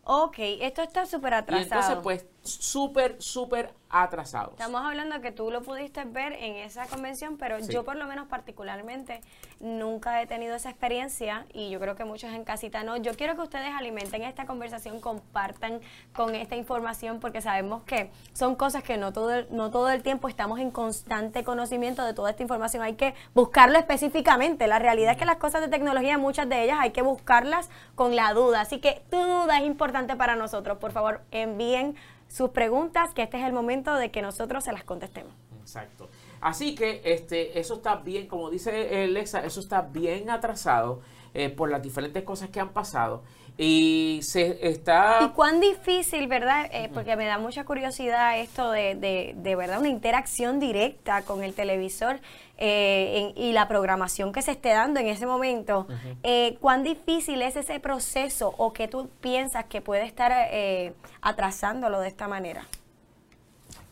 Ok, 0.04 0.36
esto 0.38 0.80
está 0.80 1.04
súper 1.04 1.34
Y 1.34 1.36
atrasado. 1.36 1.64
entonces, 1.64 1.98
pues, 2.02 2.26
súper, 2.42 3.16
súper 3.20 3.72
atrasados. 3.90 4.50
Estamos 4.52 4.82
hablando 4.84 5.20
que 5.22 5.32
tú 5.32 5.50
lo 5.50 5.62
pudiste 5.62 6.04
ver 6.04 6.34
en 6.34 6.56
esa 6.56 6.86
convención, 6.86 7.36
pero 7.38 7.58
Sí. 7.60 7.72
yo 7.72 7.84
por 7.84 7.96
lo 7.96 8.06
menos 8.06 8.28
particularmente 8.28 9.22
nunca 9.60 10.20
he 10.22 10.26
tenido 10.26 10.54
esa 10.54 10.68
experiencia 10.70 11.46
y 11.54 11.70
yo 11.70 11.80
creo 11.80 11.96
que 11.96 12.04
muchos 12.04 12.30
en 12.32 12.44
casita 12.44 12.84
no. 12.84 12.96
Yo 12.98 13.14
quiero 13.14 13.34
que 13.34 13.40
ustedes 13.42 13.70
alimenten 13.74 14.22
esta 14.22 14.44
conversación, 14.46 15.00
compartan 15.00 15.80
con 16.14 16.34
esta 16.34 16.54
información 16.54 17.18
porque 17.18 17.40
sabemos 17.40 17.82
que 17.84 18.10
son 18.34 18.54
cosas 18.56 18.82
que 18.82 18.98
no 18.98 19.12
todo 19.12 19.44
no 19.50 19.70
todo 19.70 19.88
el 19.90 20.02
tiempo 20.02 20.28
estamos 20.28 20.58
en 20.60 20.70
constante 20.70 21.42
conocimiento 21.42 22.04
de 22.04 22.12
toda 22.12 22.30
esta 22.30 22.42
información. 22.42 22.82
Hay 22.82 22.94
que 22.94 23.14
buscarlo 23.34 23.78
específicamente. 23.78 24.66
La 24.66 24.78
realidad 24.78 25.12
es 25.12 25.18
que 25.18 25.24
las 25.24 25.36
cosas 25.36 25.62
de 25.62 25.68
tecnología, 25.68 26.18
muchas 26.18 26.48
de 26.48 26.62
ellas 26.64 26.78
hay 26.80 26.90
que 26.90 27.02
buscarlas 27.02 27.70
con 27.94 28.14
la 28.16 28.32
duda. 28.34 28.60
Así 28.60 28.80
que 28.80 29.02
tu 29.10 29.16
duda 29.16 29.58
es 29.58 29.64
importante 29.66 30.14
para 30.14 30.36
nosotros. 30.36 30.78
Por 30.78 30.92
favor, 30.92 31.22
envíen 31.30 31.96
sus 32.28 32.50
preguntas, 32.50 33.14
que 33.14 33.22
este 33.22 33.38
es 33.38 33.44
el 33.44 33.52
momento 33.52 33.94
de 33.94 34.10
que 34.10 34.22
nosotros 34.22 34.64
se 34.64 34.72
las 34.72 34.84
contestemos. 34.84 35.32
Exacto. 35.60 36.08
Así 36.40 36.74
que 36.74 37.00
este, 37.04 37.58
eso 37.58 37.74
está 37.74 37.96
bien, 37.96 38.26
como 38.26 38.50
dice 38.50 39.02
eh, 39.02 39.08
Lexa, 39.08 39.44
eso 39.44 39.60
está 39.60 39.82
bien 39.82 40.30
atrasado 40.30 41.00
eh, 41.34 41.50
por 41.50 41.70
las 41.70 41.82
diferentes 41.82 42.22
cosas 42.22 42.50
que 42.50 42.60
han 42.60 42.70
pasado. 42.70 43.22
Y 43.60 44.20
se 44.22 44.68
está... 44.68 45.18
Y 45.24 45.30
cuán 45.30 45.58
difícil, 45.60 46.28
¿verdad? 46.28 46.68
Eh, 46.72 46.90
porque 46.94 47.16
me 47.16 47.26
da 47.26 47.38
mucha 47.38 47.64
curiosidad 47.64 48.38
esto 48.38 48.70
de, 48.70 48.94
de, 48.94 49.34
de 49.36 49.56
verdad, 49.56 49.80
una 49.80 49.88
interacción 49.88 50.60
directa 50.60 51.22
con 51.22 51.42
el 51.42 51.54
televisor 51.54 52.20
eh, 52.56 53.32
en- 53.36 53.42
y 53.42 53.50
la 53.52 53.66
programación 53.66 54.30
que 54.32 54.42
se 54.42 54.52
esté 54.52 54.68
dando 54.68 55.00
en 55.00 55.08
ese 55.08 55.26
momento. 55.26 55.88
Eh, 56.22 56.56
¿Cuán 56.60 56.84
difícil 56.84 57.42
es 57.42 57.56
ese 57.56 57.80
proceso 57.80 58.54
o 58.58 58.72
qué 58.72 58.86
tú 58.86 59.10
piensas 59.20 59.64
que 59.64 59.80
puede 59.80 60.04
estar 60.04 60.30
eh, 60.52 60.92
atrasándolo 61.20 61.98
de 61.98 62.06
esta 62.08 62.28
manera? 62.28 62.64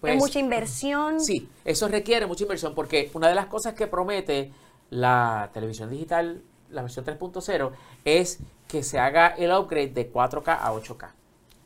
pues, 0.00 0.12
¿Es 0.14 0.18
mucha 0.20 0.38
inversión? 0.38 1.20
Sí, 1.20 1.48
eso 1.64 1.88
requiere 1.88 2.26
mucha 2.26 2.44
inversión 2.44 2.72
porque 2.72 3.10
una 3.14 3.28
de 3.28 3.34
las 3.34 3.46
cosas 3.46 3.74
que 3.74 3.88
promete 3.88 4.52
la 4.90 5.50
televisión 5.52 5.90
digital, 5.90 6.40
la 6.70 6.82
versión 6.82 7.04
3.0, 7.04 7.72
es 8.04 8.38
que 8.68 8.82
se 8.82 8.98
haga 8.98 9.28
el 9.28 9.52
upgrade 9.52 9.88
de 9.90 10.12
4K 10.12 10.58
a 10.60 10.72
8K. 10.72 11.10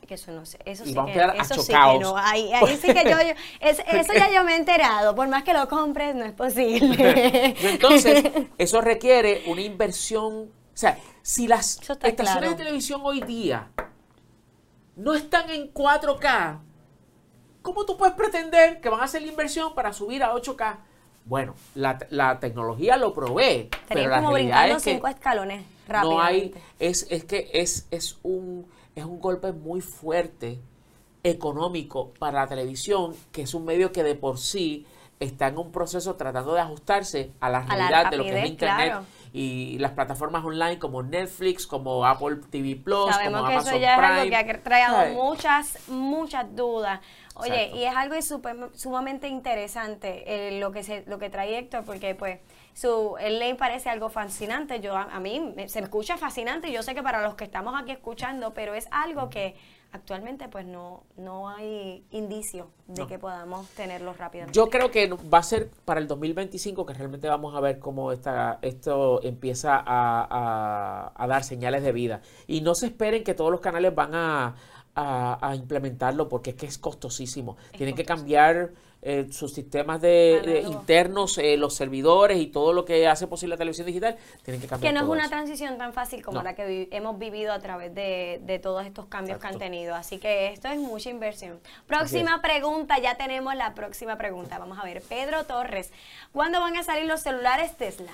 Que 0.07 0.15
eso 0.15 0.31
no 0.31 0.45
sé, 0.45 0.59
eso 0.65 0.83
Y 0.83 0.87
sí 0.89 0.93
vamos 0.93 1.11
a 1.11 1.13
que, 1.13 1.19
quedar 1.19 1.35
eso 1.37 1.53
sí 1.61 1.67
que 1.71 1.75
achocados. 1.75 2.01
no, 2.01 2.17
ahí, 2.17 2.51
ahí 2.51 2.75
sí 2.77 2.93
que 2.93 3.03
yo, 3.05 3.11
yo- 3.11 3.33
es- 3.61 3.79
eso 3.87 4.13
ya 4.13 4.29
yo 4.29 4.43
me 4.43 4.53
he 4.53 4.57
enterado, 4.57 5.15
por 5.15 5.27
más 5.29 5.43
que 5.43 5.53
lo 5.53 5.67
compres 5.69 6.13
no 6.15 6.25
es 6.25 6.33
posible. 6.33 7.55
Entonces, 7.61 8.23
eso 8.57 8.81
requiere 8.81 9.43
una 9.47 9.61
inversión. 9.61 10.33
O 10.73 10.77
sea, 10.81 10.97
si 11.21 11.47
las 11.47 11.77
estaciones 11.79 12.15
claro. 12.15 12.49
de 12.49 12.55
televisión 12.55 13.01
hoy 13.03 13.21
día 13.21 13.69
no 14.95 15.13
están 15.13 15.49
en 15.49 15.73
4K, 15.73 16.59
¿cómo 17.61 17.85
tú 17.85 17.95
puedes 17.97 18.15
pretender 18.15 18.81
que 18.81 18.89
van 18.89 18.99
a 19.01 19.03
hacer 19.05 19.21
la 19.21 19.27
inversión 19.29 19.73
para 19.73 19.93
subir 19.93 20.23
a 20.23 20.33
8K? 20.33 20.77
Bueno, 21.25 21.53
la, 21.75 21.99
la 22.09 22.39
tecnología 22.39 22.97
lo 22.97 23.13
provee, 23.13 23.69
pero 23.87 24.09
la 24.09 24.17
como 24.17 24.33
realidad 24.33 24.57
brincando 24.57 24.77
es 24.77 24.83
que 24.83 24.91
cinco 24.93 25.07
escalones 25.07 25.65
no 25.87 26.21
hay, 26.21 26.53
es, 26.79 27.07
es 27.09 27.25
que 27.25 27.49
es, 27.53 27.87
es 27.91 28.17
un 28.23 28.65
es 28.95 29.05
un 29.05 29.19
golpe 29.19 29.51
muy 29.51 29.81
fuerte 29.81 30.59
económico 31.23 32.13
para 32.19 32.41
la 32.41 32.47
televisión, 32.47 33.15
que 33.31 33.43
es 33.43 33.53
un 33.53 33.65
medio 33.65 33.91
que 33.91 34.03
de 34.03 34.15
por 34.15 34.37
sí 34.37 34.85
está 35.19 35.47
en 35.47 35.57
un 35.57 35.71
proceso 35.71 36.15
tratando 36.15 36.53
de 36.53 36.61
ajustarse 36.61 37.31
a 37.39 37.49
la 37.49 37.59
la 37.59 37.65
realidad 37.65 38.11
de 38.11 38.17
lo 38.17 38.23
que 38.23 38.41
es 38.41 38.49
internet 38.49 38.87
claro. 38.87 39.05
y 39.31 39.77
las 39.77 39.91
plataformas 39.91 40.43
online 40.43 40.79
como 40.79 41.03
Netflix, 41.03 41.67
como 41.67 42.05
Apple 42.05 42.37
TV 42.49 42.75
Plus, 42.75 43.11
Sabemos 43.11 43.41
como 43.41 43.47
que 43.47 43.53
Amazon 43.53 43.73
eso 43.73 43.81
ya 43.81 43.93
es 43.93 43.99
algo 43.99 44.29
que 44.29 44.35
ha 44.35 44.63
traído 44.63 45.23
muchas, 45.23 45.77
muchas 45.87 46.55
dudas. 46.55 46.99
Oye, 47.41 47.55
Exacto. 47.63 47.77
y 47.77 47.83
es 47.85 47.95
algo 47.95 48.21
super- 48.21 48.69
sumamente 48.73 49.27
interesante 49.27 50.23
eh, 50.25 50.59
lo 50.59 50.71
que 50.71 50.83
se, 50.83 51.03
lo 51.07 51.19
que 51.19 51.29
trae 51.29 51.57
Héctor, 51.57 51.83
porque 51.83 52.15
pues 52.15 52.39
su 52.73 53.15
el 53.19 53.39
ley 53.39 53.53
parece 53.55 53.89
algo 53.89 54.09
fascinante. 54.09 54.79
Yo 54.79 54.95
a, 54.95 55.03
a 55.03 55.19
mí 55.19 55.39
me- 55.55 55.67
se 55.69 55.79
escucha 55.79 56.17
fascinante 56.17 56.69
y 56.69 56.73
yo 56.73 56.83
sé 56.83 56.95
que 56.95 57.03
para 57.03 57.21
los 57.21 57.35
que 57.35 57.43
estamos 57.43 57.73
aquí 57.79 57.91
escuchando, 57.91 58.53
pero 58.53 58.73
es 58.73 58.87
algo 58.91 59.29
que 59.29 59.55
actualmente 59.93 60.47
pues 60.47 60.65
no, 60.65 61.03
no 61.17 61.49
hay 61.49 62.05
indicio 62.11 62.69
de 62.87 63.01
No. 63.01 63.07
que 63.09 63.19
podamos 63.19 63.67
tenerlo 63.71 64.13
rápidamente. 64.13 64.55
Yo 64.55 64.69
creo 64.69 64.89
que 64.89 65.07
va 65.07 65.39
a 65.39 65.43
ser 65.43 65.69
para 65.83 65.99
el 65.99 66.07
2025 66.07 66.85
que 66.85 66.93
realmente 66.93 67.27
vamos 67.27 67.53
a 67.55 67.59
ver 67.59 67.77
cómo 67.79 68.13
esta, 68.13 68.59
esto 68.61 69.21
empieza 69.21 69.75
a, 69.75 69.81
a- 70.29 71.11
a 71.13 71.27
dar 71.27 71.43
señales 71.43 71.83
de 71.83 71.91
vida. 71.91 72.21
Y 72.47 72.61
no 72.61 72.73
se 72.73 72.85
esperen 72.85 73.25
que 73.25 73.33
todos 73.33 73.51
los 73.51 73.59
canales 73.59 73.93
van 73.93 74.15
a, 74.15 74.55
a- 74.95 75.37
a 75.41 75.55
implementarlo 75.55 76.27
porque 76.29 76.51
es 76.51 76.55
que 76.55 76.65
es 76.65 76.77
costosísimo. 76.77 77.57
Tienen 77.77 77.95
que 77.95 78.05
cambiar 78.05 78.71
eh, 79.03 79.29
sus 79.31 79.51
sistemas 79.51 79.99
de, 79.99 80.63
internos, 80.67 81.39
eh, 81.39 81.57
los 81.57 81.73
servidores 81.73 82.37
y 82.39 82.45
todo 82.45 82.71
lo 82.71 82.85
que 82.85 83.07
hace 83.07 83.25
posible 83.25 83.55
la 83.55 83.57
televisión 83.57 83.87
digital. 83.87 84.15
Tienen 84.43 84.61
que 84.61 84.67
cambiar 84.67 84.93
Que 84.93 84.99
no 84.99 85.05
es 85.05 85.09
una 85.09 85.21
eso. 85.21 85.29
transición 85.31 85.79
tan 85.79 85.91
fácil 85.91 86.21
como 86.23 86.37
No. 86.37 86.43
la 86.43 86.53
que 86.53 86.67
vi- 86.67 86.87
hemos 86.91 87.17
vivido 87.17 87.51
a 87.51 87.57
través 87.57 87.95
de, 87.95 88.39
de 88.43 88.59
todos 88.59 88.85
estos 88.85 89.07
cambios 89.07 89.39
que 89.39 89.47
han 89.47 89.57
tenido. 89.57 89.95
Así 89.95 90.19
que 90.19 90.49
esto 90.53 90.67
es 90.67 90.77
mucha 90.77 91.09
inversión. 91.09 91.59
Próxima 91.87 92.43
pregunta, 92.43 92.99
ya 92.99 93.15
tenemos 93.17 93.55
la 93.55 93.73
próxima 93.73 94.19
pregunta. 94.19 94.59
Vamos 94.59 94.77
a 94.77 94.83
ver, 94.83 95.01
Pedro 95.01 95.45
Torres, 95.45 95.91
¿cuándo 96.31 96.59
van 96.61 96.77
a 96.77 96.83
salir 96.83 97.05
los 97.07 97.21
celulares 97.21 97.75
Tesla? 97.77 98.11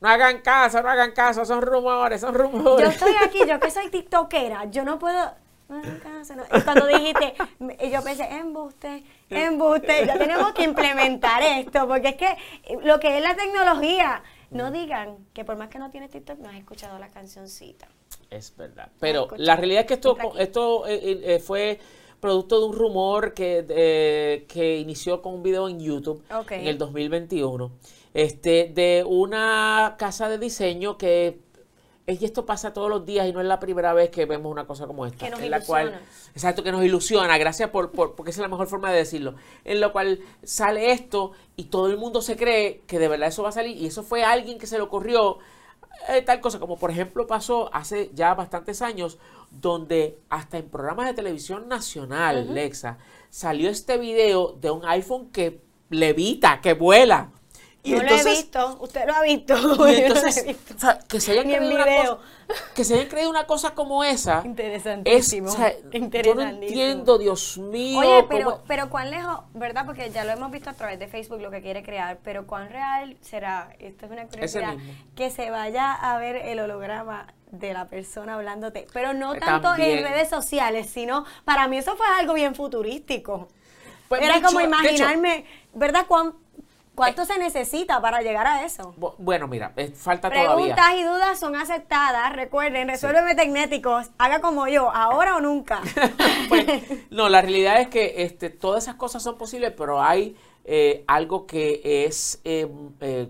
No 0.00 0.08
hagan 0.08 0.40
caso, 0.42 0.82
no 0.82 0.88
hagan 0.88 1.12
caso, 1.12 1.44
son 1.44 1.62
rumores, 1.62 2.20
son 2.20 2.34
rumores. 2.34 2.86
Yo 2.86 2.92
estoy 2.92 3.14
aquí, 3.24 3.40
yo 3.48 3.58
que 3.58 3.70
soy 3.70 3.90
tiktokera, 3.90 4.66
yo 4.70 4.84
no 4.84 4.98
puedo... 4.98 5.32
no 5.68 5.78
hagan 5.78 5.98
caso, 5.98 6.36
no. 6.36 6.44
Y 6.56 6.60
cuando 6.62 6.86
dijiste, 6.86 7.34
yo 7.90 8.02
pensé, 8.02 8.24
embuste, 8.24 9.04
embuste, 9.28 10.06
ya 10.06 10.16
tenemos 10.16 10.52
que 10.52 10.62
implementar 10.64 11.42
esto, 11.42 11.88
porque 11.88 12.08
es 12.08 12.16
que 12.16 12.36
lo 12.84 13.00
que 13.00 13.18
es 13.18 13.22
la 13.22 13.34
tecnología, 13.34 14.22
no 14.50 14.70
digan 14.70 15.16
que 15.34 15.44
por 15.44 15.56
más 15.56 15.68
que 15.68 15.78
no 15.78 15.90
tienes 15.90 16.10
TikTok, 16.10 16.38
no 16.38 16.48
has 16.48 16.56
escuchado 16.56 16.98
la 16.98 17.10
cancioncita. 17.10 17.88
Es 18.30 18.56
verdad. 18.56 18.88
Pero 19.00 19.28
la 19.36 19.56
realidad 19.56 19.80
es 19.82 19.86
que 19.86 19.94
esto, 19.94 20.16
esto 20.38 20.86
eh, 20.86 20.94
eh, 20.94 21.20
eh, 21.24 21.38
fue 21.38 21.80
producto 22.20 22.60
de 22.60 22.66
un 22.66 22.72
rumor 22.72 23.32
que, 23.32 23.64
eh, 23.68 24.44
que 24.48 24.78
inició 24.78 25.22
con 25.22 25.34
un 25.34 25.42
video 25.42 25.68
en 25.68 25.80
YouTube 25.80 26.22
en 26.50 26.66
el 26.66 26.78
2021. 26.78 27.70
Este, 28.14 28.70
de 28.74 29.04
una 29.06 29.96
casa 29.98 30.28
de 30.28 30.38
diseño 30.38 30.96
que 30.98 31.40
y 32.10 32.24
esto 32.24 32.46
pasa 32.46 32.72
todos 32.72 32.88
los 32.88 33.04
días 33.04 33.28
y 33.28 33.32
no 33.34 33.40
es 33.42 33.46
la 33.46 33.60
primera 33.60 33.92
vez 33.92 34.08
que 34.08 34.24
vemos 34.24 34.50
una 34.50 34.66
cosa 34.66 34.86
como 34.86 35.04
esta. 35.04 35.26
Que 35.26 35.30
nos 35.30 35.40
en 35.42 35.50
la 35.50 35.58
cual, 35.66 35.88
exacto, 36.34 36.62
que 36.62 36.72
nos 36.72 36.82
ilusiona, 36.82 37.36
gracias 37.36 37.68
por, 37.68 37.90
por- 37.92 38.14
porque 38.14 38.30
esa 38.30 38.40
es 38.40 38.42
la 38.42 38.48
mejor 38.48 38.66
forma 38.66 38.90
de 38.90 38.96
decirlo. 38.96 39.34
En 39.64 39.78
lo 39.82 39.92
cual 39.92 40.20
sale 40.42 40.90
esto 40.92 41.32
y 41.54 41.64
todo 41.64 41.88
el 41.88 41.98
mundo 41.98 42.22
se 42.22 42.36
cree 42.38 42.80
que 42.86 42.98
de 42.98 43.08
verdad 43.08 43.28
eso 43.28 43.42
va 43.42 43.50
a 43.50 43.52
salir 43.52 43.76
y 43.76 43.84
eso 43.84 44.02
fue 44.02 44.24
alguien 44.24 44.58
que 44.58 44.66
se 44.66 44.76
le 44.78 44.82
ocurrió 44.84 45.36
eh, 46.08 46.22
tal 46.22 46.40
cosa, 46.40 46.58
como 46.58 46.78
por 46.78 46.90
ejemplo 46.90 47.26
pasó 47.26 47.68
hace 47.74 48.10
ya 48.14 48.32
bastantes 48.32 48.80
años, 48.80 49.18
donde 49.50 50.18
hasta 50.30 50.56
en 50.56 50.70
programas 50.70 51.08
de 51.08 51.12
televisión 51.14 51.68
nacional, 51.68 52.54
Lexa, 52.54 52.96
salió 53.28 53.68
este 53.68 53.98
video 53.98 54.52
de 54.58 54.70
un 54.70 54.86
iPhone 54.86 55.28
que 55.30 55.60
levita, 55.90 56.62
que 56.62 56.72
vuela. 56.72 57.32
Y 57.84 57.92
no 57.92 58.02
lo 58.02 58.08
he 58.10 58.24
visto, 58.24 58.76
usted 58.80 59.06
lo 59.06 59.14
ha 59.14 59.22
visto. 59.22 59.54
y 59.58 59.60
yo 59.62 59.68
no 59.68 59.74
lo 59.76 59.86
he 59.86 60.06
entonces, 60.06 60.46
visto. 60.46 60.74
o 60.76 60.78
sea, 60.78 60.98
que 61.08 61.20
se 61.20 61.32
hayan 61.32 61.44
creído 61.48 61.74
una 61.74 61.84
cosa, 61.86 62.18
que 62.74 62.84
se 62.84 62.94
hayan 62.94 63.06
creído 63.06 63.30
una 63.30 63.46
cosa 63.46 63.74
como 63.74 64.04
esa, 64.04 64.40
es, 64.40 64.44
Interesantísimo. 64.46 65.48
o 65.48 65.52
sea, 65.52 65.72
yo 65.72 65.78
no 65.90 65.96
interesantísimo. 65.96 66.62
entiendo, 66.62 67.18
Dios 67.18 67.56
mío, 67.58 67.98
Oye, 68.00 68.08
cómo- 68.08 68.28
pero, 68.28 68.62
pero 68.66 68.90
cuán 68.90 69.10
lejos, 69.10 69.40
¿verdad? 69.54 69.86
Porque 69.86 70.10
ya 70.10 70.24
lo 70.24 70.32
hemos 70.32 70.50
visto 70.50 70.70
a 70.70 70.72
través 70.74 70.98
de 70.98 71.06
Facebook 71.08 71.40
lo 71.40 71.50
que 71.50 71.62
quiere 71.62 71.82
crear, 71.82 72.18
pero 72.22 72.46
cuán 72.46 72.68
real 72.68 73.16
será, 73.20 73.70
esto 73.78 74.06
es 74.06 74.12
una 74.12 74.26
curiosidad, 74.26 74.74
que 75.14 75.30
se 75.30 75.50
vaya 75.50 75.92
a 75.94 76.18
ver 76.18 76.36
el 76.36 76.58
holograma 76.60 77.26
de 77.52 77.72
la 77.72 77.86
persona 77.86 78.34
hablándote, 78.34 78.86
pero 78.92 79.14
no 79.14 79.34
Eh, 79.34 79.38
tanto 79.40 79.68
también. 79.68 79.98
en 79.98 80.04
redes 80.04 80.28
sociales, 80.28 80.90
sino 80.90 81.24
para 81.46 81.66
mí 81.68 81.78
eso 81.78 81.96
fue 81.96 82.06
algo 82.18 82.34
bien 82.34 82.54
futurístico. 82.54 83.48
Pues 84.08 84.20
Era 84.22 84.40
como 84.42 84.60
hecho, 84.60 84.68
imaginarme, 84.68 85.44
¿verdad? 85.74 86.06
¿Cuán- 86.08 86.34
¿Cuánto 86.98 87.24
se 87.24 87.38
necesita 87.38 88.00
para 88.00 88.20
llegar 88.20 88.46
a 88.46 88.64
eso? 88.64 88.92
bu- 88.98 89.14
bueno, 89.18 89.48
mira, 89.48 89.72
eh, 89.76 89.88
falta 89.88 90.28
todavía. 90.30 90.74
Preguntas 90.74 90.94
y 90.98 91.02
dudas 91.04 91.38
son 91.40 91.56
aceptadas. 91.56 92.34
Recuerden, 92.34 92.88
resuélveme 92.88 93.34
tecnéticos. 93.34 94.10
Haga 94.18 94.40
como 94.40 94.68
yo, 94.68 94.90
ahora 94.90 95.36
o 95.36 95.40
nunca. 95.40 95.80
Pues, 96.48 96.66
no, 97.10 97.28
la 97.28 97.40
realidad 97.42 97.80
es 97.80 97.88
que 97.88 98.22
este, 98.22 98.50
todas 98.50 98.84
esas 98.84 98.96
cosas 98.96 99.22
son 99.22 99.36
posibles, 99.38 99.72
pero 99.76 100.02
hay 100.02 100.36
eh, 100.64 101.04
algo 101.06 101.46
que 101.46 102.04
es, 102.06 102.40
eh, 102.44 102.66
eh, 103.00 103.28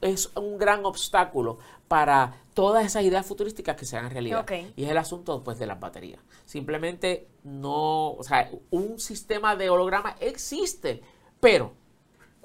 es 0.00 0.30
un 0.36 0.58
gran 0.58 0.84
obstáculo 0.84 1.58
para 1.88 2.34
todas 2.54 2.84
esas 2.86 3.02
ideas 3.04 3.26
futurísticas 3.26 3.76
que 3.76 3.84
se 3.84 3.96
hagan 3.96 4.10
realidad. 4.10 4.46
Y 4.76 4.84
es 4.84 4.90
el 4.90 4.98
asunto 4.98 5.42
pues, 5.42 5.58
de 5.58 5.66
las 5.66 5.78
baterías. 5.80 6.20
Simplemente 6.44 7.26
no, 7.44 8.12
o 8.12 8.22
sea, 8.22 8.50
un 8.70 8.98
sistema 9.00 9.56
de 9.56 9.70
holograma 9.70 10.16
existe, 10.20 11.02
pero 11.40 11.72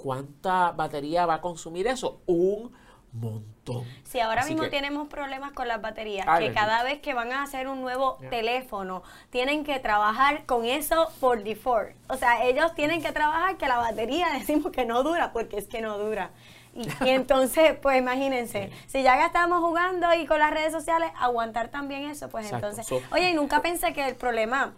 ¿cuánta 0.05 0.71
batería 0.71 1.25
va 1.25 1.35
a 1.35 1.41
consumir 1.41 1.87
eso? 1.87 2.21
Un 2.27 2.71
montón. 3.11 3.83
Si 4.03 4.19
ahora 4.19 4.41
Así 4.41 4.51
mismo 4.51 4.65
que- 4.65 4.69
tenemos 4.69 5.07
problemas 5.07 5.51
con 5.53 5.67
las 5.67 5.81
baterías, 5.81 6.27
Ay, 6.29 6.47
que 6.49 6.53
cada 6.53 6.83
vez 6.83 6.99
que 6.99 7.15
van 7.15 7.31
a 7.31 7.41
hacer 7.41 7.67
un 7.67 7.81
nuevo 7.81 8.19
teléfono, 8.29 9.01
tienen 9.31 9.63
que 9.63 9.79
trabajar 9.79 10.45
con 10.45 10.63
eso 10.65 11.09
por 11.19 11.43
default. 11.43 11.95
O 12.07 12.17
sea, 12.17 12.43
ellos 12.45 12.75
tienen 12.75 13.01
que 13.01 13.11
trabajar 13.11 13.57
que 13.57 13.67
la 13.67 13.77
batería 13.77 14.27
decimos 14.33 14.71
que 14.71 14.85
no 14.85 15.01
dura, 15.01 15.33
porque 15.33 15.57
es 15.57 15.67
que 15.67 15.81
no 15.81 15.97
dura. 15.97 16.29
Y, 16.75 16.81
y 17.05 17.09
entonces, 17.09 17.75
pues 17.81 17.97
imagínense, 17.97 18.69
si 18.85 19.01
ya 19.01 19.15
gastamos 19.15 19.59
jugando 19.61 20.13
y 20.13 20.27
con 20.27 20.37
las 20.37 20.51
redes 20.51 20.71
sociales, 20.71 21.09
aguantar 21.17 21.69
también 21.69 22.03
eso, 22.11 22.29
pues 22.29 22.45
Exacto. 22.45 22.67
entonces... 22.67 22.85
So- 22.85 23.01
Oye, 23.15 23.31
y 23.31 23.33
nunca 23.33 23.63
pensé 23.63 23.91
que 23.93 24.07
el 24.07 24.15
problema... 24.15 24.73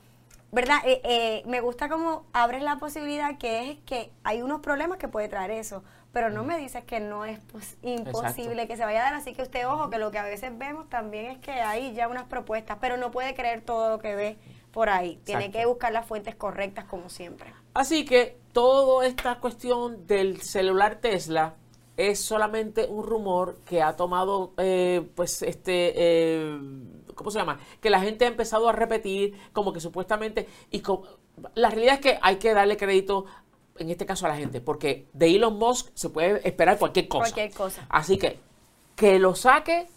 ¿Verdad? 0.51 0.77
Eh, 0.85 1.01
eh, 1.03 1.43
me 1.45 1.59
gusta 1.61 1.89
como 1.89 2.25
abres 2.33 2.63
la 2.63 2.77
posibilidad 2.77 3.37
que 3.37 3.71
es 3.71 3.77
que 3.85 4.11
hay 4.23 4.41
unos 4.41 4.61
problemas 4.61 4.97
que 4.97 5.07
puede 5.09 5.27
traer 5.27 5.51
eso, 5.51 5.83
pero 6.13 6.29
no 6.29 6.43
me 6.45 6.57
dices 6.57 6.83
que 6.85 6.99
no 7.01 7.25
es 7.25 7.39
pos- 7.39 7.75
imposible 7.81 8.67
que 8.67 8.77
se 8.77 8.85
vaya 8.85 9.01
a 9.01 9.03
dar, 9.03 9.13
así 9.15 9.33
que 9.33 9.41
usted 9.43 9.67
ojo 9.67 9.89
que 9.89 9.97
lo 9.99 10.09
que 10.09 10.19
a 10.19 10.23
veces 10.23 10.57
vemos 10.57 10.89
también 10.89 11.25
es 11.27 11.37
que 11.39 11.51
hay 11.51 11.93
ya 11.93 12.07
unas 12.07 12.25
propuestas, 12.25 12.77
pero 12.79 12.95
no 12.97 13.11
puede 13.11 13.35
creer 13.35 13.61
todo 13.61 13.89
lo 13.89 13.99
que 13.99 14.15
ve 14.15 14.37
por 14.71 14.89
ahí, 14.89 15.19
tiene 15.25 15.51
que 15.51 15.65
buscar 15.65 15.91
las 15.91 16.05
fuentes 16.05 16.35
correctas 16.35 16.85
como 16.85 17.09
siempre. 17.09 17.53
Así 17.73 18.05
que 18.05 18.37
toda 18.53 19.05
esta 19.05 19.39
cuestión 19.39 20.07
del 20.07 20.41
celular 20.41 20.95
Tesla 21.01 21.55
es 21.97 22.19
solamente 22.21 22.85
un 22.87 23.03
rumor 23.05 23.59
que 23.65 23.81
ha 23.81 23.95
tomado, 23.95 24.53
eh, 24.57 25.07
pues, 25.15 25.41
este, 25.41 25.93
eh, 25.95 26.59
¿cómo 27.17 27.31
se 27.31 27.39
llama? 27.39 27.59
Que 27.81 27.89
la 27.89 27.99
gente 27.99 28.23
ha 28.23 28.29
empezado 28.29 28.69
a 28.69 28.71
repetir 28.71 29.37
como 29.51 29.73
que 29.73 29.81
supuestamente, 29.81 30.47
y 30.71 30.79
co- 30.79 31.03
la 31.55 31.69
realidad 31.69 31.95
es 31.95 32.01
que 32.01 32.19
hay 32.21 32.37
que 32.37 32.53
darle 32.53 32.77
crédito, 32.77 33.25
en 33.77 33.89
este 33.89 34.05
caso 34.05 34.25
a 34.25 34.29
la 34.29 34.37
gente, 34.37 34.61
porque 34.61 35.07
de 35.13 35.35
Elon 35.35 35.57
Musk 35.57 35.89
se 35.93 36.09
puede 36.09 36.47
esperar 36.47 36.77
cualquier 36.79 37.07
cosa. 37.09 37.23
Cualquier 37.23 37.51
cosa. 37.51 37.85
Así 37.89 38.17
que, 38.17 38.39
que 38.95 39.19
lo 39.19 39.35
saque, 39.35 39.87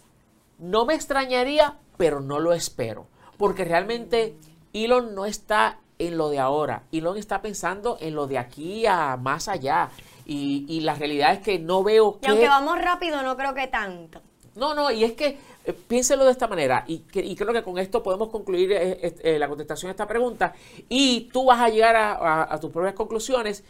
no 0.59 0.85
me 0.85 0.93
extrañaría, 0.93 1.77
pero 1.97 2.19
no 2.19 2.39
lo 2.39 2.53
espero. 2.53 3.07
Porque 3.37 3.65
realmente 3.65 4.35
Elon 4.73 5.15
no 5.15 5.25
está 5.25 5.79
en 5.97 6.17
lo 6.17 6.29
de 6.29 6.37
ahora. 6.39 6.83
Elon 6.91 7.17
está 7.17 7.41
pensando 7.41 7.97
en 7.99 8.13
lo 8.13 8.27
de 8.27 8.37
aquí 8.37 8.85
a 8.85 9.17
más 9.17 9.47
allá. 9.47 9.89
Y, 10.25 10.65
y 10.69 10.81
la 10.81 10.93
realidad 10.93 11.33
es 11.33 11.39
que 11.39 11.57
no 11.57 11.83
veo 11.83 12.17
Y 12.19 12.25
que... 12.25 12.27
aunque 12.29 12.47
vamos 12.47 12.79
rápido, 12.79 13.23
no 13.23 13.35
creo 13.35 13.55
que 13.55 13.67
tanto. 13.67 14.21
No, 14.53 14.75
no, 14.75 14.91
y 14.91 15.03
es 15.03 15.13
que 15.13 15.39
eh, 15.65 15.73
piénselo 15.73 16.25
de 16.25 16.31
esta 16.31 16.47
manera, 16.47 16.83
y, 16.87 16.99
que- 16.99 17.23
y 17.23 17.35
creo 17.35 17.53
que 17.53 17.63
con 17.63 17.77
esto 17.77 18.01
podemos 18.03 18.29
concluir 18.29 18.71
eh, 18.71 18.99
eh, 19.01 19.15
eh, 19.23 19.39
la 19.39 19.47
contestación 19.47 19.89
a 19.89 19.91
esta 19.91 20.07
pregunta, 20.07 20.53
y 20.89 21.29
tú 21.33 21.45
vas 21.45 21.59
a 21.59 21.69
llegar 21.69 21.95
a, 21.95 22.57
tus 22.59 22.71
propias 22.71 22.95
conclusiones, 22.95 23.63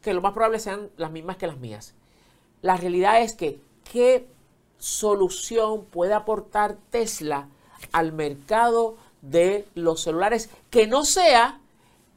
que 0.00 0.14
lo 0.14 0.20
más 0.22 0.32
probable 0.32 0.58
sean 0.58 0.90
las 0.96 1.10
mismas 1.10 1.36
que 1.36 1.46
las 1.46 1.58
mías. 1.58 1.94
La 2.60 2.76
realidad 2.76 3.20
es 3.22 3.34
que, 3.34 3.60
¿qué 3.92 4.26
solución 4.78 5.84
puede 5.84 6.12
aportar 6.14 6.76
Tesla 6.90 7.48
al 7.92 8.12
mercado 8.12 8.96
de 9.20 9.64
los 9.74 10.00
celulares 10.02 10.50
que 10.70 10.86
no 10.86 11.04
sea, 11.04 11.60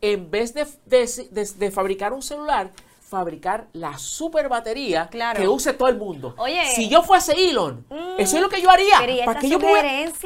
en 0.01 0.29
vez 0.31 0.53
de 0.53 1.71
fabricar 1.71 2.13
un 2.13 2.21
celular, 2.21 2.71
fabricar 3.15 3.67
la 3.73 3.97
super 3.97 4.49
batería 4.49 5.07
Claro. 5.09 5.39
que 5.39 5.47
use 5.47 5.71
todo 5.73 5.87
el 5.87 5.97
mundo? 5.97 6.35
Oye. 6.37 6.65
si 6.75 6.89
yo 6.89 7.01
fuese 7.01 7.31
Elon, 7.49 7.85
Mm. 7.89 8.15
eso 8.19 8.35
es 8.35 8.41
lo 8.41 8.49
que 8.49 8.61
yo 8.61 8.69
haría. 8.69 8.97
Pero 8.99 9.25
¿Para 9.25 9.39
qué 9.39 9.49
yo 9.49 9.59
me 9.59 9.67
voy? 9.67 9.79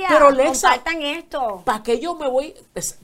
Pero 0.08 0.32
Lexa, 0.32 0.70
compartan 0.74 1.02
esto. 1.04 1.62
¿para 1.66 1.84
qué 1.84 2.00
yo 2.00 2.16
me 2.16 2.28
voy? 2.28 2.54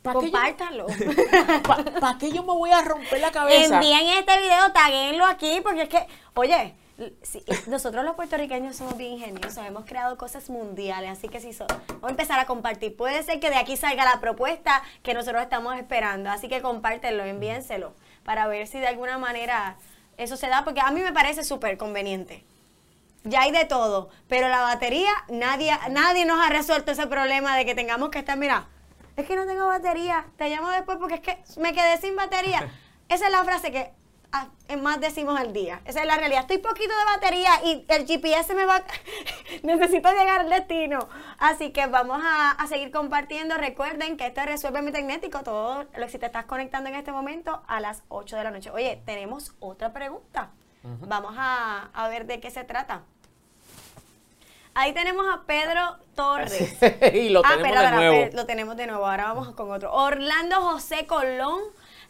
¿Para 0.01 0.19
Compártanlo. 0.19 0.87
pa- 1.63 1.83
pa' 1.99 2.17
qué 2.19 2.31
yo 2.31 2.41
me 2.43 2.53
voy 2.53 2.71
a 2.71 2.81
romper 2.81 3.19
la 3.19 3.31
cabeza? 3.31 3.75
Envíen 3.75 4.07
este 4.17 4.37
video, 4.41 4.71
taguenlo 4.73 5.25
aquí, 5.25 5.59
porque 5.61 5.83
es 5.83 5.89
que, 5.89 6.07
oye, 6.33 6.73
si- 7.21 7.43
nosotros 7.67 8.03
los 8.05 8.15
puertorriqueños 8.15 8.75
somos 8.77 8.97
bien 8.97 9.13
ingeniosos, 9.13 9.57
hemos 9.65 9.85
creado 9.85 10.17
cosas 10.17 10.49
mundiales, 10.49 11.11
así 11.11 11.27
que 11.27 11.39
si 11.41 11.53
so- 11.53 11.67
vamos 11.89 12.03
a 12.05 12.09
empezar 12.09 12.39
a 12.39 12.45
compartir. 12.45 12.95
Puede 12.95 13.21
ser 13.23 13.39
que 13.39 13.49
de 13.49 13.57
aquí 13.57 13.77
salga 13.77 14.03
la 14.05 14.19
propuesta 14.19 14.81
que 15.03 15.13
nosotros 15.13 15.41
estamos 15.43 15.75
esperando, 15.77 16.29
así 16.29 16.47
que 16.47 16.61
compártenlo, 16.61 17.23
envíenselo, 17.23 17.93
para 18.25 18.47
ver 18.47 18.67
si 18.67 18.79
de 18.79 18.87
alguna 18.87 19.17
manera 19.17 19.77
eso 20.17 20.35
se 20.35 20.47
da, 20.47 20.65
porque 20.65 20.81
a 20.81 20.91
mí 20.91 20.99
me 21.01 21.13
parece 21.13 21.43
súper 21.43 21.77
conveniente. 21.77 22.43
Ya 23.23 23.41
hay 23.41 23.51
de 23.51 23.65
todo, 23.65 24.09
pero 24.27 24.49
la 24.49 24.61
batería, 24.61 25.11
nadie, 25.29 25.71
nadie 25.89 26.25
nos 26.25 26.45
ha 26.45 26.49
resuelto 26.49 26.91
ese 26.91 27.07
problema 27.07 27.55
de 27.55 27.65
que 27.65 27.73
tengamos 27.73 28.09
que 28.09 28.19
estar, 28.19 28.37
mira, 28.37 28.67
es 29.15 29.25
que 29.25 29.35
no 29.35 29.45
tengo 29.45 29.65
batería, 29.67 30.25
te 30.37 30.49
llamo 30.49 30.69
después 30.69 30.97
porque 30.97 31.15
es 31.15 31.21
que 31.21 31.37
me 31.59 31.73
quedé 31.73 31.97
sin 31.97 32.15
batería. 32.15 32.69
Esa 33.09 33.27
es 33.27 33.31
la 33.31 33.43
frase 33.43 33.71
que 33.71 33.91
más 34.81 34.99
decimos 34.99 35.39
al 35.39 35.53
día. 35.53 35.81
Esa 35.85 36.01
es 36.01 36.07
la 36.07 36.17
realidad. 36.17 36.41
Estoy 36.41 36.57
poquito 36.57 36.93
de 36.97 37.05
batería 37.05 37.49
y 37.63 37.85
el 37.87 38.05
GPS 38.07 38.53
me 38.55 38.65
va... 38.65 38.83
Necesito 39.63 40.09
llegar 40.11 40.41
al 40.41 40.49
destino. 40.49 41.07
Así 41.37 41.71
que 41.71 41.85
vamos 41.87 42.21
a, 42.23 42.51
a 42.51 42.67
seguir 42.67 42.91
compartiendo. 42.91 43.55
Recuerden 43.57 44.17
que 44.17 44.27
esto 44.27 44.41
es 44.41 44.47
Resuelve 44.47 44.81
Mi 44.81 44.91
Tecnético. 44.91 45.43
Todo 45.43 45.85
lo 45.95 46.09
si 46.09 46.17
te 46.19 46.25
estás 46.25 46.45
conectando 46.45 46.89
en 46.89 46.95
este 46.95 47.11
momento 47.11 47.61
a 47.67 47.79
las 47.79 48.03
8 48.09 48.35
de 48.37 48.43
la 48.43 48.51
noche. 48.51 48.69
Oye, 48.71 49.01
tenemos 49.05 49.53
otra 49.59 49.93
pregunta. 49.93 50.49
Vamos 50.83 51.33
a, 51.37 51.89
a 51.93 52.07
ver 52.09 52.25
de 52.27 52.39
qué 52.39 52.51
se 52.51 52.63
trata. 52.63 53.01
Ahí 54.77 54.93
tenemos 54.93 55.25
a 55.33 55.43
Pedro 55.45 55.97
Torres. 56.15 56.77
y 57.13 57.29
lo 57.29 57.41
Ah, 57.45 57.49
tenemos 57.51 57.63
de 57.63 57.73
perdona, 57.77 57.91
nuevo. 57.95 58.13
per- 58.25 58.33
lo 58.33 58.45
tenemos 58.45 58.75
de 58.75 58.87
nuevo. 58.87 59.05
Ahora 59.07 59.25
vamos 59.33 59.55
con 59.55 59.71
otro. 59.71 59.93
Orlando 59.93 60.57
José 60.61 61.05
Colón 61.07 61.61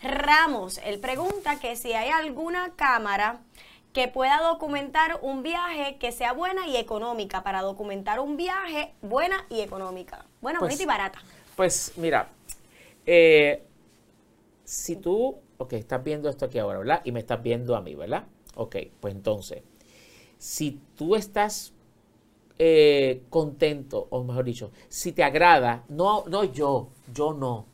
Ramos. 0.01 0.79
Él 0.79 0.99
pregunta 0.99 1.59
que 1.59 1.75
si 1.75 1.93
hay 1.93 2.09
alguna 2.09 2.73
cámara 2.75 3.41
que 3.93 4.07
pueda 4.09 4.41
documentar 4.41 5.19
un 5.21 5.41
viaje 5.41 5.97
que 5.97 6.11
sea 6.11 6.33
buena 6.33 6.67
y 6.67 6.75
económica. 6.75 7.43
Para 7.43 7.61
documentar 7.61 8.19
un 8.19 8.35
viaje 8.35 8.93
buena 9.01 9.45
y 9.49 9.61
económica. 9.61 10.25
Buena, 10.41 10.59
Pues, 10.59 10.69
bonita 10.69 10.83
y 10.83 10.85
barata. 10.85 11.19
Pues 11.55 11.93
mira, 11.95 12.29
eh, 13.05 13.63
si 14.65 14.97
tú, 14.97 15.37
ok, 15.57 15.73
estás 15.73 16.03
viendo 16.03 16.27
esto 16.29 16.45
aquí 16.45 16.59
ahora, 16.59 16.79
¿verdad? 16.79 17.01
Y 17.05 17.11
me 17.13 17.21
estás 17.21 17.41
viendo 17.41 17.75
a 17.75 17.81
mí, 17.81 17.95
¿verdad? 17.95 18.25
Ok, 18.55 18.75
pues 18.99 19.15
entonces, 19.15 19.63
si 20.37 20.81
tú 20.97 21.15
estás 21.15 21.73
eh, 22.59 23.23
contento, 23.29 24.07
o 24.09 24.23
mejor 24.23 24.43
dicho, 24.45 24.71
si 24.89 25.11
te 25.13 25.23
agrada, 25.23 25.83
no, 25.87 26.25
no 26.27 26.43
yo, 26.43 26.89
yo 27.13 27.33
no, 27.33 27.65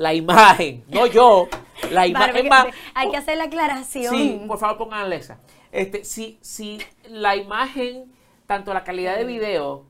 la 0.00 0.14
imagen, 0.14 0.82
no 0.88 1.04
yo, 1.04 1.46
la 1.90 2.06
imagen. 2.06 2.48
hay 2.94 3.10
que 3.10 3.18
hacer 3.18 3.36
la 3.36 3.44
aclaración. 3.44 4.14
Sí, 4.14 4.40
por 4.48 4.58
favor 4.58 4.78
pongan 4.78 5.02
Alexa. 5.02 5.38
Este, 5.70 6.04
si, 6.04 6.38
si 6.40 6.78
la 7.10 7.36
imagen, 7.36 8.10
tanto 8.46 8.72
la 8.72 8.82
calidad 8.82 9.16
de 9.16 9.24
video 9.24 9.84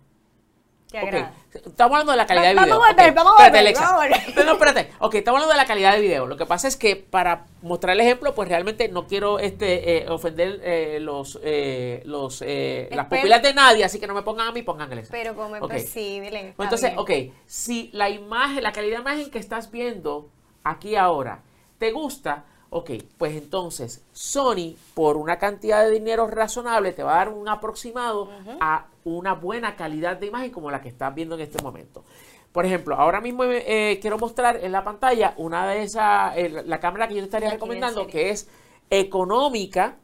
Estamos 0.92 1.92
hablando 1.92 2.12
de 2.12 2.16
la 2.18 2.26
calidad 2.26 2.48
de 2.48 2.54
video. 2.54 2.66
vamos 2.78 2.88
a 2.88 2.92
volver, 2.92 3.14
vamos 3.14 3.32
a 3.38 3.44
volver, 3.44 3.58
Alexa. 3.60 3.82
vamos 3.82 4.00
a 4.02 4.04
volver. 4.06 4.36
No, 4.36 4.44
no, 4.44 4.52
espérate. 4.52 4.90
Ok, 4.98 5.14
estamos 5.14 5.38
hablando 5.38 5.52
de 5.54 5.58
la 5.62 5.66
calidad 5.66 5.92
de 5.92 6.00
video. 6.00 6.26
Lo 6.26 6.36
que 6.36 6.46
pasa 6.46 6.68
es 6.68 6.76
que 6.76 6.96
para 6.96 7.46
mostrar 7.62 7.94
el 7.94 8.00
ejemplo, 8.00 8.34
pues 8.34 8.48
realmente 8.48 8.88
no 8.88 9.06
quiero 9.06 9.38
este 9.38 9.98
eh, 9.98 10.08
ofender 10.08 10.60
eh, 10.62 10.98
los, 11.00 11.38
eh, 11.42 12.02
los 12.04 12.42
eh, 12.42 12.88
las 12.92 13.06
pupilas 13.06 13.42
de 13.42 13.54
nadie, 13.54 13.84
así 13.84 14.00
que 14.00 14.06
no 14.06 14.14
me 14.14 14.22
pongan 14.22 14.48
a 14.48 14.52
mí, 14.52 14.64
Alexa. 14.66 15.10
Pero 15.12 15.34
como 15.34 15.56
es 15.56 15.62
Ok. 15.62 15.72
posible. 15.72 16.40
está 16.40 16.56
Pues 16.56 16.66
entonces, 16.66 16.90
bien. 16.90 17.30
ok, 17.30 17.34
si 17.46 17.90
la 17.92 18.08
imagen, 18.10 18.62
la 18.62 18.72
calidad 18.72 18.96
de 18.96 19.02
imagen 19.02 19.30
que 19.30 19.38
estás 19.38 19.70
viendo 19.70 20.30
aquí 20.64 20.96
ahora 20.96 21.42
te 21.78 21.92
gusta, 21.92 22.44
Ok, 22.72 22.90
pues 23.18 23.32
entonces 23.36 24.04
Sony 24.12 24.76
por 24.94 25.16
una 25.16 25.38
cantidad 25.38 25.84
de 25.84 25.90
dinero 25.90 26.28
razonable 26.28 26.92
te 26.92 27.02
va 27.02 27.14
a 27.14 27.16
dar 27.16 27.28
un 27.30 27.48
aproximado 27.48 28.30
a 28.60 28.86
una 29.04 29.34
buena 29.34 29.76
calidad 29.76 30.16
de 30.16 30.26
imagen 30.26 30.50
como 30.50 30.70
la 30.70 30.80
que 30.80 30.88
estás 30.88 31.14
viendo 31.14 31.34
en 31.34 31.42
este 31.42 31.62
momento. 31.62 32.04
Por 32.52 32.66
ejemplo, 32.66 32.96
ahora 32.96 33.20
mismo 33.20 33.44
eh, 33.44 33.98
quiero 34.00 34.18
mostrar 34.18 34.56
en 34.62 34.72
la 34.72 34.82
pantalla 34.82 35.34
una 35.36 35.68
de 35.68 35.82
esas, 35.82 36.36
eh, 36.36 36.62
la 36.66 36.80
cámara 36.80 37.06
que 37.06 37.14
yo 37.14 37.20
te 37.20 37.26
estaría 37.26 37.48
Aquí 37.48 37.56
recomendando, 37.56 38.06
que 38.06 38.30
es 38.30 38.48
económica, 38.90 39.96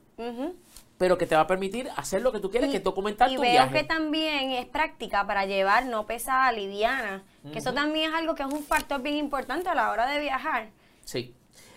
pero 0.97 1.19
que 1.19 1.27
te 1.27 1.35
va 1.35 1.43
a 1.43 1.47
permitir 1.47 1.91
hacer 1.97 2.23
lo 2.23 2.33
que 2.33 2.39
tú 2.39 2.51
quieres, 2.51 2.71
que 2.71 2.77
es 2.77 2.85
documentar 2.85 3.31
y 3.31 3.35
tu 3.35 3.43
veo 3.43 3.51
viaje. 3.51 3.75
que 3.75 3.85
también 3.85 4.53
es 4.53 4.67
práctica 4.67 5.27
para 5.27 5.45
llevar, 5.45 5.87
no 5.87 6.07
pesada, 6.07 6.53
liviana. 6.53 7.25
Que 7.53 7.59
eso 7.59 7.73
también 7.73 8.11
es 8.11 8.17
algo 8.17 8.35
que 8.35 8.43
es 8.43 8.53
un 8.53 8.63
factor 8.63 9.03
bien 9.03 9.17
importante 9.17 9.69
a 9.69 9.75
la 9.75 9.91
hora 9.91 10.07
de 10.07 10.21
viajar. 10.21 10.71
Sí. 11.05 11.35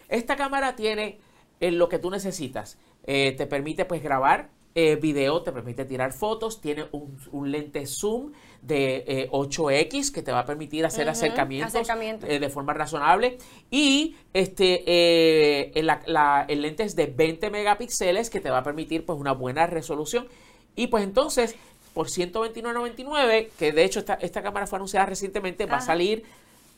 Esta 0.08 0.36
cámara 0.36 0.76
tiene 0.76 1.20
eh, 1.60 1.72
lo 1.72 1.90
que 1.90 2.00
tú 2.00 2.10
necesitas. 2.10 2.78
Eh, 3.06 3.34
te 3.38 3.46
permite 3.46 3.86
pues 3.86 4.02
grabar 4.02 4.50
eh, 4.76 4.96
video, 4.98 5.42
te 5.42 5.52
permite 5.52 5.84
tirar 5.86 6.14
fotos, 6.14 6.62
tiene 6.62 6.86
un, 6.92 7.18
un 7.32 7.52
lente 7.52 7.86
zoom 7.88 8.32
de 8.62 9.04
eh, 9.08 9.30
8X 9.32 10.12
que 10.14 10.22
te 10.22 10.32
va 10.32 10.40
a 10.40 10.46
permitir 10.46 10.86
hacer 10.86 11.10
acercamientos, 11.10 11.74
acercamientos. 11.76 12.30
eh, 12.30 12.40
de 12.40 12.50
forma 12.50 12.74
razonable. 12.74 13.38
Y 13.72 14.16
este 14.34 14.84
eh, 14.86 15.72
el, 15.76 15.88
la- 15.88 16.02
la- 16.06 16.46
el 16.48 16.62
lente 16.62 16.84
es 16.84 16.96
de 16.96 17.08
20 17.08 17.50
megapíxeles 17.50 18.30
que 18.30 18.40
te 18.42 18.50
va 18.50 18.60
a 18.60 18.64
permitir 18.64 19.06
pues 19.06 19.18
una 19.20 19.32
buena 19.34 19.66
resolución. 19.68 20.28
Y 20.76 20.88
pues 20.88 21.04
entonces, 21.04 21.56
por 21.94 22.08
129.99, 22.08 23.50
que 23.58 23.72
de 23.72 23.84
hecho 23.84 24.00
esta, 24.00 24.14
esta 24.16 24.42
cámara 24.44 24.68
fue 24.68 24.78
anunciada 24.78 25.06
recientemente, 25.08 25.66
va 25.66 25.78
a 25.78 25.82
salir 25.82 26.24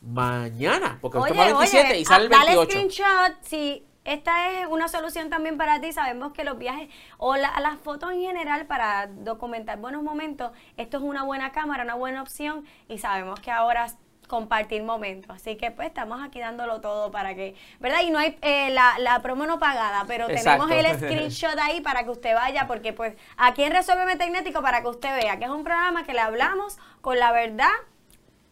mañana, 0.00 0.98
porque 1.00 1.18
Oye, 1.18 1.30
estamos 1.30 1.44
a 1.52 1.58
27 1.58 1.88
oye, 1.90 2.00
y 2.00 2.04
sale 2.04 2.26
el 2.26 2.32
ah, 2.32 2.36
dale 2.38 2.56
28. 2.56 2.70
screenshot 2.70 3.32
si 3.42 3.84
esta 4.04 4.50
es 4.50 4.66
una 4.68 4.88
solución 4.88 5.30
también 5.30 5.56
para 5.58 5.80
ti. 5.80 5.92
Sabemos 5.92 6.32
que 6.32 6.44
los 6.44 6.58
viajes 6.58 6.88
o 7.18 7.36
la- 7.36 7.58
las 7.60 7.78
fotos 7.78 8.10
en 8.12 8.20
general 8.22 8.66
para 8.66 9.06
documentar 9.06 9.78
buenos 9.78 10.02
momentos, 10.02 10.52
esto 10.76 10.96
es 10.98 11.02
una 11.02 11.22
buena 11.22 11.52
cámara, 11.52 11.84
una 11.84 11.94
buena 11.94 12.22
opción 12.22 12.64
y 12.88 12.98
sabemos 12.98 13.38
que 13.40 13.50
ahora 13.50 13.86
compartir 14.28 14.82
momentos. 14.82 15.36
Así 15.36 15.56
que 15.56 15.70
pues 15.70 15.88
estamos 15.88 16.22
aquí 16.22 16.40
dándolo 16.40 16.80
todo 16.80 17.10
para 17.10 17.34
que, 17.34 17.54
¿verdad? 17.80 18.00
Y 18.02 18.10
no 18.10 18.18
hay 18.18 18.38
eh, 18.40 18.70
la, 18.70 18.94
la 18.98 19.20
promo 19.20 19.44
no 19.46 19.58
pagada, 19.58 20.04
pero 20.06 20.28
Exacto. 20.30 20.66
tenemos 20.68 20.90
el 20.90 20.96
screenshot 20.98 21.58
ahí 21.58 21.80
para 21.82 22.04
que 22.04 22.10
usted 22.10 22.34
vaya, 22.34 22.66
porque 22.66 22.94
pues 22.94 23.14
aquí 23.36 23.62
en 23.62 23.72
Resuelve 23.72 24.16
Tecnético 24.16 24.62
para 24.62 24.80
que 24.80 24.88
usted 24.88 25.14
vea 25.20 25.36
que 25.38 25.44
es 25.44 25.50
un 25.50 25.64
programa 25.64 26.04
que 26.04 26.14
le 26.14 26.20
hablamos 26.20 26.78
con 27.02 27.18
la 27.18 27.30
verdad 27.30 27.68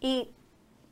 y 0.00 0.28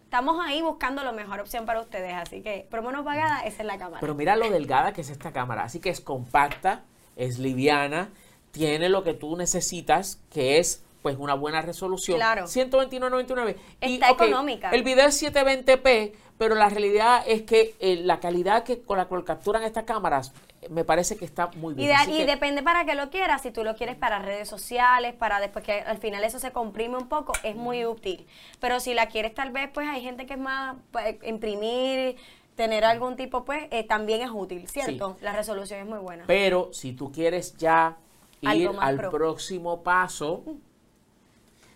estamos 0.09 0.43
ahí 0.43 0.63
buscando 0.63 1.05
la 1.05 1.13
mejor 1.13 1.39
opción 1.39 1.67
para 1.67 1.83
ustedes. 1.83 2.15
Así 2.15 2.41
que, 2.41 2.67
promo 2.71 2.91
no 2.91 3.05
pagada, 3.05 3.41
esa 3.41 3.61
es 3.61 3.67
la 3.67 3.77
cámara. 3.77 4.01
Pero 4.01 4.15
mira 4.15 4.37
lo 4.37 4.49
delgada 4.59 4.95
que 4.95 5.03
es 5.03 5.11
esta 5.11 5.33
cámara. 5.33 5.65
Así 5.65 5.81
que 5.81 5.91
es 5.91 6.01
compacta, 6.01 6.83
es 7.15 7.39
liviana, 7.39 8.09
tiene 8.51 8.89
lo 8.89 9.05
que 9.05 9.13
tú 9.13 9.37
necesitas, 9.37 10.19
que 10.31 10.59
es 10.59 10.83
pues 11.03 11.17
una 11.19 11.35
buena 11.35 11.63
resolución. 11.63 12.17
Claro. 12.19 12.45
129.99. 12.47 13.57
Y, 13.83 13.95
Está 13.95 14.13
ok, 14.13 14.23
económica. 14.23 14.71
El 14.71 14.83
video 14.83 15.07
es 15.09 15.23
720p, 15.23 16.13
pero 16.37 16.55
la 16.55 16.69
realidad 16.69 17.23
es 17.27 17.43
que 17.43 17.75
eh, 17.81 17.97
la 18.05 18.21
calidad 18.21 18.63
que 18.65 18.81
con 18.83 18.99
la 18.99 19.07
cual 19.07 19.25
capturan 19.25 19.63
estas 19.63 19.85
cámaras 19.85 20.33
eh, 20.63 20.69
me 20.71 20.85
parece 20.85 21.17
que 21.17 21.25
está 21.25 21.49
muy 21.57 21.73
y, 21.75 21.77
bien. 21.77 21.89
de- 21.89 21.95
Así 21.95 22.13
y 22.13 22.19
que- 22.19 22.27
depende 22.27 22.63
para 22.63 22.85
qué 22.85 22.95
lo 22.95 23.11
quieras, 23.11 23.43
si 23.43 23.51
tú 23.51 23.65
lo 23.65 23.75
quieres 23.77 23.97
para 23.97 24.19
redes 24.21 24.49
sociales, 24.49 25.15
para 25.15 25.41
después 25.41 25.65
que 25.65 25.81
al 25.81 25.99
final 25.99 26.25
eso 26.25 26.39
se 26.39 26.51
comprime 26.53 26.97
un 26.97 27.09
poco, 27.09 27.33
es 27.43 27.55
muy 27.57 27.85
útil. 27.87 28.27
Pero 28.61 28.81
si 28.81 28.95
la 28.95 29.07
quieres 29.07 29.35
tal 29.35 29.51
vez, 29.51 29.69
pues 29.73 29.87
hay 29.89 30.03
gente 30.03 30.27
que 30.27 30.35
es 30.35 30.41
más, 30.41 30.77
pues, 30.93 31.17
imprimir, 31.25 32.17
tener 32.57 32.85
algún 32.85 33.15
tipo, 33.17 33.45
pues 33.45 33.69
eh, 33.71 33.85
también 33.85 34.21
es 34.21 34.31
útil, 34.33 34.67
¿cierto? 34.69 35.17
La 35.21 35.33
resolución 35.33 35.79
es 35.81 35.87
muy 35.87 35.99
buena. 36.01 36.25
Pero 36.27 36.71
si 36.73 36.93
tú 36.93 37.13
quieres 37.13 37.57
ya 37.57 37.97
ir 38.41 38.69
al 38.81 38.97
pro. 38.97 39.11
próximo 39.11 39.83
paso, 39.83 40.43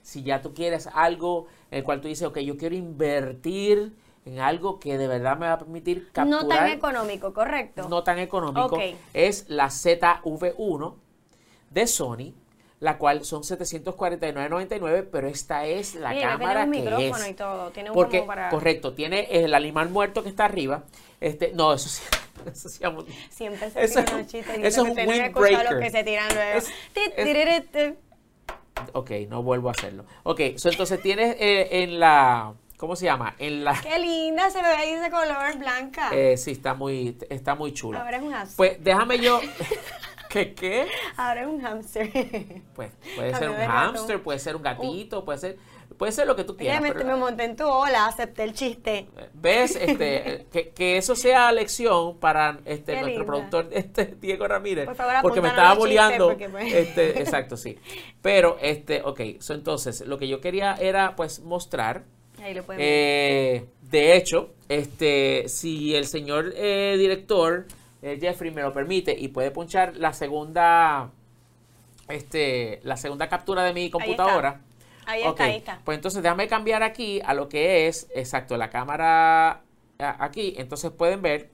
si 0.03 0.23
ya 0.23 0.43
tú 0.43 0.53
quieres 0.55 0.89
algo 0.93 1.47
en 1.71 1.79
el 1.79 1.85
cual 1.85 2.01
tú 2.01 2.09
dices, 2.09 2.27
ok, 2.27 2.39
yo 2.41 2.57
quiero 2.57 2.75
invertir 2.75 3.95
en 4.25 4.39
algo 4.41 4.79
que 4.79 4.99
de 4.99 5.09
verdad 5.09 5.37
me 5.37 5.47
va 5.47 5.55
a 5.55 5.59
permitir 5.59 6.11
capturar. 6.13 6.43
no 6.43 6.49
tan 6.49 6.69
económico, 6.69 7.33
correcto. 7.33 7.89
no 7.89 8.03
tan 8.05 8.19
económico, 8.19 8.67
Ok. 8.77 8.81
es 9.15 9.47
la 9.49 9.67
ZV1 9.69 10.95
de 11.71 11.87
Sony, 11.87 12.35
la 12.81 12.99
cual 12.99 13.25
son 13.25 13.43
749.99, 13.43 15.09
pero 15.11 15.29
esta 15.29 15.67
es 15.67 15.95
la 15.95 16.11
Oye, 16.11 16.17
que 16.21 16.27
tiene 16.27 16.39
cámara 16.39 16.65
un 16.65 16.73
que 16.73 16.79
micrófono 16.81 17.25
es. 17.25 17.31
y 17.31 17.35
todo, 17.35 17.71
tiene 17.71 17.91
un 17.91 17.95
Porque, 17.95 18.23
para- 18.23 18.51
correcto, 18.51 18.93
tiene 18.95 19.29
el 19.31 19.55
animal 19.55 19.89
muerto 19.89 20.23
que 20.23 20.29
está 20.29 20.45
arriba. 20.45 20.85
Este, 21.21 21.53
no, 21.55 21.73
eso 21.73 21.89
sí, 21.89 22.03
eso 22.53 22.69
sí, 22.69 22.83
vamos- 22.83 23.05
Siempre 23.31 23.71
se 23.71 23.85
Eso 23.85 24.01
tiran 24.01 24.19
es- 24.19 24.23
los 24.25 24.33
chistes. 24.33 24.59
eso 24.59 24.67
es 24.67 24.79
un 24.91 24.99
windbreaker. 24.99 25.71
los 25.73 25.81
que 25.81 25.91
se 25.91 26.05
tiran 26.05 26.29
luego. 26.35 26.59
Es- 26.59 26.67
Ti, 26.93 27.01
es- 27.17 27.25
tiririti. 27.25 27.99
Ok, 28.93 29.11
no 29.29 29.43
vuelvo 29.43 29.69
a 29.69 29.73
hacerlo. 29.73 30.05
Ok, 30.25 30.41
so, 30.57 30.69
entonces 30.69 31.01
tienes 31.01 31.37
eh, 31.39 31.83
en 31.83 31.99
la, 32.01 32.55
¿cómo 32.77 32.97
se 32.97 33.05
llama? 33.07 33.35
En 33.39 33.65
la, 33.65 33.81
Qué 33.81 33.99
linda 33.99 34.51
se 34.51 34.61
ve 34.61 34.69
ahí 34.69 34.95
de 34.95 35.11
color 35.11 35.59
blanca. 35.59 36.11
eh, 36.13 36.37
sí, 36.37 36.53
está 36.53 36.75
muy, 36.75 37.17
está 37.31 37.55
muy 37.55 37.73
chula. 37.73 38.01
Ahora 38.01 38.17
es 38.17 38.23
un 38.23 38.33
hamster. 38.33 38.57
Pues 38.57 38.85
déjame 38.85 39.19
yo, 39.19 39.41
¿qué 40.29 40.55
qué? 40.55 40.87
Ahora 41.17 41.43
es 41.43 41.47
un 41.47 41.61
hamster. 41.61 42.11
Pues 42.75 42.91
puede 43.17 43.35
ser 43.35 43.51
un 43.51 43.57
hámster, 43.57 44.23
puede 44.23 44.39
ser 44.39 44.57
un 44.57 44.63
gatito, 44.63 45.25
puede 45.25 45.39
ser, 45.39 45.59
puede 45.95 46.13
ser 46.13 46.27
lo 46.27 46.37
que 46.37 46.45
tú 46.45 46.57
quieras. 46.57 46.81
me, 46.81 46.93
pero- 46.93 47.07
me 47.07 47.17
monté 47.17 47.45
en 47.45 47.57
tu 47.57 47.67
ola, 47.67 48.07
acepté 48.07 48.45
el 48.45 48.53
chiste. 48.55 49.09
¿Ves? 49.35 49.77
Este, 49.81 50.47
que, 50.53 50.71
que 50.71 50.97
eso 50.97 51.15
sea 51.17 51.51
lección 51.53 52.19
para 52.19 52.59
este, 52.65 52.93
Qué 52.95 53.01
nuestro 53.01 53.09
linda. 53.23 53.27
productor 53.27 53.69
este, 53.73 54.17
Diego 54.21 54.47
Ramírez. 54.49 54.87
Por 54.87 54.95
favor, 54.97 55.15
porque 55.23 55.41
me 55.41 55.49
estaba 55.49 55.75
boleando. 55.75 56.29
porque, 56.29 56.49
pues- 56.49 56.73
Este, 56.73 57.19
exacto, 57.21 57.57
sí. 57.57 57.79
Pero, 58.21 58.57
este, 58.61 59.03
ok, 59.05 59.21
so, 59.41 59.55
entonces, 59.55 60.01
lo 60.07 60.19
que 60.19 60.29
yo 60.29 60.41
quería 60.41 60.75
era 60.75 61.15
pues 61.17 61.41
mostrar. 61.41 62.05
Ahí 62.43 62.55
lo 62.55 62.65
pueden 62.65 62.81
ver. 62.81 62.89
eh, 62.91 63.67
de 63.83 64.17
hecho, 64.17 64.55
este, 64.69 65.45
si 65.49 65.95
el 65.95 66.07
señor 66.07 66.53
eh, 66.57 66.97
director 66.99 67.67
eh, 68.01 68.19
Jeffrey 68.21 68.51
me 68.51 68.63
lo 68.63 68.73
permite 68.73 69.15
y 69.17 69.29
puede 69.29 69.51
punchar 69.53 69.97
la 69.97 70.13
segunda, 70.13 71.11
este, 72.09 72.81
la 72.83 72.97
segunda 72.97 73.29
captura 73.29 73.63
de 73.65 73.73
mi 73.73 73.91
computadora. 73.91 74.61
Ahí 75.13 75.23
está, 75.23 75.45
ahí 75.45 75.57
está. 75.57 75.81
Pues 75.85 75.97
entonces 75.97 76.23
déjame 76.23 76.49
cambiar 76.49 76.83
aquí 76.83 77.21
a 77.25 77.35
lo 77.35 77.49
que 77.49 77.87
es, 77.89 78.09
exacto, 78.15 78.57
la 78.57 78.71
cámara 78.71 79.63
aquí. 79.99 80.55
Entonces 80.57 80.91
pueden 80.91 81.23
ver 81.23 81.51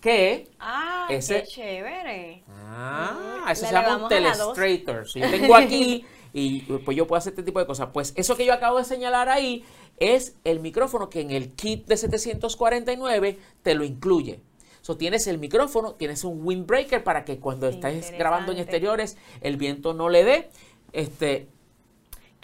que... 0.00 0.48
Ah, 0.58 1.06
ese- 1.10 1.42
qué 1.42 1.46
chévere. 1.48 2.42
Ah, 2.48 3.42
Mm, 3.46 3.50
eso 3.50 3.62
le 3.62 3.68
se 3.68 3.74
llama 3.74 3.96
un 4.04 4.08
telestrator. 4.08 5.08
Si 5.08 5.20
yo 5.20 5.30
tengo 5.30 5.54
aquí 5.56 6.04
y 6.32 6.60
pues 6.62 6.96
yo 6.96 7.06
puedo 7.06 7.18
hacer 7.18 7.32
este 7.32 7.42
tipo 7.42 7.58
de 7.60 7.66
cosas. 7.66 7.88
Pues 7.92 8.12
eso 8.16 8.36
que 8.36 8.44
yo 8.44 8.52
acabo 8.52 8.78
de 8.78 8.84
señalar 8.84 9.28
ahí 9.28 9.64
es 9.98 10.36
el 10.44 10.60
micrófono 10.60 11.08
que 11.08 11.20
en 11.20 11.30
el 11.30 11.52
kit 11.52 11.86
de 11.86 11.96
749 11.96 13.38
te 13.62 13.74
lo 13.74 13.84
incluye. 13.84 14.40
So, 14.80 14.96
tienes 14.98 15.26
el 15.28 15.38
micrófono, 15.38 15.94
tienes 15.94 16.24
un 16.24 16.44
windbreaker 16.44 17.02
para 17.04 17.24
que 17.24 17.38
cuando 17.38 17.68
estés 17.68 18.10
grabando 18.18 18.52
en 18.52 18.58
exteriores 18.58 19.16
el 19.40 19.56
viento 19.56 19.94
no 19.94 20.08
le 20.10 20.24
dé. 20.24 20.50
Este, 20.92 21.48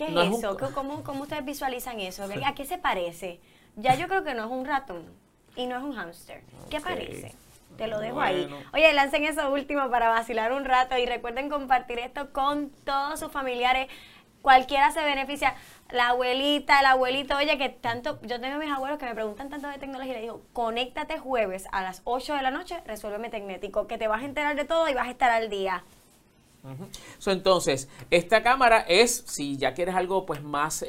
¿Qué 0.06 0.08
No 0.10 0.22
es 0.22 0.28
es 0.28 0.32
un- 0.34 0.38
eso? 0.40 0.56
¿Cómo- 0.56 0.72
¿Cómo, 0.72 1.02
cómo 1.04 1.22
ustedes 1.24 1.44
visualizan 1.44 2.00
eso? 2.00 2.26
¿A 2.46 2.54
qué 2.54 2.64
se 2.64 2.78
parece? 2.78 3.38
Ya 3.76 3.94
yo 3.96 4.08
creo 4.08 4.24
que 4.24 4.32
no 4.34 4.44
es 4.46 4.50
un 4.50 4.64
ratón 4.64 5.04
y 5.56 5.66
no 5.66 5.76
es 5.76 5.82
un 5.82 5.94
hámster. 5.94 6.42
¿Qué 6.70 6.80
parece? 6.80 7.34
Te 7.76 7.86
lo 7.86 7.98
dejo 8.00 8.20
ahí. 8.20 8.48
Oye, 8.72 8.92
lancen 8.94 9.24
eso 9.24 9.50
último 9.52 9.88
para 9.90 10.08
vacilar 10.08 10.52
un 10.52 10.64
rato 10.64 10.96
y 10.98 11.04
recuerden 11.06 11.48
compartir 11.50 11.98
esto 11.98 12.32
con 12.32 12.70
todos 12.84 13.20
sus 13.20 13.30
familiares. 13.30 13.88
Cualquiera 14.42 14.90
se 14.90 15.04
beneficia. 15.04 15.54
La 15.90 16.08
abuelita, 16.08 16.80
el 16.80 16.86
abuelito, 16.86 17.36
oye, 17.36 17.58
que 17.58 17.68
tanto, 17.68 18.18
yo 18.22 18.40
tengo 18.40 18.58
mis 18.58 18.70
abuelos 18.72 18.98
que 18.98 19.04
me 19.04 19.14
preguntan 19.14 19.50
tanto 19.50 19.68
de 19.68 19.76
tecnología 19.78 20.12
y 20.12 20.16
les 20.16 20.22
digo, 20.22 20.42
conéctate 20.54 21.18
jueves 21.18 21.66
a 21.72 21.82
las 21.82 22.00
8 22.04 22.34
de 22.34 22.42
la 22.42 22.50
noche, 22.50 22.80
resuélveme 22.86 23.28
Tecnético, 23.28 23.86
que 23.86 23.98
te 23.98 24.08
vas 24.08 24.22
a 24.22 24.24
enterar 24.24 24.56
de 24.56 24.64
todo 24.64 24.88
y 24.88 24.94
vas 24.94 25.08
a 25.08 25.10
estar 25.10 25.30
al 25.30 25.50
día. 25.50 25.84
So, 27.18 27.30
entonces, 27.30 27.88
esta 28.10 28.42
cámara 28.42 28.84
es, 28.88 29.24
si 29.26 29.56
ya 29.56 29.72
quieres 29.72 29.94
algo 29.94 30.26
pues 30.26 30.42
más 30.42 30.82
eh, 30.82 30.88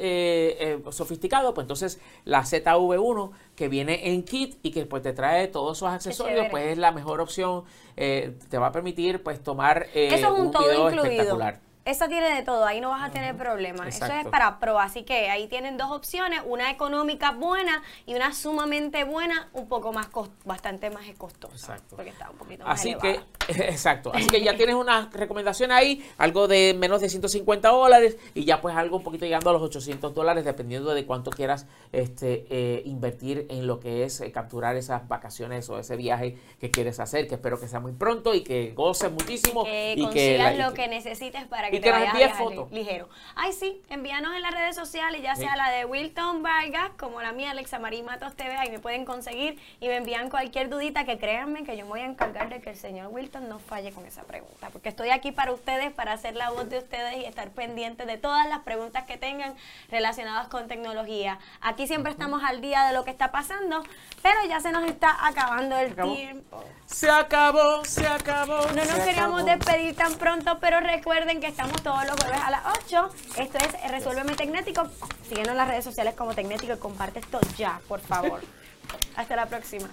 eh, 0.60 0.82
sofisticado, 0.90 1.54
pues 1.54 1.64
entonces 1.64 1.98
la 2.24 2.42
ZV1 2.42 3.30
que 3.56 3.68
viene 3.68 4.12
en 4.12 4.22
kit 4.22 4.56
y 4.62 4.70
que 4.70 4.86
pues 4.86 5.02
te 5.02 5.12
trae 5.12 5.48
todos 5.48 5.78
esos 5.78 5.88
accesorios, 5.88 6.46
pues 6.50 6.72
es 6.72 6.78
la 6.78 6.92
mejor 6.92 7.20
opción. 7.20 7.64
eh, 7.96 8.34
te 8.48 8.58
va 8.58 8.68
a 8.68 8.72
permitir 8.72 9.22
pues 9.22 9.42
tomar 9.42 9.86
eh, 9.94 10.08
Eso 10.12 10.34
es 10.34 10.40
un 10.40 10.50
todo 10.50 10.62
video 10.62 10.88
incluido. 10.90 11.04
espectacular. 11.04 11.60
Esa 11.84 12.08
tiene 12.08 12.32
de 12.34 12.42
todo, 12.42 12.64
ahí 12.64 12.80
no 12.80 12.90
vas 12.90 13.02
a 13.02 13.10
tener 13.10 13.36
problemas. 13.36 13.88
Eso 13.88 14.06
es 14.06 14.26
para 14.28 14.60
pro, 14.60 14.78
así 14.78 15.02
que 15.02 15.30
ahí 15.30 15.48
tienen 15.48 15.76
dos 15.76 15.90
opciones, 15.90 16.40
una 16.46 16.70
económica 16.70 17.32
buena 17.32 17.82
y 18.06 18.14
una 18.14 18.32
sumamente 18.32 19.02
buena, 19.02 19.48
un 19.52 19.66
poco 19.68 19.92
más 19.92 20.06
cos- 20.10 20.30
bastante 20.44 20.90
más 20.90 21.04
costosa. 21.18 21.54
Exacto. 21.54 21.96
Porque 21.96 22.10
está 22.10 22.30
un 22.30 22.36
poquito 22.36 22.64
más 22.64 22.78
Así 22.78 22.94
que, 22.94 23.20
exacto. 23.48 24.12
Así 24.14 24.28
que 24.28 24.40
ya 24.42 24.56
tienes 24.56 24.76
una 24.76 25.10
recomendación 25.12 25.72
ahí, 25.72 26.08
algo 26.18 26.46
de 26.46 26.74
menos 26.78 27.00
de 27.00 27.08
150 27.08 27.68
dólares 27.70 28.16
y 28.34 28.44
ya 28.44 28.60
pues 28.60 28.76
algo 28.76 28.98
un 28.98 29.02
poquito 29.02 29.24
llegando 29.24 29.50
a 29.50 29.52
los 29.52 29.62
800 29.62 30.14
dólares, 30.14 30.44
dependiendo 30.44 30.94
de 30.94 31.04
cuánto 31.04 31.30
quieras 31.32 31.66
este, 31.90 32.46
eh, 32.48 32.82
invertir 32.86 33.46
en 33.50 33.66
lo 33.66 33.80
que 33.80 34.04
es 34.04 34.20
eh, 34.20 34.30
capturar 34.30 34.76
esas 34.76 35.08
vacaciones 35.08 35.68
o 35.68 35.80
ese 35.80 35.96
viaje 35.96 36.38
que 36.60 36.70
quieres 36.70 37.00
hacer, 37.00 37.26
que 37.26 37.34
espero 37.34 37.58
que 37.58 37.66
sea 37.66 37.80
muy 37.80 37.92
pronto 37.92 38.34
y 38.34 38.42
que 38.42 38.70
goces 38.72 39.10
muchísimo. 39.10 39.64
que 39.64 39.94
y 39.96 40.02
consigas 40.04 40.56
la- 40.56 40.68
lo 40.68 40.74
que 40.74 40.86
necesites 40.86 41.44
para 41.46 41.71
y 41.76 41.80
te 41.80 41.88
envíes 41.88 42.12
viajar 42.14 42.36
fotos. 42.36 42.70
li- 42.70 42.78
ligero. 42.78 43.08
Ay, 43.34 43.52
sí, 43.52 43.80
envíanos 43.88 44.34
en 44.34 44.42
las 44.42 44.52
redes 44.52 44.76
sociales, 44.76 45.22
ya 45.22 45.34
Sí. 45.34 45.42
sea 45.42 45.56
la 45.56 45.70
de 45.70 45.84
Wilton 45.84 46.42
Vargas, 46.42 46.90
como 46.98 47.20
la 47.22 47.32
mía, 47.32 47.50
Alexa 47.52 47.78
Marí 47.78 48.02
Matos 48.02 48.34
TV, 48.34 48.54
ahí 48.56 48.70
me 48.70 48.78
pueden 48.78 49.04
conseguir 49.04 49.58
y 49.80 49.88
me 49.88 49.96
envían 49.96 50.30
cualquier 50.30 50.68
dudita 50.68 51.04
que 51.04 51.18
créanme 51.18 51.64
que 51.64 51.76
yo 51.76 51.84
me 51.84 51.90
voy 51.90 52.00
a 52.00 52.06
encargar 52.06 52.48
de 52.48 52.60
que 52.60 52.70
el 52.70 52.76
señor 52.76 53.08
Wilton 53.10 53.48
no 53.48 53.58
falle 53.58 53.92
con 53.92 54.04
esa 54.06 54.22
pregunta, 54.24 54.68
porque 54.70 54.88
estoy 54.88 55.10
aquí 55.10 55.32
para 55.32 55.52
ustedes, 55.52 55.92
para 55.92 56.12
hacer 56.12 56.34
la 56.36 56.50
voz 56.50 56.68
de 56.68 56.78
ustedes 56.78 57.16
y 57.18 57.24
estar 57.24 57.48
pendiente 57.50 58.06
de 58.06 58.18
todas 58.18 58.46
las 58.48 58.60
preguntas 58.60 59.04
que 59.04 59.16
tengan 59.16 59.54
relacionadas 59.90 60.48
con 60.48 60.68
tecnología. 60.68 61.38
Aquí 61.60 61.86
siempre 61.86 62.12
estamos 62.12 62.42
al 62.44 62.60
día 62.60 62.84
de 62.84 62.92
lo 62.92 63.04
que 63.04 63.10
está 63.10 63.30
pasando, 63.30 63.82
pero 64.22 64.38
ya 64.48 64.60
se 64.60 64.72
nos 64.72 64.84
está 64.84 65.26
acabando 65.26 65.76
el 65.78 65.94
tiempo. 65.94 66.64
Se 66.86 67.08
acabó, 67.10 67.84
se 67.84 68.06
acabó. 68.06 68.66
No 68.66 68.84
nos 68.84 68.86
queríamos 69.00 69.42
acabó. 69.42 69.58
despedir 69.58 69.96
tan 69.96 70.14
pronto, 70.14 70.58
pero 70.60 70.80
recuerden 70.80 71.40
que 71.40 71.46
estamos 71.46 71.61
todos 71.70 72.04
los 72.06 72.16
jueves 72.20 72.40
a 72.40 72.50
las 72.50 72.62
8. 72.84 73.10
Esto 73.36 73.58
es 73.58 73.90
Resuélveme 73.90 74.34
Tecnético. 74.34 74.88
Síguenos 75.28 75.50
en 75.50 75.56
las 75.56 75.68
redes 75.68 75.84
sociales 75.84 76.14
como 76.14 76.34
Tecnético 76.34 76.72
y 76.74 76.78
comparte 76.78 77.20
esto 77.20 77.38
ya, 77.56 77.80
por 77.88 78.00
favor. 78.00 78.40
Hasta 79.16 79.36
la 79.36 79.46
próxima. 79.46 79.88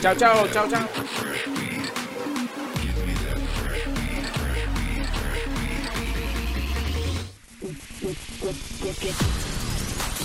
Chao, 0.00 0.14
chao, 0.16 0.48
chao, 0.48 0.68
chao. 0.68 0.88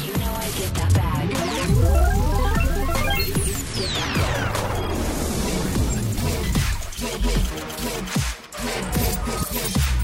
You 0.05 0.13
know 0.13 0.33
I 0.33 0.49
get 0.57 0.73
that 0.73 0.93
bag. 0.93 1.29
Get 3.75 3.89
that 3.93 4.15
bag. 9.53 9.98